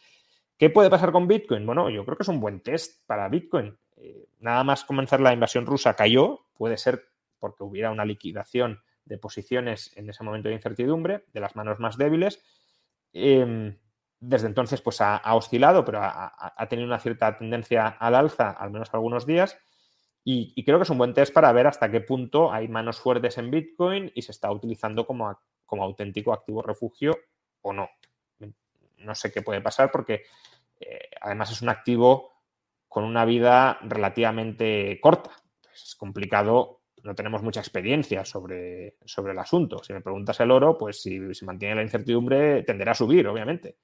[0.59, 1.65] ¿Qué puede pasar con Bitcoin?
[1.65, 3.78] Bueno, yo creo que es un buen test para Bitcoin.
[3.97, 7.09] Eh, nada más comenzar la invasión rusa cayó, puede ser
[7.39, 11.97] porque hubiera una liquidación de posiciones en ese momento de incertidumbre, de las manos más
[11.97, 12.45] débiles.
[13.15, 13.78] Em,
[14.20, 18.93] desde entonces pues ha, oscilado, pero ha, tenido una cierta tendencia al alza, al menos
[18.93, 19.57] algunos días.
[20.24, 23.39] Y, creo que es un buen test para ver hasta qué punto hay manos fuertes
[23.39, 27.16] en Bitcoin y se está utilizando como, como auténtico activo refugio
[27.62, 27.88] o no.
[28.98, 30.24] No sé qué puede pasar porque
[30.80, 32.32] eh, además es un activo
[32.88, 35.30] con una vida relativamente corta.
[35.72, 39.82] Es complicado, no tenemos mucha experiencia sobre, sobre el asunto.
[39.84, 43.76] Si me preguntas el oro, pues si se mantiene la incertidumbre, tenderá a subir, obviamente.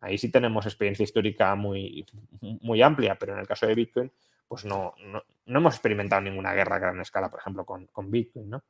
[0.00, 2.06] Ahí sí tenemos experiencia histórica muy,
[2.40, 4.12] muy amplia, pero en el caso de Bitcoin,
[4.46, 8.62] pues no, no, hemos experimentado ninguna guerra a gran escala, por ejemplo, con, Bitcoin, ¿no?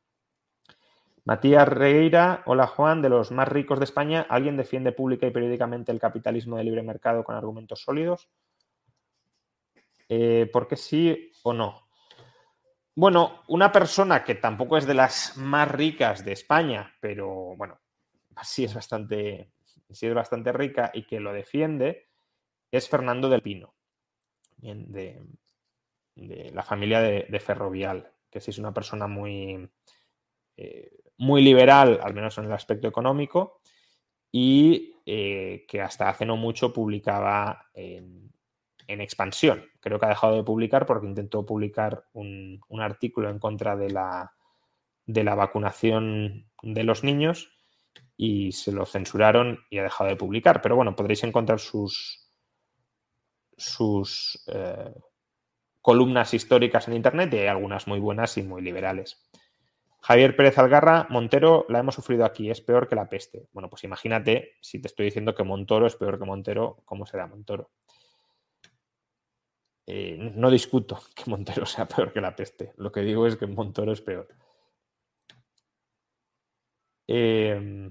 [1.26, 5.90] Matías Regueira, hola Juan, de los más ricos de España, ¿alguien defiende pública y periódicamente
[5.90, 8.28] el capitalismo de libre mercado con argumentos sólidos?
[10.08, 11.88] Eh, ¿Por qué sí o no?
[12.94, 17.80] Bueno, una persona que tampoco es de las más ricas de España, pero bueno,
[18.44, 19.50] sí es bastante,
[19.90, 22.08] sí es bastante rica y que lo defiende,
[22.70, 23.74] es Fernando del Pino,
[24.58, 25.24] de,
[26.14, 29.68] la familia de, Ferrovial, que sí es una persona muy,
[30.56, 33.60] eh, muy liberal, al menos en el aspecto económico,
[34.30, 38.32] y eh, que hasta hace no mucho publicaba en,
[38.88, 39.64] expansión.
[39.80, 43.90] Creo que ha dejado de publicar porque intentó publicar un, un artículo en contra de
[43.90, 44.32] la,
[45.06, 47.50] de la vacunación de los niños
[48.16, 50.62] y se lo censuraron y ha dejado de publicar.
[50.62, 52.30] Pero bueno, podréis encontrar sus,
[53.56, 54.94] sus eh,
[55.80, 59.22] columnas históricas en Internet y hay algunas muy buenas y muy liberales.
[60.06, 63.48] Javier Pérez Algarra, Montero la hemos sufrido aquí, es peor que la peste.
[63.52, 67.26] Bueno, pues imagínate si te estoy diciendo que Montoro es peor que Montero, ¿cómo será
[67.26, 67.72] Montoro?
[69.84, 72.72] Eh, no discuto que Montero sea peor que la peste.
[72.76, 74.28] Lo que digo es que Montoro es peor.
[77.08, 77.90] Em,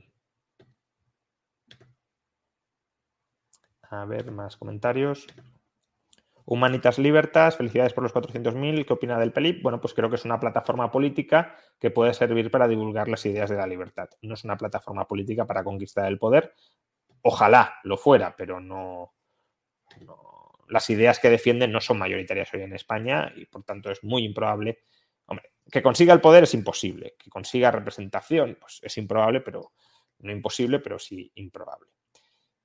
[3.89, 5.27] a ver, más comentarios.
[6.45, 8.85] Humanitas Libertas, felicidades por los 400.000.
[8.85, 9.63] ¿Qué opina del PELIP?
[9.63, 13.49] Bueno, pues creo que es una plataforma política que puede servir para divulgar las ideas
[13.49, 14.09] de la libertad.
[14.21, 16.53] No es una plataforma política para conquistar el poder.
[17.21, 19.15] Ojalá lo fuera, pero no,
[20.67, 24.23] las ideas que defienden no son mayoritarias hoy en España y por tanto es muy
[24.23, 24.79] improbable.
[25.25, 27.15] Hombre, que consiga el poder es imposible.
[27.17, 29.73] Que consiga representación, pues es improbable, pero
[30.19, 31.89] no imposible, pero sí improbable.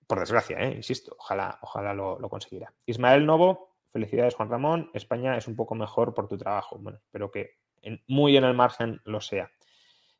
[0.07, 0.75] Por desgracia, ¿eh?
[0.77, 2.75] insisto, ojalá, ojalá lo, lo conseguirá.
[2.85, 4.91] Ismael Novo, Felicidades, Juan Ramón.
[4.95, 6.79] España es un poco mejor por tu trabajo.
[6.79, 7.59] Bueno, espero que
[8.07, 9.51] muy en el margen lo sea.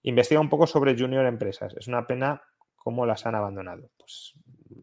[0.03, 1.75] Investiga un poco sobre Junior Empresas.
[1.77, 2.43] Es una pena
[2.77, 3.91] cómo las han abandonado.
[3.97, 4.35] Pues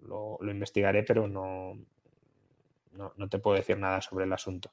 [0.03, 1.73] lo, investigaré, pero no,
[2.93, 4.71] no, te puedo decir nada sobre el asunto.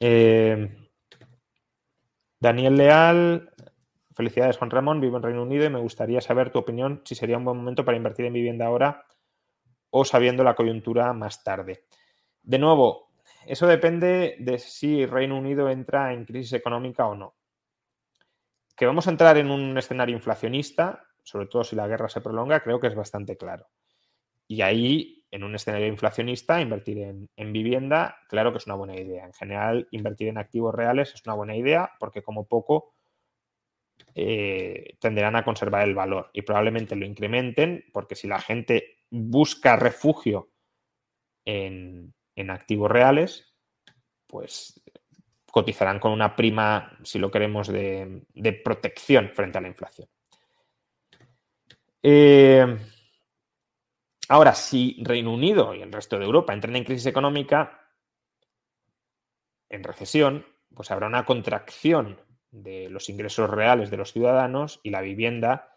[0.00, 0.88] Eh,
[2.40, 3.50] Daniel Leal,
[4.14, 7.38] felicidades Juan Ramón, vivo en Reino Unido y me gustaría saber tu opinión si sería
[7.38, 9.06] un buen momento para invertir en vivienda ahora
[9.90, 11.84] o sabiendo la coyuntura más tarde.
[12.44, 13.08] De nuevo,
[13.46, 17.34] eso depende de si Reino Unido entra en crisis económica o no.
[18.76, 22.60] Que vamos a entrar en un escenario inflacionista, sobre todo si la guerra se prolonga,
[22.60, 23.66] creo que es bastante claro.
[24.46, 29.24] Y ahí, en un escenario inflacionista, invertir en, vivienda, claro que es una buena idea.
[29.24, 32.94] En general, invertir en activos reales es una buena idea porque como poco
[34.14, 39.76] eh, tenderán a conservar el valor y probablemente lo incrementen porque si la gente busca
[39.76, 40.50] refugio
[41.46, 43.54] en, en activos reales,
[44.26, 44.80] pues
[45.50, 48.22] cotizarán con una prima, si lo queremos, de,
[48.64, 50.08] protección frente a la inflación.
[52.02, 52.76] Eh,
[54.28, 57.88] ahora, si Reino Unido y el resto de Europa entran en crisis económica,
[59.68, 60.44] en recesión,
[60.74, 62.20] pues habrá una contracción
[62.50, 65.76] de los ingresos reales de los ciudadanos y la vivienda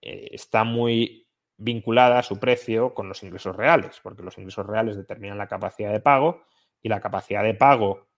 [0.00, 1.21] eh, está muy
[1.56, 5.92] vinculada a su precio con los ingresos reales, porque los ingresos reales determinan la capacidad
[5.92, 6.42] de pago
[6.82, 8.08] y la capacidad de pago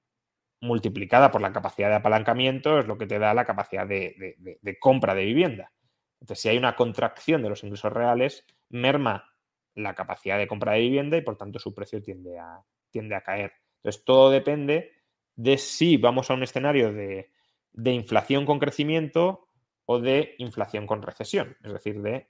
[0.61, 4.37] multiplicada por la capacidad de apalancamiento es lo que te da la capacidad de,
[4.81, 5.73] compra de vivienda.
[6.21, 9.31] Entonces, si hay una contracción de los ingresos reales, merma
[9.75, 13.21] la capacidad de compra de vivienda y por tanto su precio tiende a, tiende a
[13.21, 13.53] caer.
[13.77, 14.93] Entonces, todo depende
[15.37, 17.31] de si vamos a un escenario de,
[17.73, 19.49] de inflación con crecimiento
[19.85, 22.29] o de inflación con recesión, es decir, de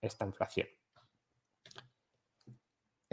[0.00, 0.68] esta inflación.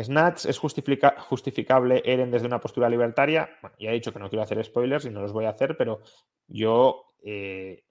[0.01, 3.49] Snatch es justificable Eren desde una postura libertaria.
[3.61, 5.77] Bueno, ya he dicho que no quiero hacer spoilers y no los voy a hacer,
[5.77, 6.01] pero
[6.47, 7.83] yo, eh,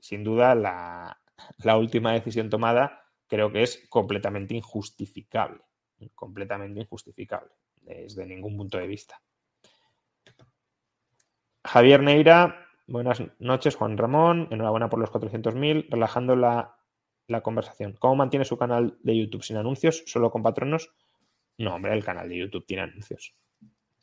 [0.00, 1.20] sin duda, la,
[1.58, 5.60] la, última decisión tomada creo que es completamente injustificable.
[6.14, 7.50] Completamente injustificable,
[7.82, 9.20] desde ningún punto de vista.
[11.64, 14.46] Javier Neira, buenas noches, Juan Ramón.
[14.52, 15.88] Enhorabuena por los 400.000.
[15.90, 16.77] Relajando la
[17.28, 17.94] la conversación.
[17.98, 20.90] ¿Cómo mantiene su canal de YouTube sin anuncios, solo con patronos?
[21.58, 23.34] No, hombre, el canal de YouTube tiene anuncios.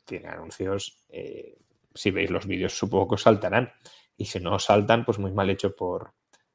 [0.04, 1.04] Tiene anuncios.
[1.08, 1.58] Eh,
[1.94, 3.72] si veis los vídeos, supongo que os saltarán.
[4.16, 6.12] Y si no saltan, pues muy mal hecho por,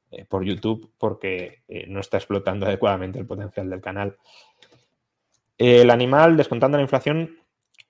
[0.09, 4.17] eh, por YouTube, porque eh, no está explotando adecuadamente el potencial del canal.
[5.57, 7.37] El animal, descontando la inflación,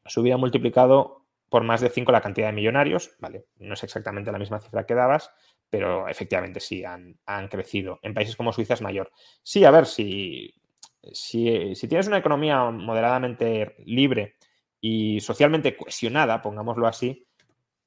[0.06, 3.12] su vida multiplicado por más de 5 la cantidad de millonarios.
[3.20, 5.32] Vale, no es exactamente la misma cifra que dabas,
[5.72, 7.18] pero efectivamente sí han,
[7.50, 8.00] crecido.
[8.04, 9.10] En países como Suiza es mayor.
[9.42, 10.54] Sí, a ver, si,
[11.14, 14.36] si, tienes una economía moderadamente libre
[14.82, 17.26] y socialmente cohesionada, pongámoslo así,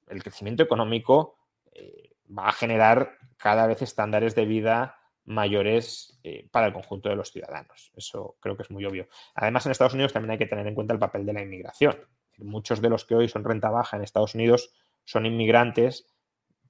[0.09, 1.37] el crecimiento económico
[1.73, 4.97] eh, va a generar cada vez estándares de vida
[5.27, 7.93] mayores eh, para el conjunto de los ciudadanos.
[7.95, 9.09] Eso creo que es muy obvio.
[9.35, 11.97] Además, en Estados Unidos también hay que tener en cuenta el papel de la inmigración.
[12.39, 14.73] Muchos de los que hoy son renta baja en Estados Unidos
[15.05, 16.14] son inmigrantes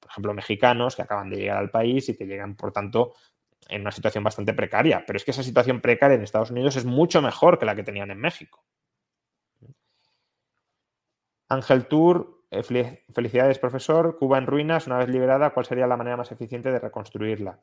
[0.05, 3.15] por ejemplo, mexicanos que acaban de llegar al país y que llegan, por tanto,
[3.71, 5.03] en una situación bastante precaria.
[5.07, 7.83] Pero es que esa situación precaria en Estados Unidos es mucho mejor que la que
[7.83, 8.63] tenían en México.
[11.49, 14.19] Ángel Tour, eh, felicidades, profesor.
[14.19, 17.63] Cuba en ruinas, una vez liberada, ¿cuál sería la manera más eficiente de reconstruirla?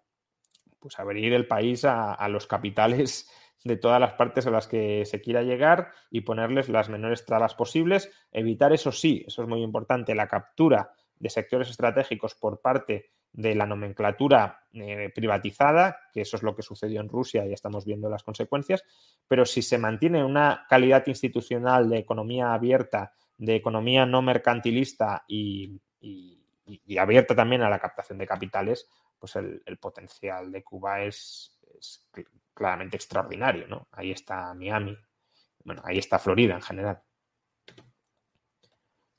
[0.80, 3.30] Pues abrir el país a, a los capitales
[3.64, 7.54] de todas las partes a las que se quiera llegar y ponerles las menores trabas
[7.54, 8.12] posibles.
[8.32, 13.54] Evitar, eso sí, eso es muy importante, la captura de sectores estratégicos por parte de
[13.54, 18.10] la nomenclatura eh, privatizada, que eso es lo que sucedió en Rusia y estamos viendo
[18.10, 18.84] las consecuencias,
[19.28, 25.80] pero si se mantiene una calidad institucional de economía abierta, de economía no mercantilista y,
[26.02, 28.88] y, abierta también a la captación de capitales,
[29.20, 31.60] pues el, potencial de Cuba es,
[32.54, 33.88] claramente extraordinario, ¿no?
[33.92, 34.98] Ahí está Miami,
[35.64, 37.02] bueno, ahí está Florida en general.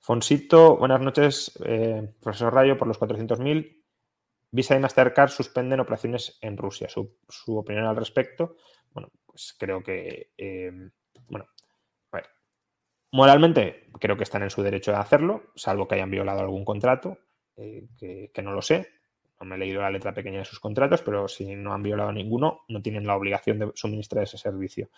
[0.03, 3.85] Fonsito, buenas noches, eh, profesor Rayo, por los 400.000.
[4.51, 6.89] Visa y Mastercard suspenden operaciones en Rusia.
[6.89, 8.57] Su, opinión al respecto,
[8.91, 10.73] bueno, pues creo que, eh,
[11.29, 11.47] bueno,
[12.11, 12.27] a ver,
[13.13, 17.19] moralmente creo que están en su derecho de hacerlo, salvo que hayan violado algún contrato,
[17.57, 18.89] eh, que, no lo sé.
[19.39, 22.11] No me he leído la letra pequeña de sus contratos, pero si no han violado
[22.11, 24.91] ninguno, no tienen la obligación de suministrar ese servicio.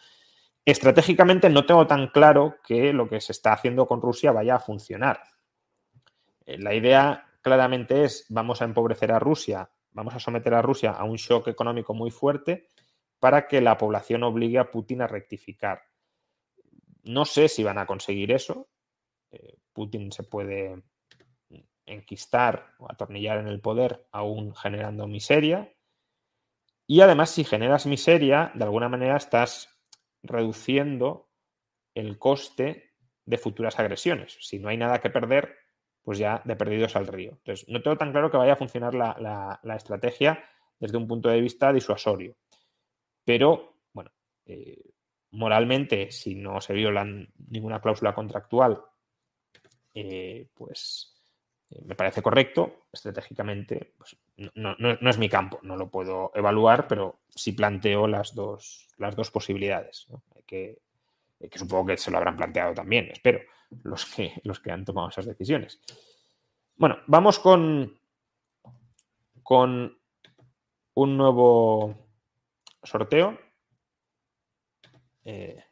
[0.65, 4.61] Estratégicamente no tengo tan claro que lo que se está haciendo con Rusia vaya a
[4.61, 5.21] funcionar.
[6.47, 10.93] Eh, la idea claramente es vamos a empobrecer a Rusia, vamos a someter a Rusia
[10.93, 12.69] a un shock económico muy fuerte
[13.19, 15.83] para que la población obligue a Putin a rectificar.
[17.03, 18.69] No sé si van a conseguir eso.
[19.31, 20.83] Eh, Putin se puede
[21.87, 25.71] enquistar o atornillar en el poder aún generando miseria.
[26.87, 29.74] Y además, si generas miseria, de alguna manera estás
[30.25, 31.29] reduciendo
[31.95, 32.95] el coste
[33.25, 34.37] de futuras agresiones.
[34.41, 35.57] Si no hay nada que perder,
[36.03, 37.31] pues ya de perdidos al río.
[37.33, 40.45] Entonces, no tengo tan claro que vaya a funcionar la, estrategia
[40.79, 42.37] desde un punto de vista disuasorio.
[43.25, 44.11] Pero, bueno,
[44.45, 44.91] eh,
[45.31, 47.07] moralmente, si no se viola
[47.49, 48.83] ninguna cláusula contractual,
[49.95, 51.15] eh, pues
[51.71, 52.87] eh, me parece correcto.
[52.93, 58.89] Estratégicamente, pues, no, es mi campo, no lo puedo evaluar, pero sí planteo las dos,
[58.99, 60.07] las dos posibilidades.
[60.47, 60.81] que,
[61.51, 63.41] que supongo que se lo habrán planteado también, espero
[63.83, 65.81] los que, los que han tomado esas decisiones.
[66.77, 67.99] Bueno, vamos con,
[69.43, 69.99] con
[70.95, 72.09] un nuevo
[72.83, 73.39] sorteo.
[75.25, 75.65] Eh,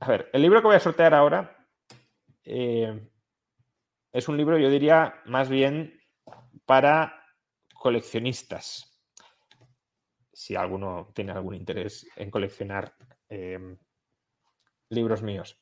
[0.00, 1.66] a ver, el libro que voy a sortear ahora
[2.44, 3.09] eh,
[4.12, 6.00] es un libro, yo diría, más bien
[6.66, 7.24] para
[7.74, 8.86] coleccionistas
[10.32, 12.94] si alguno tiene algún interés en coleccionar
[13.28, 13.76] em,
[14.88, 15.60] libros míos.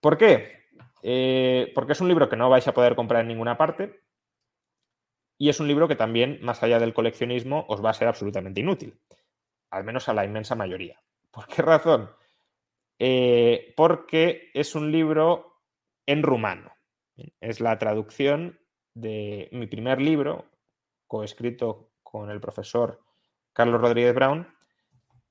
[0.00, 0.68] ¿Por qué?
[1.02, 4.02] Eh, porque es un libro que no vais a poder comprar en ninguna parte
[5.38, 8.60] y es un libro que también, más allá del coleccionismo, os va a ser absolutamente
[8.60, 9.00] inútil,
[9.70, 11.02] al menos a la inmensa mayoría.
[11.30, 12.10] ¿Por qué razón?
[12.98, 15.62] Eh, porque es un libro
[16.04, 16.72] en rumano.
[17.40, 18.60] Es la traducción
[18.94, 20.46] de mi primer libro,
[21.06, 23.00] coescrito con el profesor
[23.52, 24.48] Carlos Rodríguez Brown,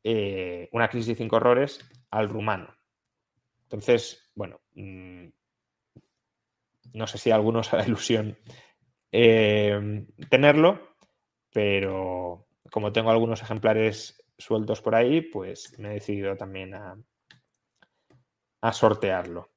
[0.04, 1.80] eh, Una crisis de cinco horrores
[2.10, 2.74] al rumano.
[3.64, 5.28] Entonces, bueno, mm,
[6.94, 8.38] no sé si a algunos hará ilusión
[9.12, 10.96] eh, tenerlo,
[11.52, 16.98] pero como tengo algunos ejemplares sueltos por ahí, pues me he decidido también a,
[18.72, 19.50] sortearlo.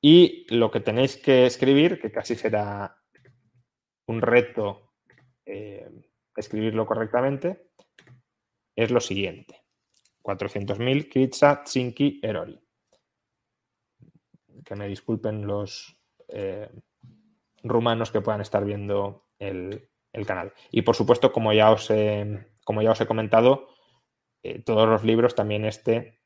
[0.00, 2.96] Y lo que tenéis que escribir, que casi será
[4.06, 4.92] un reto
[5.44, 5.90] eh,
[6.36, 7.70] escribirlo correctamente,
[8.76, 9.64] es lo siguiente.
[10.22, 12.60] 400.000 Kritsa Tsinki Erori.
[14.64, 15.96] Que me disculpen los
[16.28, 16.70] eh,
[17.62, 19.88] rumanos que puedan estar viendo el,
[20.26, 20.52] canal.
[20.70, 23.68] Y por supuesto, como ya os he, como ya os he comentado,
[24.42, 26.20] eh, todos los libros, también este,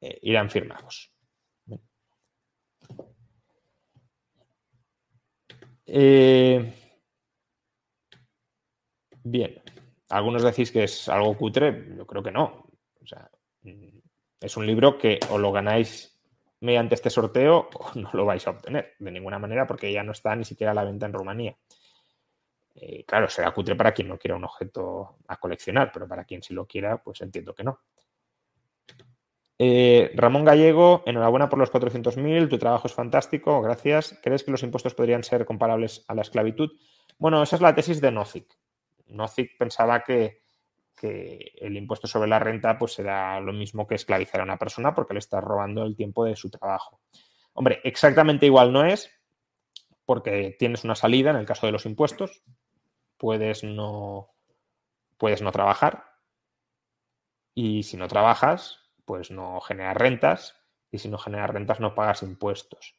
[0.00, 1.12] eh, irán firmados.
[9.24, 9.62] Bien.
[10.10, 12.66] Algunos decís que es algo cutre, yo creo que no.
[13.02, 13.30] O sea,
[13.62, 13.98] mm,
[14.40, 16.18] es un libro que o lo ganáis
[16.60, 20.12] mediante este sorteo o no lo vais a obtener de ninguna manera porque ya no
[20.12, 21.56] está ni siquiera a la venta en Rumanía.
[22.74, 26.42] Eh, claro, será cutre para quien no quiera un objeto a coleccionar, pero para quien
[26.42, 27.80] sí lo quiera, pues entiendo que no.
[29.60, 34.18] Eh, Ramón Gallego, enhorabuena por los 400.000, tu trabajo es fantástico, gracias.
[34.22, 36.70] ¿Crees que los impuestos podrían ser comparables a la esclavitud?
[37.18, 38.56] Bueno, esa es la tesis de Nozick.
[39.08, 40.46] Nozick pensaba que,
[41.00, 45.14] el impuesto sobre la renta pues será lo mismo que esclavizar a una persona porque
[45.14, 47.00] le está robando el tiempo de su trabajo.
[47.52, 49.08] Hombre, exactamente igual no es,
[50.04, 52.42] porque tienes una salida en el caso de los impuestos,
[53.16, 54.30] puedes no,
[55.18, 56.04] puedes no trabajar
[57.54, 60.54] y si no trabajas, pues no generas rentas
[60.92, 62.94] y si no generas rentas no pagas impuestos.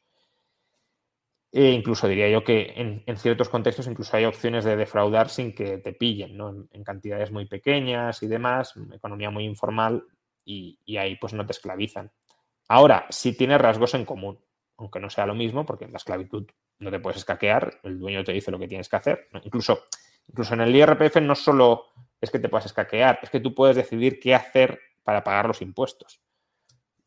[1.52, 2.74] E incluso diría yo que
[3.06, 6.66] en, ciertos contextos incluso hay opciones de defraudar sin que te pillen, ¿no?
[6.72, 10.04] En, cantidades muy pequeñas y demás, economía muy informal
[10.44, 12.10] y, ahí pues no te esclavizan.
[12.66, 14.40] Ahora, sí tiene rasgos en común,
[14.78, 16.44] aunque no sea lo mismo, porque en la esclavitud
[16.80, 19.28] no te puedes escaquear, el dueño te dice lo que tienes que hacer.
[19.44, 19.84] Incluso,
[20.26, 21.84] incluso en el IRPF no solo
[22.20, 25.62] es que te puedas escaquear, es que tú puedes decidir qué hacer para pagar los
[25.62, 26.20] impuestos.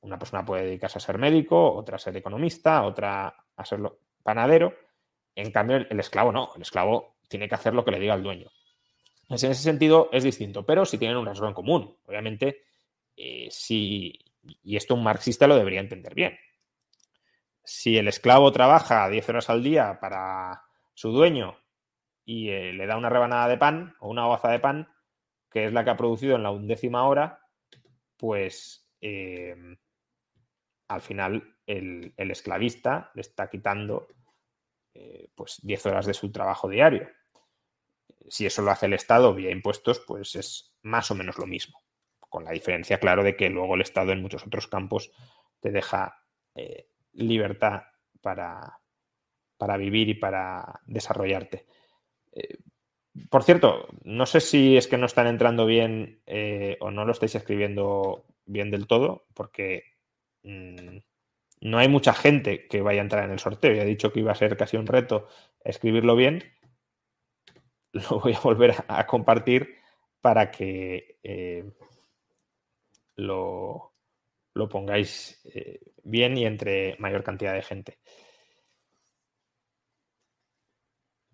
[0.02, 3.80] una persona puede dedicarse a ser médico, otra a ser economista, otra a ser
[4.22, 4.74] panadero.
[5.36, 8.24] En cambio, el, esclavo no, el esclavo tiene que hacer lo que le diga el
[8.24, 8.50] dueño.
[9.30, 11.98] en ese sentido es distinto, pero si tienen un rasgo en común.
[12.06, 12.64] Obviamente,
[13.16, 14.14] eh, si,
[14.64, 16.38] y esto un marxista lo debería entender bien.
[17.64, 20.64] Si el esclavo trabaja 10 horas al día para
[20.94, 21.58] su dueño
[22.26, 24.94] y eh, le da una rebanada de pan o una hogaza de pan,
[25.50, 27.40] que es la que ha producido en la undécima hora,
[28.24, 29.54] pues eh,
[30.88, 34.08] al final el, esclavista le está quitando
[34.94, 37.10] eh, pues 10 horas de su trabajo diario.
[38.30, 41.84] Si eso lo hace el Estado vía impuestos, pues es más o menos lo mismo,
[42.18, 45.12] con la diferencia, claro, de que luego el Estado en muchos otros campos
[45.60, 46.18] te deja
[47.12, 47.82] libertad
[48.22, 48.80] para,
[49.58, 51.68] para vivir y para desarrollarte.
[52.32, 52.58] Eh,
[53.30, 57.12] por cierto, no sé si es que no están entrando bien eh, o no lo
[57.12, 59.84] estáis escribiendo bien del todo, porque
[60.44, 60.98] mm,
[61.62, 63.74] no hay mucha gente que vaya a entrar en el sorteo.
[63.74, 65.28] Ya he dicho que iba a ser casi un reto
[65.64, 66.44] escribirlo bien.
[67.94, 69.76] Lo voy a volver a, compartir
[70.20, 71.64] para que eh,
[73.16, 73.94] lo,
[74.56, 75.40] lo, pongáis
[76.04, 78.00] bien y entre mayor cantidad de gente.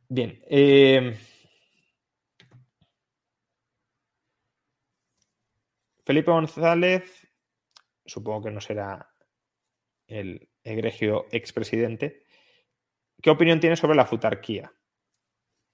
[0.09, 0.41] Bien.
[0.49, 1.15] Eh,
[6.09, 7.29] Felipe González,
[8.03, 9.13] supongo que no será
[10.07, 12.23] el egregio expresidente.
[13.21, 14.73] ¿Qué opinión tiene sobre la futarquía?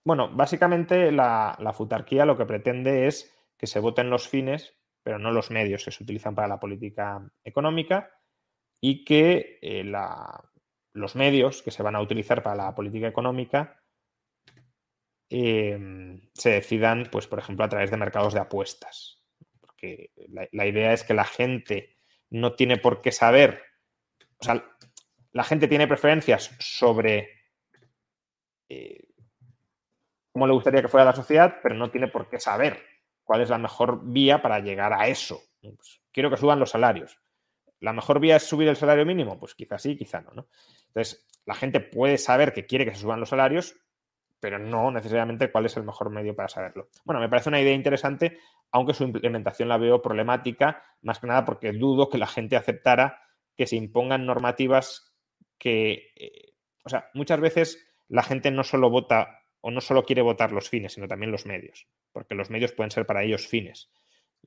[0.03, 5.31] Bueno, básicamente la, futarquía lo que pretende es que se voten los fines, pero no
[5.31, 8.11] los medios que se utilizan para la política económica,
[8.81, 9.89] y que eh,
[10.91, 13.81] los medios que se van a utilizar para la política económica
[15.29, 19.24] Em, se decidan, pues, por ejemplo, a través de mercados de apuestas.
[20.51, 21.97] La, idea es que la gente
[22.29, 23.61] no tiene por qué saber,
[24.37, 24.65] o sea,
[25.31, 27.29] la gente tiene preferencias sobre
[28.69, 29.05] eh,
[30.31, 32.83] cómo le gustaría que fuera la sociedad, pero no tiene por qué saber
[33.23, 35.41] cuál es la mejor vía para llegar a eso.
[35.61, 37.19] Pues, quiero que suban los salarios.
[37.79, 39.37] ¿La mejor vía es subir el salario mínimo?
[39.37, 40.47] Pues quizás sí, quizá no, no.
[40.87, 43.75] Entonces, la gente puede saber que quiere que se suban los salarios,
[44.39, 46.89] pero no necesariamente cuál es el mejor medio para saberlo.
[47.03, 48.39] Bueno, me parece una idea interesante,
[48.75, 53.21] aunque su implementación la veo problemática, más que nada porque dudo que la gente aceptara
[53.55, 55.15] que se impongan normativas
[55.57, 60.21] que, eh, o sea, muchas veces la gente no solo vota o no solo quiere
[60.21, 63.89] votar los fines, sino también los medios, porque los medios pueden ser para ellos fines.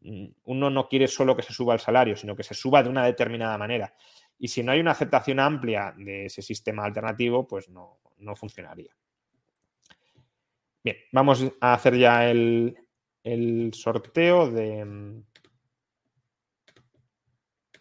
[0.03, 2.91] Mm, uno no quiere solo que se suba el salario, sino que se suba de
[2.91, 3.95] una determinada manera.
[4.39, 8.95] Y si no hay una aceptación amplia de ese sistema alternativo, pues no, no funcionaría.
[10.85, 12.77] Bien, vamos a hacer ya el,
[13.73, 15.23] sorteo de,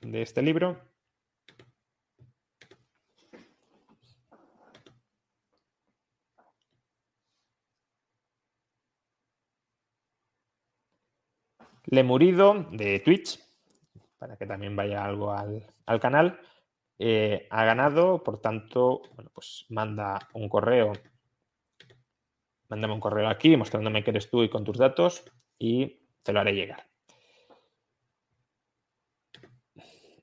[0.02, 0.80] de este libro.
[11.90, 13.40] Lemurido de Twitch,
[14.18, 16.38] para que también vaya algo al, canal,
[17.00, 20.92] eh, ha ganado, por tanto, bueno, pues manda un correo
[22.70, 25.24] mándame un correo aquí mostrándome que eres tú y con tus datos
[25.58, 26.88] y te lo haré llegar.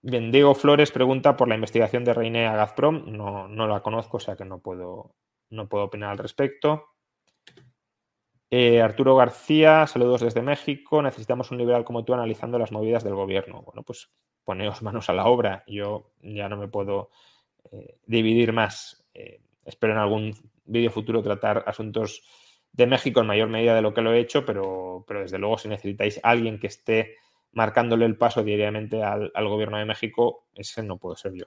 [0.03, 3.16] Bien, Diego Flores pregunta por la investigación de Reine a Gazprom.
[3.16, 5.15] No, no la conozco, o sea que no puedo,
[5.49, 6.89] no puedo opinar al respecto.
[8.51, 11.01] Eh, Arturo García, saludos desde México.
[11.01, 13.62] Necesitamos un liberal como tú analizando las movidas del gobierno.
[13.62, 14.11] Bueno, pues
[14.45, 15.65] poneos manos a la obra.
[15.66, 17.09] Yo ya no me puedo
[17.73, 19.07] eh, dividir más.
[19.15, 20.35] Eh, espero en algún
[20.65, 22.23] vídeo futuro tratar asuntos
[22.73, 25.59] de México en mayor medida de lo que lo he hecho, pero, pero desde luego
[25.59, 27.16] si necesitáis alguien que esté
[27.53, 31.45] marcándole el paso diariamente al, gobierno de México, ese no puedo ser yo.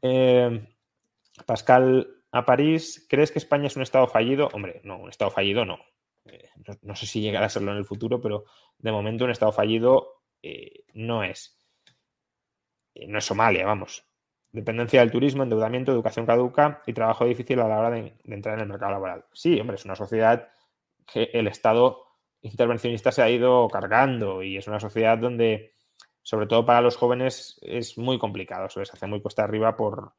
[0.00, 0.66] Eh,
[1.44, 4.48] Pascal a París, ¿crees que España es un Estado fallido?
[4.54, 5.78] Hombre, no, un Estado fallido no.
[6.24, 6.48] Eh,
[6.82, 8.44] no, sé si llegará a serlo en el futuro, pero
[8.78, 11.58] de momento un Estado fallido eh, no es.
[13.06, 14.06] no es Somalia, vamos
[14.54, 18.62] dependencia del turismo, endeudamiento, educación caduca y trabajo difícil a la hora de, entrar en
[18.62, 19.24] el mercado laboral.
[19.32, 20.48] Sí, hombre, es una sociedad
[21.12, 22.04] que el Estado
[22.40, 25.72] intervencionista se ha ido cargando y es una sociedad donde,
[26.22, 30.12] sobre todo para los jóvenes, es muy complicado, se les hace muy cuesta arriba por,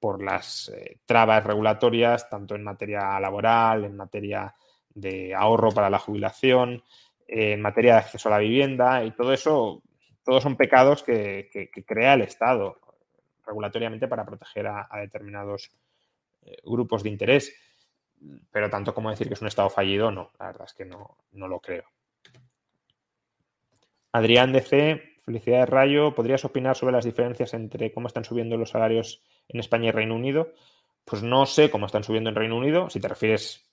[0.00, 4.54] por las eh, trabas regulatorias, tanto en materia laboral, en materia
[4.88, 6.82] de ahorro para la jubilación,
[7.28, 9.82] en materia de acceso a la vivienda y todo eso,
[10.24, 11.50] todos son pecados que
[11.86, 12.78] crea el Estado
[13.46, 15.70] regulatoriamente para proteger a, determinados
[16.42, 17.54] eh, grupos de interés.
[18.50, 21.18] Pero tanto como decir que es un Estado fallido, no, la verdad es que no,
[21.32, 21.84] no lo creo.
[24.12, 26.14] Adrián DC, Felicidades, Rayo.
[26.14, 30.14] ¿Podrías opinar sobre las diferencias entre cómo están subiendo los salarios en España y Reino
[30.14, 30.52] Unido?
[31.04, 32.90] Pues no sé cómo están subiendo en Reino Unido.
[32.90, 33.64] Si te refieres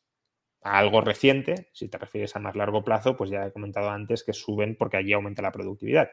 [0.64, 4.24] a algo reciente, si te refieres a más largo plazo, pues ya he comentado antes
[4.24, 6.10] que suben porque allí aumenta la productividad.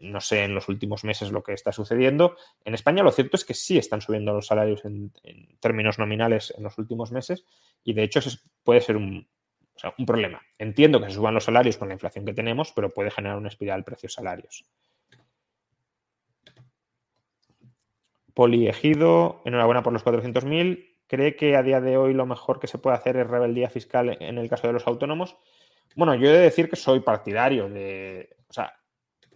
[0.00, 2.36] No sé en los últimos meses lo que está sucediendo.
[2.64, 5.12] En España lo cierto es que sí están subiendo los salarios en,
[5.60, 7.44] términos nominales en los últimos meses
[7.84, 8.20] y de hecho
[8.64, 9.28] puede ser un,
[10.06, 10.42] problema.
[10.58, 13.48] Entiendo que se suban los salarios con la inflación que tenemos, pero puede generar una
[13.48, 14.64] espiral precios-salarios.
[18.34, 20.96] Poliegido, enhorabuena por los 400.000.
[21.06, 24.16] ¿Cree que a día de hoy lo mejor que se puede hacer es rebeldía fiscal
[24.20, 25.36] en el caso de los autónomos?
[25.98, 28.77] Bueno, yo he de decir que soy partidario de, o sea,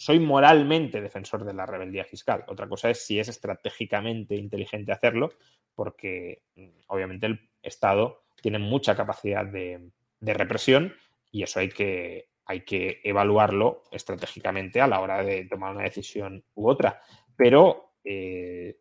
[0.02, 2.44] soy moralmente defensor de la rebeldía fiscal.
[2.48, 5.30] Otra cosa es si es estratégicamente inteligente hacerlo,
[5.76, 10.92] porque mm, obviamente el Estado tiene mucha capacidad de, represión
[11.30, 16.44] y eso hay que, hay que evaluarlo estratégicamente a la hora de tomar una decisión
[16.54, 17.00] u otra.
[17.36, 18.78] Pero eh,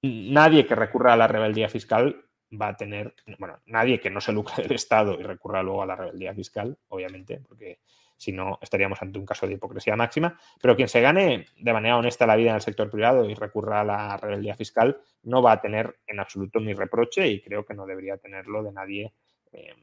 [0.00, 4.32] nadie que recurra a la rebeldía fiscal va a tener, bueno, nadie que no se
[4.32, 7.80] lucre del Estado y recurra luego a la rebeldía fiscal, obviamente, porque
[8.16, 11.98] si no estaríamos ante un caso de hipocresía máxima, pero quien se gane de manera
[11.98, 15.52] honesta la vida en el sector privado y recurra a la rebeldía fiscal no va
[15.52, 19.12] a tener en absoluto mi reproche y creo que no debería tenerlo de nadie
[19.52, 19.74] eh,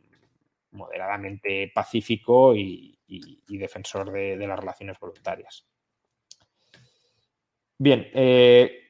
[0.72, 2.99] moderadamente pacífico y,
[3.47, 5.68] defensor de, las relaciones voluntarias.
[7.77, 8.84] Bien, eh,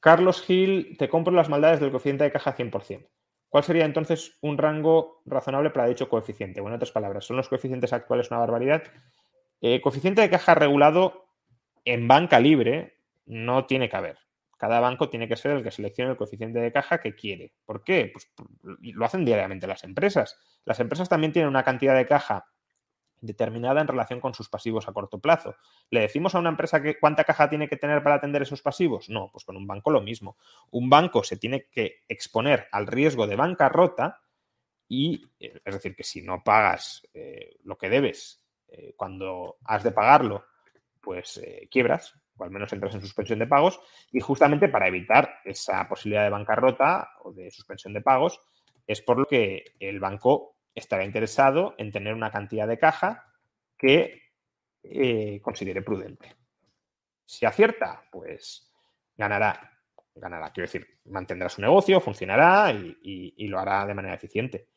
[0.00, 3.08] Carlos Gil, te compro las maldades del coeficiente de caja 100%.
[3.54, 6.60] ¿Cuál sería entonces un rango razonable para dicho coeficiente?
[6.60, 8.82] Bueno, en otras palabras, ¿son los coeficientes actuales una barbaridad?
[9.60, 11.28] Eh, coeficiente de caja regulado
[11.84, 14.18] en banca libre no tiene que haber.
[14.58, 17.54] Cada banco tiene que ser el que seleccione el coeficiente de caja que quiere.
[17.64, 18.10] ¿Por qué?
[18.12, 18.28] Pues
[18.64, 20.36] lo hacen diariamente las empresas.
[20.64, 22.46] Las empresas también tienen una cantidad de caja
[23.24, 25.56] determinada en relación con sus pasivos a corto plazo.
[25.90, 29.08] ¿Le decimos a una empresa que cuánta caja tiene que tener para atender esos pasivos?
[29.08, 30.36] No, pues con un banco lo mismo.
[30.70, 34.20] Un banco se tiene que exponer al riesgo de bancarrota
[34.88, 39.82] y, eh, es decir, que si no pagas eh, lo que debes eh, cuando has
[39.82, 40.44] de pagarlo,
[41.00, 41.40] pues
[41.70, 43.78] quiebras, o al menos entras en suspensión de pagos,
[44.10, 48.40] y justamente para evitar esa posibilidad de bancarrota o de suspensión de pagos,
[48.86, 53.32] es por lo que el banco estará interesado en tener una cantidad de caja
[53.76, 54.22] que
[54.82, 56.34] eh, considere prudente.
[57.24, 58.72] Si acierta, pues
[59.16, 59.72] ganará,
[60.14, 64.68] ganará, quiero decir, mantendrá su negocio, funcionará y lo hará de manera eficiente.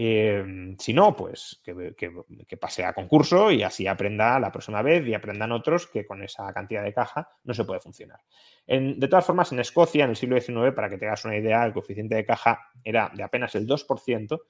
[0.00, 5.12] Em, si no, pues que, pase a concurso y así aprenda la próxima vez y
[5.12, 8.20] aprendan otros que con esa cantidad de caja no se puede funcionar.
[8.64, 11.66] de todas formas, en Escocia, en el siglo XIX, para que te hagas una idea,
[11.66, 14.40] el coeficiente de caja era de apenas el 2%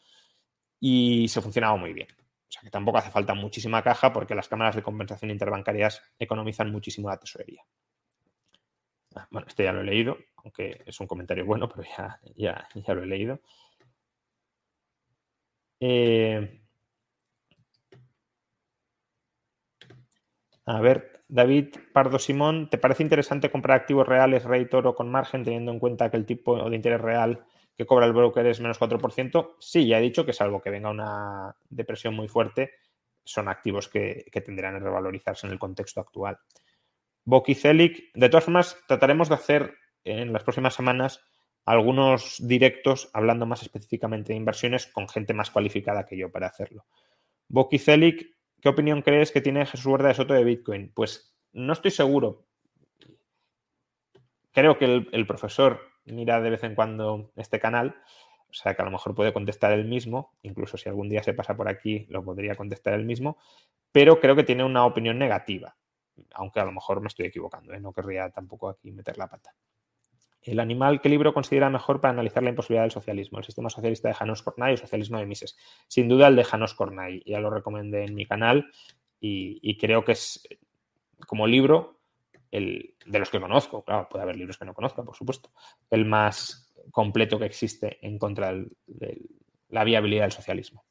[0.80, 2.08] y se funcionaba muy bien.
[2.12, 6.70] O sea que tampoco hace falta muchísima caja porque las cámaras de compensación interbancarias economizan
[6.70, 7.62] muchísimo la tesorería.
[9.14, 12.68] Ah, bueno, este ya lo he leído, aunque es un comentario bueno, pero ya, ya,
[12.74, 13.40] ya lo he leído.
[15.80, 16.60] Eh,
[20.66, 25.44] a ver, David Pardo Simón, ¿te parece interesante comprar activos reales, rey toro con margen,
[25.44, 27.44] teniendo en cuenta que el tipo de interés real
[27.78, 29.54] que cobra el broker es menos 4%?
[29.60, 32.72] Sí, ya he dicho que salvo que venga una depresión muy fuerte,
[33.22, 36.38] son activos que, que tendrán a revalorizarse en el contexto actual.
[37.24, 41.20] Boki Celic, de todas formas, trataremos de hacer en las próximas semanas
[41.64, 46.86] algunos directos hablando más específicamente de inversiones con gente más cualificada que yo para hacerlo.
[47.46, 50.90] Boki Celic, ¿qué opinión crees que tiene Jesús Huerta de Soto de Bitcoin?
[50.92, 52.48] Pues no estoy seguro.
[54.52, 55.80] Creo que el, profesor
[56.12, 57.96] mira de vez en cuando este canal,
[58.50, 61.34] o sea que a lo mejor puede contestar él mismo, incluso si algún día se
[61.34, 63.38] pasa por aquí lo podría contestar él mismo,
[63.92, 65.76] pero creo que tiene una opinión negativa,
[66.34, 67.80] aunque a lo mejor me estoy equivocando, ¿eh?
[67.80, 69.54] no querría tampoco aquí meter la pata.
[70.42, 73.38] El animal, ¿qué libro considera mejor para analizar la imposibilidad del socialismo?
[73.38, 75.58] El sistema socialista de Janos Kornay o el socialismo de Mises.
[75.88, 77.22] Sin duda el de Janos Kornay.
[77.26, 78.70] Ya lo recomendé en mi canal
[79.20, 80.48] y, creo que es
[81.26, 81.97] como libro
[82.50, 83.82] de los que conozco.
[83.84, 85.50] Claro, puede haber libros que no conozca, por supuesto.
[85.90, 88.52] El más completo que existe en contra
[88.86, 89.22] de
[89.68, 90.84] la viabilidad del socialismo.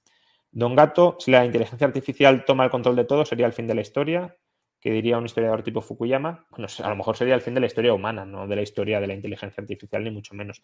[0.52, 3.76] Don Gato, si la inteligencia artificial toma el control de todo, sería el fin de
[3.76, 4.36] la historia
[4.80, 7.66] que diría un historiador tipo Fukuyama, bueno, a lo mejor sería el fin de la
[7.66, 10.62] historia humana, no de la historia de la inteligencia artificial, ni mucho menos.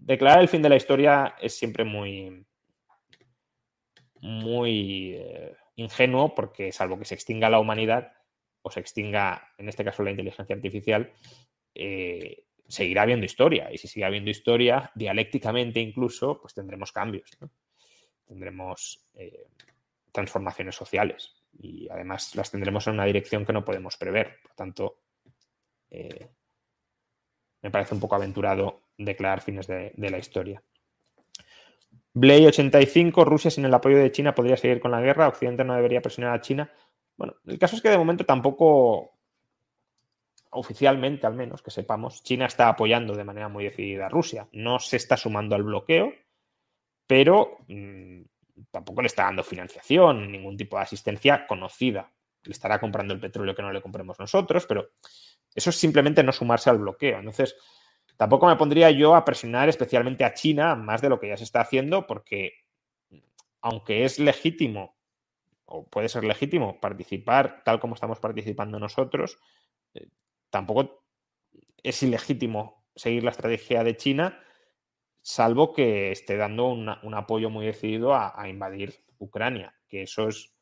[0.00, 2.44] declarar el fin de la historia es siempre muy,
[4.20, 8.12] muy eh, ingenuo porque salvo que se extinga la humanidad
[8.64, 11.12] o se extinga, en este caso, la inteligencia artificial,
[11.74, 13.70] eh, seguirá habiendo historia.
[13.70, 17.30] Y si sigue habiendo historia, dialécticamente incluso, pues tendremos cambios.
[18.26, 19.48] Tendremos eh,
[20.10, 24.38] transformaciones sociales y además las tendremos en una dirección que no podemos prever.
[24.42, 25.00] Por tanto,
[25.90, 26.28] eh,
[27.62, 30.62] me parece un poco aventurado declarar fines de, la historia.
[32.12, 35.74] Blay 85, Rusia sin el apoyo de China podría seguir con la guerra, Occidente no
[35.74, 36.72] debería presionar a China.
[37.16, 39.12] Bueno, el caso es que de momento tampoco,
[40.50, 44.48] oficialmente al menos, que sepamos, China está apoyando de manera muy decidida a Rusia.
[44.52, 46.12] No se está sumando al bloqueo,
[47.06, 48.22] pero mm,
[48.70, 52.10] tampoco le está dando financiación, ningún tipo de asistencia conocida.
[52.42, 54.90] Le estará comprando el petróleo que no le compremos nosotros, pero
[55.54, 57.18] eso es simplemente no sumarse al bloqueo.
[57.18, 57.56] Entonces,
[58.16, 61.44] tampoco me pondría yo a presionar especialmente a China más de lo que ya se
[61.44, 62.52] está haciendo, porque
[63.60, 64.93] aunque es legítimo,
[65.66, 69.38] o puede ser legítimo, participar tal como estamos participando nosotros,
[69.94, 70.08] eh,
[70.50, 71.04] tampoco
[71.82, 74.40] es ilegítimo seguir la estrategia de China
[75.24, 80.52] salvo que esté dando un apoyo muy decidido a, invadir Ucrania, que eso es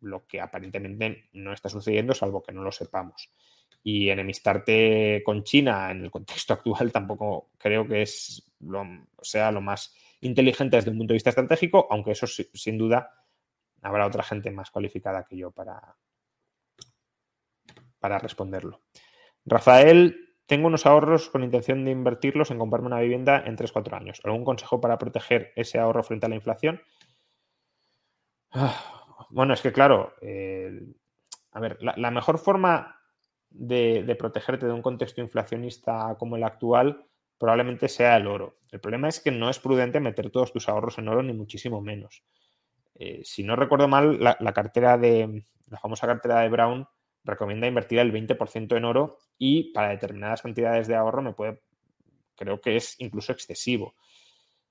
[0.00, 3.30] lo que aparentemente no está sucediendo, salvo que no lo sepamos.
[3.82, 8.46] Y enemistarte con China en el contexto actual tampoco creo que es
[9.22, 13.23] sea lo más inteligente desde un punto de vista estratégico, aunque eso sin duda
[13.84, 15.96] habrá otra gente más cualificada que yo para,
[18.00, 18.82] para responderlo.
[19.44, 24.20] Rafael tengo unos ahorros con intención de invertirlos en comprarme una vivienda en 3-4 años.
[24.24, 26.82] ¿Algún consejo para proteger ese ahorro frente a la inflación?
[28.50, 30.14] Ah, bueno, es que claro,
[31.52, 33.00] a ver, la, mejor forma
[33.50, 37.06] de, protegerte de un contexto inflacionista como el actual
[37.38, 38.58] probablemente sea el oro.
[38.70, 41.80] El problema es que no es prudente meter todos tus ahorros en oro, ni muchísimo
[41.80, 42.24] menos.
[42.94, 46.86] Eh, si no recuerdo mal, la cartera de, la famosa cartera de Brown
[47.24, 51.62] recomienda invertir el 20% en oro y para determinadas cantidades de ahorro me puede,
[52.36, 53.94] creo que es incluso excesivo.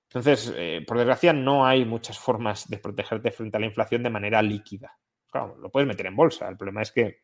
[0.03, 4.11] Entonces, eh, por desgracia, no hay muchas formas de protegerte frente a la inflación de
[4.11, 4.97] manera líquida.
[5.31, 6.47] Claro, lo puedes meter en bolsa.
[6.47, 7.23] El problema es que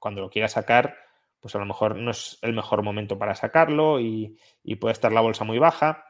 [0.00, 0.96] cuando lo quieras sacar,
[1.38, 4.36] pues a lo mejor no es el mejor momento para sacarlo y,
[4.80, 6.04] puede estar la bolsa muy baja.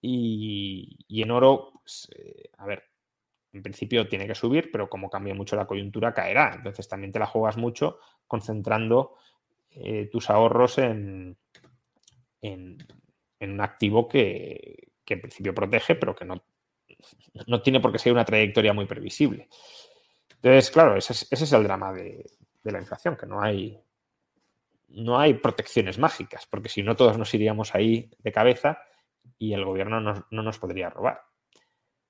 [0.00, 1.77] Y, en oro,
[2.16, 2.84] eh, a ver,
[3.52, 6.52] en principio tiene que subir, pero como cambia mucho la coyuntura, caerá.
[6.54, 9.16] Entonces también te la juegas mucho concentrando
[9.70, 11.36] eh, tus ahorros en,
[12.42, 16.42] un activo que, en principio protege, pero que no,
[17.62, 19.48] tiene por qué ser una trayectoria muy previsible.
[20.36, 22.24] Entonces, claro, ese es, el drama de,
[22.64, 23.80] la inflación, que no hay,
[24.88, 28.78] no hay protecciones mágicas, porque si no todos nos iríamos ahí de cabeza
[29.38, 31.27] y el gobierno no, no nos podría robar.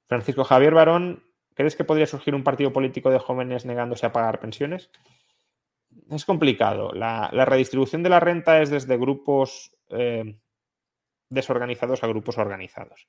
[0.09, 1.23] Francisco Javier Barón
[1.59, 4.93] ¿Crees que podría surgir un partido político de jóvenes negándose a pagar pensiones?
[6.09, 6.93] Es complicado.
[6.93, 10.39] La, redistribución de la renta es desde grupos eh,
[11.29, 13.09] desorganizados a grupos organizados.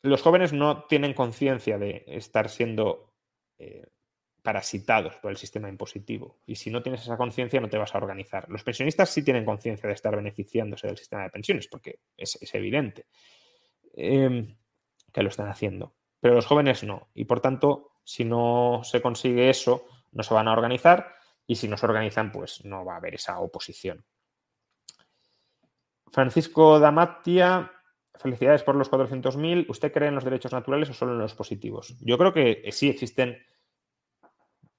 [0.00, 3.12] Los jóvenes no tienen conciencia de estar siendo
[3.58, 3.84] eh,
[4.42, 6.38] parasitados por el sistema impositivo.
[6.46, 8.48] Y si no tienes esa conciencia, no te vas a organizar.
[8.48, 13.08] Los pensionistas sí tienen conciencia de estar beneficiándose del sistema de pensiones, porque es, evidente
[13.92, 14.56] eh,
[15.12, 17.08] que lo están haciendo pero los jóvenes no.
[17.14, 21.14] Y por tanto, si no se consigue eso, no se van a organizar
[21.46, 24.04] y si no se organizan, pues no va a haber esa oposición.
[26.10, 27.70] Francisco Damatia,
[28.14, 29.66] felicidades por los 400.000.
[29.68, 31.96] ¿Usted cree en los derechos naturales o solo en los positivos?
[32.00, 33.38] Yo creo que sí existen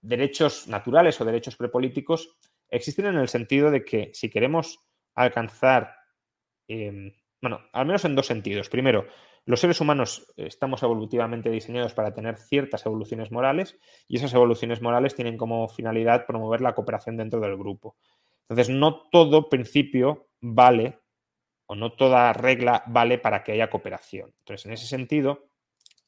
[0.02, 2.38] derechos naturales o derechos prepolíticos.
[2.70, 4.80] Existen en el sentido de que si queremos
[5.16, 5.96] alcanzar,
[6.68, 8.70] em, bueno, al menos en dos sentidos.
[8.70, 9.08] Primero,
[9.46, 15.16] los seres humanos estamos evolutivamente diseñados para tener ciertas evoluciones morales y esas evoluciones morales
[15.16, 17.96] tienen como finalidad promover la cooperación dentro del grupo.
[18.48, 21.00] Entonces, no todo principio vale
[21.68, 24.34] o no toda regla vale para que haya cooperación.
[24.40, 25.50] Entonces, en ese sentido,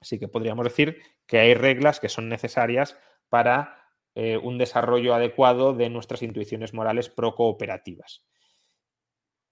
[0.02, 2.98] sí que podríamos decir que hay reglas que son necesarias
[3.30, 3.86] para
[4.16, 8.26] eh, un desarrollo adecuado de nuestras intuiciones morales pro-cooperativas.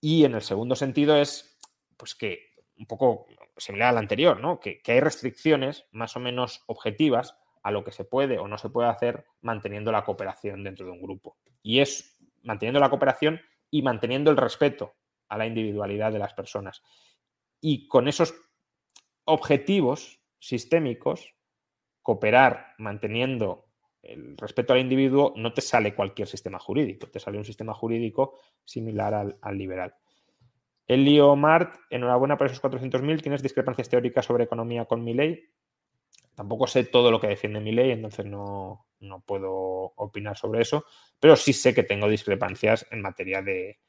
[0.01, 1.58] Y en el segundo sentido es
[1.99, 3.27] pues que un poco
[3.57, 4.59] similar al anterior, ¿no?
[4.59, 8.69] Que, hay restricciones más o menos objetivas a lo que se puede o no se
[8.69, 11.37] puede hacer manteniendo la cooperación dentro de un grupo.
[11.61, 14.95] Y es manteniendo la cooperación y manteniendo el respeto
[15.27, 16.81] a la individualidad de las personas.
[17.59, 18.33] Y con esos
[19.25, 21.35] objetivos sistémicos,
[22.01, 23.65] cooperar manteniendo
[24.01, 28.39] el respeto al individuo, no te sale cualquier sistema jurídico, te sale un sistema jurídico
[28.63, 29.93] similar al, al liberal.
[30.89, 33.21] Elio Mart, enhorabuena por esos 400.000.
[33.21, 35.39] ¿Tienes discrepancias teóricas sobre economía con mi ley?
[36.33, 38.87] Tampoco sé todo lo que defiende mi ley, entonces no,
[39.25, 40.85] puedo opinar sobre eso,
[41.19, 43.79] pero sí sé que tengo discrepancias en materia de,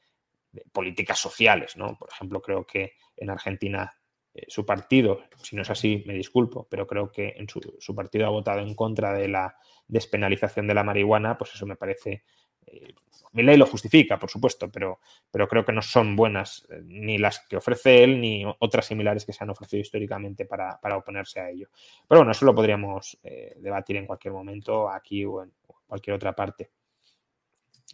[0.72, 1.96] políticas sociales, ¿no?
[1.96, 3.90] Por ejemplo, creo que en Argentina
[4.34, 8.26] eh, su partido, si no es así, me disculpo, pero creo que en su, partido
[8.26, 9.56] ha votado en contra de la
[9.86, 12.24] despenalización de la marihuana, pues eso me parece...
[12.66, 12.94] Eh,
[13.32, 15.00] mi ley lo justifica, por supuesto, pero,
[15.30, 19.24] pero creo que no son buenas eh, ni las que ofrece él ni otras similares
[19.24, 21.68] que se han ofrecido históricamente para, oponerse a ello.
[22.08, 23.18] Pero bueno, eso lo podríamos
[23.56, 25.52] debatir en cualquier momento, aquí o en
[25.86, 26.70] cualquier otra parte.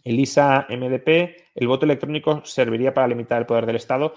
[0.03, 4.13] Elisa MDP, el voto electrónico serviría para limitar el poder del Estado.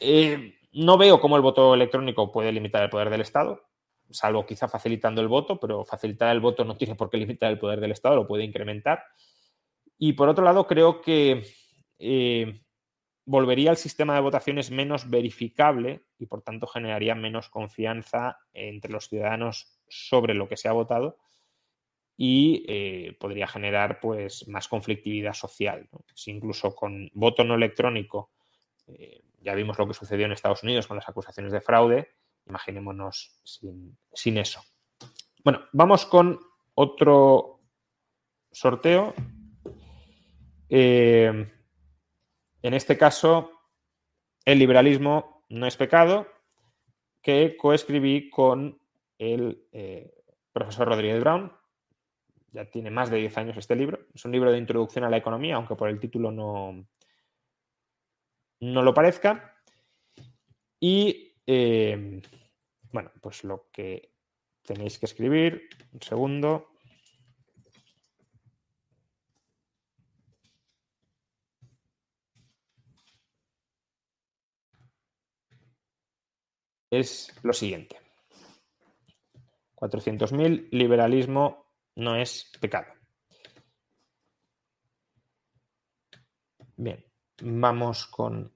[0.00, 3.62] Eh, no veo cómo el voto electrónico puede limitar el poder del Estado,
[4.10, 7.58] salvo quizá facilitando el voto, pero facilitar el voto no tiene por qué limitar el
[7.58, 9.04] poder del Estado, lo puede incrementar.
[9.98, 11.44] Y por otro lado, creo que
[11.98, 12.60] eh,
[13.24, 19.08] volvería al sistema de votaciones menos verificable y por tanto generaría menos confianza entre los
[19.08, 21.18] ciudadanos sobre lo que se ha votado
[22.16, 25.88] y eh, podría generar pues más conflictividad social.
[26.14, 28.30] Si incluso con voto no electrónico
[28.86, 32.08] eh, ya vimos lo que sucedió en Estados Unidos con las acusaciones de fraude.
[32.46, 34.60] Imaginémonos sin, eso.
[35.44, 36.40] Bueno, vamos con
[36.74, 37.60] otro
[38.50, 39.14] sorteo.
[40.74, 41.52] Eh,
[42.62, 43.50] en este caso,
[44.46, 46.26] el liberalismo no es pecado,
[47.20, 48.80] que coescribí con
[49.18, 51.52] el eh, profesor Rodríguez Brown.
[52.52, 54.06] Ya tiene más de 10 años este libro.
[54.14, 56.86] Es un libro de introducción a la economía, aunque por el título no,
[58.60, 59.54] no lo parezca.
[60.80, 62.22] Y eh,
[62.90, 64.14] bueno, pues lo que
[64.62, 66.71] tenéis que escribir, un segundo.
[76.92, 77.96] Es lo siguiente.
[79.76, 82.92] 400.000, liberalismo no es pecado.
[86.76, 87.04] Bien,
[87.44, 88.54] Vamos con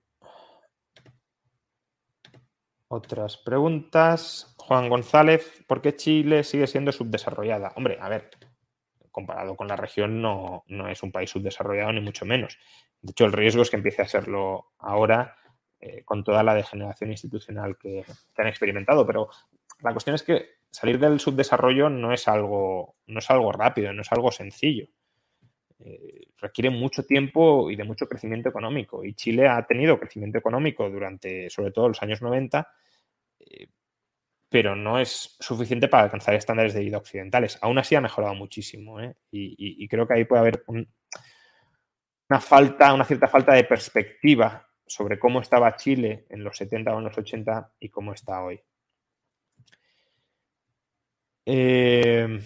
[2.88, 4.54] otras preguntas.
[4.58, 7.72] Juan González, ¿por qué Chile sigue siendo subdesarrollada?
[7.74, 8.30] Hombre, a ver,
[9.10, 12.58] comparado con la región no, es un país subdesarrollado ni mucho menos.
[13.00, 15.36] De hecho, el riesgo es que empiece a serlo ahora
[15.78, 18.02] eh, con toda la degeneración institucional que,
[18.36, 19.06] han experimentado.
[19.06, 19.28] Pero
[19.82, 24.00] la cuestión es que salir del subdesarrollo no es algo, no es algo rápido, no
[24.00, 24.88] es algo sencillo.
[25.78, 29.04] Eh, requiere mucho tiempo y de mucho crecimiento económico.
[29.04, 32.66] Y Chile ha tenido crecimiento económico durante, sobre todo, los años 90,
[33.40, 33.68] eh,
[34.48, 37.58] pero no es suficiente para alcanzar estándares de vida occidentales.
[37.60, 38.98] Aún así ha mejorado muchísimo.
[39.30, 45.40] Y, creo que ahí puede haber una falta, una cierta falta de perspectiva sobre cómo
[45.40, 48.60] estaba Chile en los 70 o en los 80 y cómo está hoy.
[51.44, 52.40] Eh,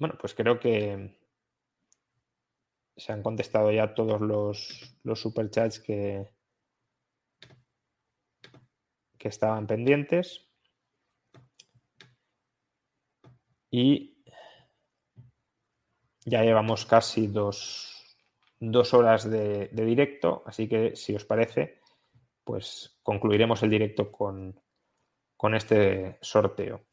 [0.00, 1.14] Bueno, pues creo que
[2.96, 6.26] se han contestado ya todos los, los superchats que,
[9.18, 10.48] que estaban pendientes.
[13.70, 14.24] Y
[16.24, 17.99] ya llevamos casi dos,
[18.92, 21.80] horas de, directo, así que si os parece,
[22.44, 24.60] pues concluiremos el directo con,
[25.36, 26.86] con este sorteo.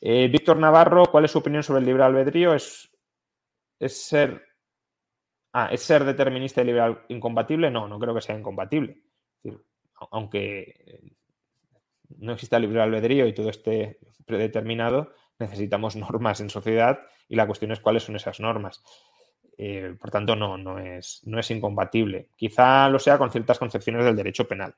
[0.00, 2.54] Eh, Víctor Navarro, ¿cuál es su opinión sobre el libre albedrío?
[2.54, 2.90] ¿Es,
[3.78, 4.42] es ser.
[5.52, 7.70] Ah, ¿es ser determinista y liberal incompatible?
[7.70, 9.02] No, no creo que sea incompatible.
[10.10, 11.00] aunque
[12.18, 17.72] no exista libre albedrío y todo esté predeterminado, necesitamos normas en sociedad y la cuestión
[17.72, 18.82] es cuáles son esas normas.
[19.56, 22.30] Eh, por tanto, no, no es, no es incompatible.
[22.36, 24.74] Quizá lo sea con ciertas concepciones del derecho penal.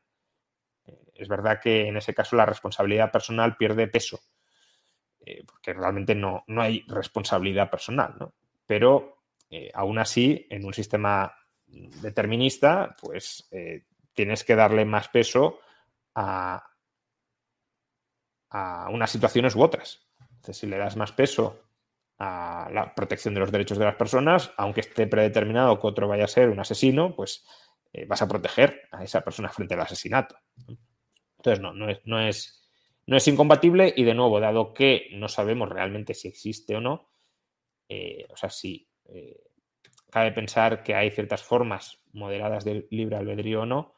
[0.85, 4.21] Eh, es verdad que en ese caso la responsabilidad personal pierde peso
[5.25, 8.35] eh, porque realmente no, hay responsabilidad personal, ¿no?
[8.67, 9.15] Pero
[9.75, 11.33] aún así, en un sistema
[11.67, 13.49] determinista, pues
[14.13, 15.61] tienes que darle más peso
[16.17, 16.69] a,
[18.51, 20.05] a unas situaciones u otras.
[20.19, 21.66] Entonces, si le das más peso
[22.19, 26.25] a la protección de los derechos de las personas, aunque esté predeterminado que otro vaya
[26.25, 27.45] a ser un asesino, pues
[28.09, 30.37] vas a proteger a esa persona frente al asesinato.
[31.39, 32.67] Entonces, no, no es, no es
[33.07, 37.09] no es incompatible y de nuevo, dado que no sabemos realmente si existe o no,
[37.89, 39.45] eh, o sea, si eh,
[40.11, 43.95] cabe pensar que hay ciertas formas moderadas del libre albedrío o no,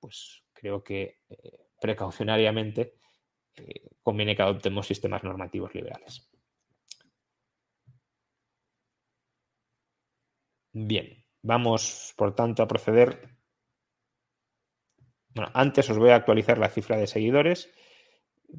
[0.00, 2.94] pues creo que eh, precaucionariamente
[4.02, 6.30] conviene que adoptemos sistemas normativos liberales.
[10.78, 13.08] Bien, vamos por tanto a proceder.
[15.30, 17.72] Bueno, antes os voy a actualizar la cifra de seguidores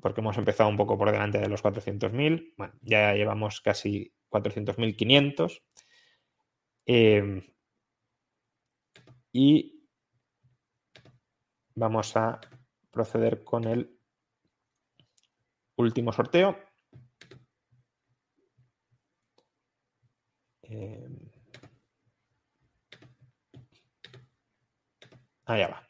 [0.02, 2.56] porque hemos empezado un poco por delante de los 400.000.
[2.58, 5.62] Bueno, ya llevamos casi 400.500.
[6.88, 7.54] Eh,
[9.32, 9.88] y
[11.76, 12.40] vamos a
[12.90, 13.96] proceder con el
[15.76, 16.58] último sorteo.
[20.64, 21.27] Eh,
[25.48, 25.90] allá va.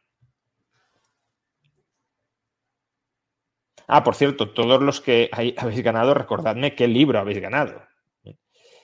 [3.87, 7.87] Ah, por cierto, todos los que habéis ganado, recordadme qué libro habéis ganado.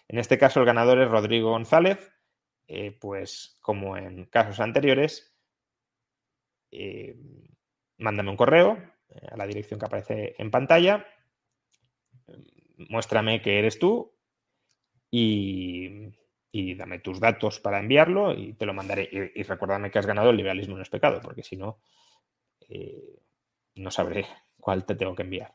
[0.08, 2.12] En este caso, el ganador es Rodrigo González.
[2.68, 5.36] Eh, pues, como en casos anteriores,
[6.72, 7.16] eh,
[7.98, 8.78] mándame un correo
[9.10, 11.06] eh, a la dirección que aparece en pantalla.
[12.78, 14.16] Muéstrame que eres tú
[15.12, 16.10] y,
[16.76, 19.10] dame tus datos para enviarlo y te lo mandaré.
[19.12, 21.80] Y, y recuérdame que has ganado el liberalismo no es pecado, porque si no,
[23.76, 24.26] no sabré
[24.60, 25.54] cuál te tengo que enviar.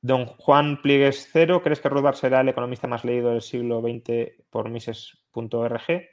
[0.00, 4.32] Don Juan Pliegues Cero, ¿crees que Rothbard será el economista más leído del siglo XX
[4.50, 6.08] por Mises.org?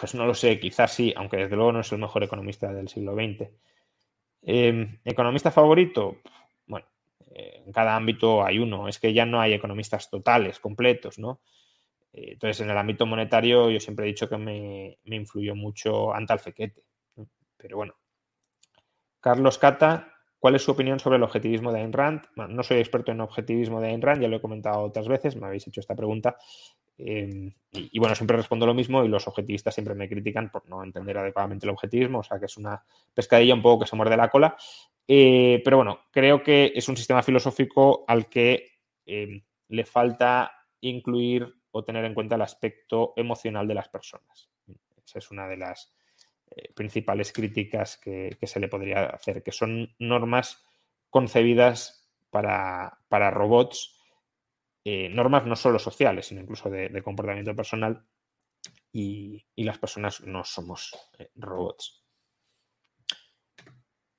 [0.00, 2.88] Pues no lo sé, quizás sí, aunque desde luego no es el mejor economista del
[2.88, 3.50] siglo XX.
[4.42, 6.18] Em, ¿Economista favorito?
[6.66, 6.86] Bueno,
[7.34, 8.88] eh, en cada ámbito hay uno.
[8.88, 11.40] Es que ya no hay economistas totales, completos, ¿no?
[12.14, 16.14] Eh, entonces, en el ámbito monetario, yo siempre he dicho que me, me influyó mucho
[16.14, 16.82] Antal Fequete.
[17.56, 17.94] Pero bueno.
[19.20, 20.14] Carlos Cata,
[20.44, 22.20] ¿Cuál es su opinión sobre el objetivismo de Ayn Rand?
[22.36, 25.46] no soy experto en objetivismo de Ayn Rand, ya lo he comentado otras veces, me
[25.46, 26.36] habéis hecho esta pregunta.
[26.98, 30.84] Em, y, bueno, siempre respondo lo mismo y los objetivistas siempre me critican por no
[30.84, 32.84] entender adecuadamente el objetivismo, o sea que es una
[33.14, 34.54] pescadilla un poco que se muerde la cola.
[35.08, 38.66] Eh, pero bueno, creo que es un sistema filosófico al que
[39.06, 44.48] em, le falta incluir o tener en cuenta el aspecto emocional de las personas.
[45.04, 45.92] Esa es una de las
[46.52, 50.64] eh, principales críticas que, se le podría hacer, que son normas
[51.10, 53.98] concebidas para, robots,
[54.84, 58.06] eh, normas no solo sociales, sino incluso de, comportamiento personal,
[58.92, 62.04] y, las personas no somos eh, robots.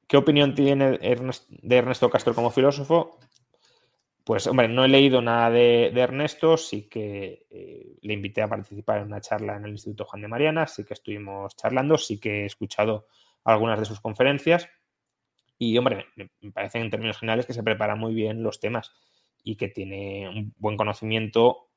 [0.07, 3.17] ¿Qué opinión tiene de Ernesto Castro como filósofo?
[4.25, 8.97] Pues, hombre, no he leído nada de, Ernesto, sí que eh, le invité a participar
[8.97, 12.41] en una charla en el Instituto Juan de Mariana, sí que estuvimos charlando, sí que
[12.41, 13.07] he escuchado
[13.43, 14.67] algunas de sus conferencias
[15.59, 16.07] y, hombre,
[16.41, 18.91] me parece en términos generales que se prepara muy bien los temas
[19.43, 21.69] y que tiene un buen conocimiento,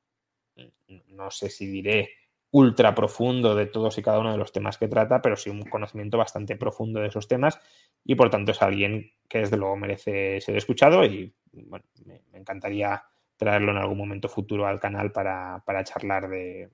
[1.09, 2.09] no sé si diré
[2.51, 5.63] ultra profundo de todos y cada uno de los temas que trata, pero sí un
[5.63, 7.59] conocimiento bastante profundo de esos temas
[8.03, 13.03] y por tanto es alguien que desde luego merece ser escuchado y bueno, me, encantaría
[13.37, 16.69] traerlo en algún momento futuro al canal para, charlar de,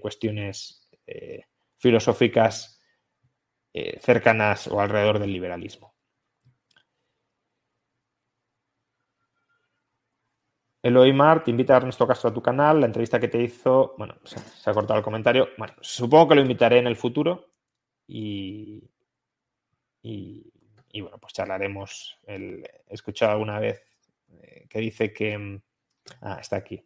[0.00, 1.44] cuestiones eh,
[1.76, 2.80] filosóficas
[3.72, 5.95] eh, cercanas o alrededor del liberalismo.
[10.86, 12.78] Eloy Mar te invita a Ernesto Castro a tu canal.
[12.78, 15.48] La entrevista que te hizo, bueno, se, ha cortado el comentario.
[15.58, 17.48] Bueno, supongo que lo invitaré en el futuro
[18.06, 18.88] y,
[20.02, 22.20] y, bueno, pues charlaremos.
[22.24, 23.82] he escuchado alguna vez
[24.30, 25.36] eh, que dice que.
[25.36, 25.60] Mm,
[26.20, 26.80] ah, está aquí.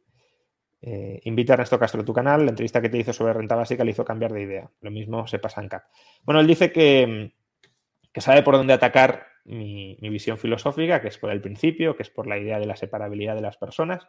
[0.80, 2.46] Eh, invita a Ernesto Castro a tu canal.
[2.46, 4.70] La entrevista que te hizo sobre renta básica le hizo cambiar de idea.
[4.80, 5.84] Lo mismo se pasa en CAP.
[6.22, 11.18] Bueno, él dice que, mm, que sabe por dónde atacar mi, visión filosófica, que es
[11.18, 14.06] por el principio, que es por la idea de la separabilidad de las personas.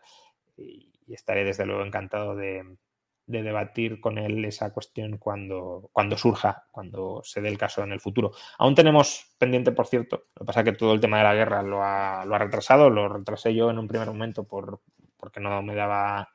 [0.58, 2.78] Y, estaré desde luego encantado de,
[3.26, 8.00] debatir con él esa cuestión cuando, cuando surja, cuando se dé el caso en el
[8.00, 8.32] futuro.
[8.58, 11.34] Aún tenemos pendiente, por cierto, lo que pasa es que todo el tema de la
[11.34, 14.82] guerra lo ha, lo ha retrasado, lo retrasé yo en un primer momento por,
[15.18, 16.30] porque no me daba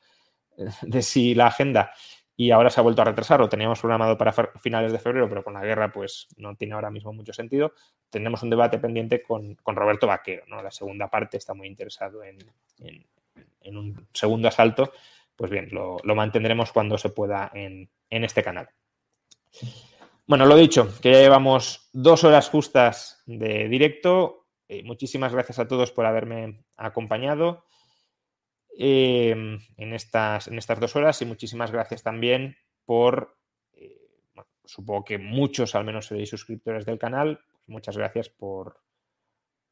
[0.82, 1.92] de sí la agenda
[2.36, 5.42] y ahora se ha vuelto a retrasar, lo teníamos programado para finales de febrero, pero
[5.42, 7.72] con la guerra pues no tiene ahora mismo mucho sentido.
[8.10, 10.62] Tenemos un debate pendiente con, Roberto Vaquero, ¿no?
[10.62, 12.38] La segunda parte está muy interesado en,
[13.64, 14.92] un segundo asalto.
[15.34, 18.68] Pues bien, lo, mantendremos cuando se pueda en, este canal.
[20.26, 24.46] Bueno, lo dicho, que ya llevamos dos horas justas de directo.
[24.68, 27.64] Eh, muchísimas gracias a todos por haberme acompañado.
[28.78, 33.38] Em, en, estas, en estas dos horas y muchísimas gracias también por,
[33.72, 34.02] eh,
[34.66, 38.80] supongo que muchos al menos seréis suscriptores del canal, muchas gracias por,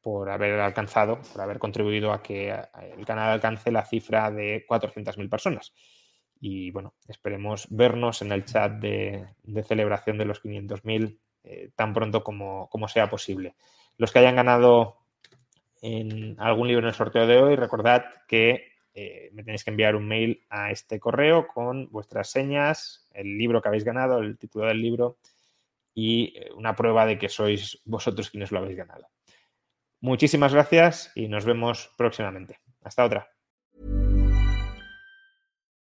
[0.01, 2.49] por haber alcanzado, por haber contribuido a que
[2.97, 5.71] el canal alcance la cifra de 400.000 personas.
[6.39, 9.27] Y bueno, esperemos vernos en el chat de,
[9.67, 13.55] celebración de los 500.000 eh, tan pronto como, como sea posible.
[13.97, 14.97] Los que hayan ganado
[15.81, 19.97] en algún libro en el sorteo de hoy, recordad que eh, me tenéis que enviar
[19.97, 24.67] un mail a este correo con vuestras señas, el libro que habéis ganado, el título
[24.67, 25.17] del libro
[25.93, 29.09] y eh, una prueba de que sois vosotros quienes lo habéis ganado.
[29.99, 32.59] Muchísimas gracias y nos vemos próximamente.
[32.83, 33.27] Hasta otra.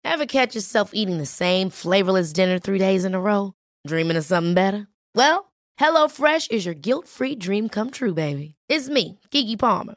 [0.03, 3.53] Ever catch yourself eating the same flavorless dinner three days in a row?
[3.87, 4.89] Dreaming of something better?
[5.15, 8.57] Well, HelloFresh is your guilt-free dream come true, baby.
[8.69, 9.97] It's me, Kiki Palmer.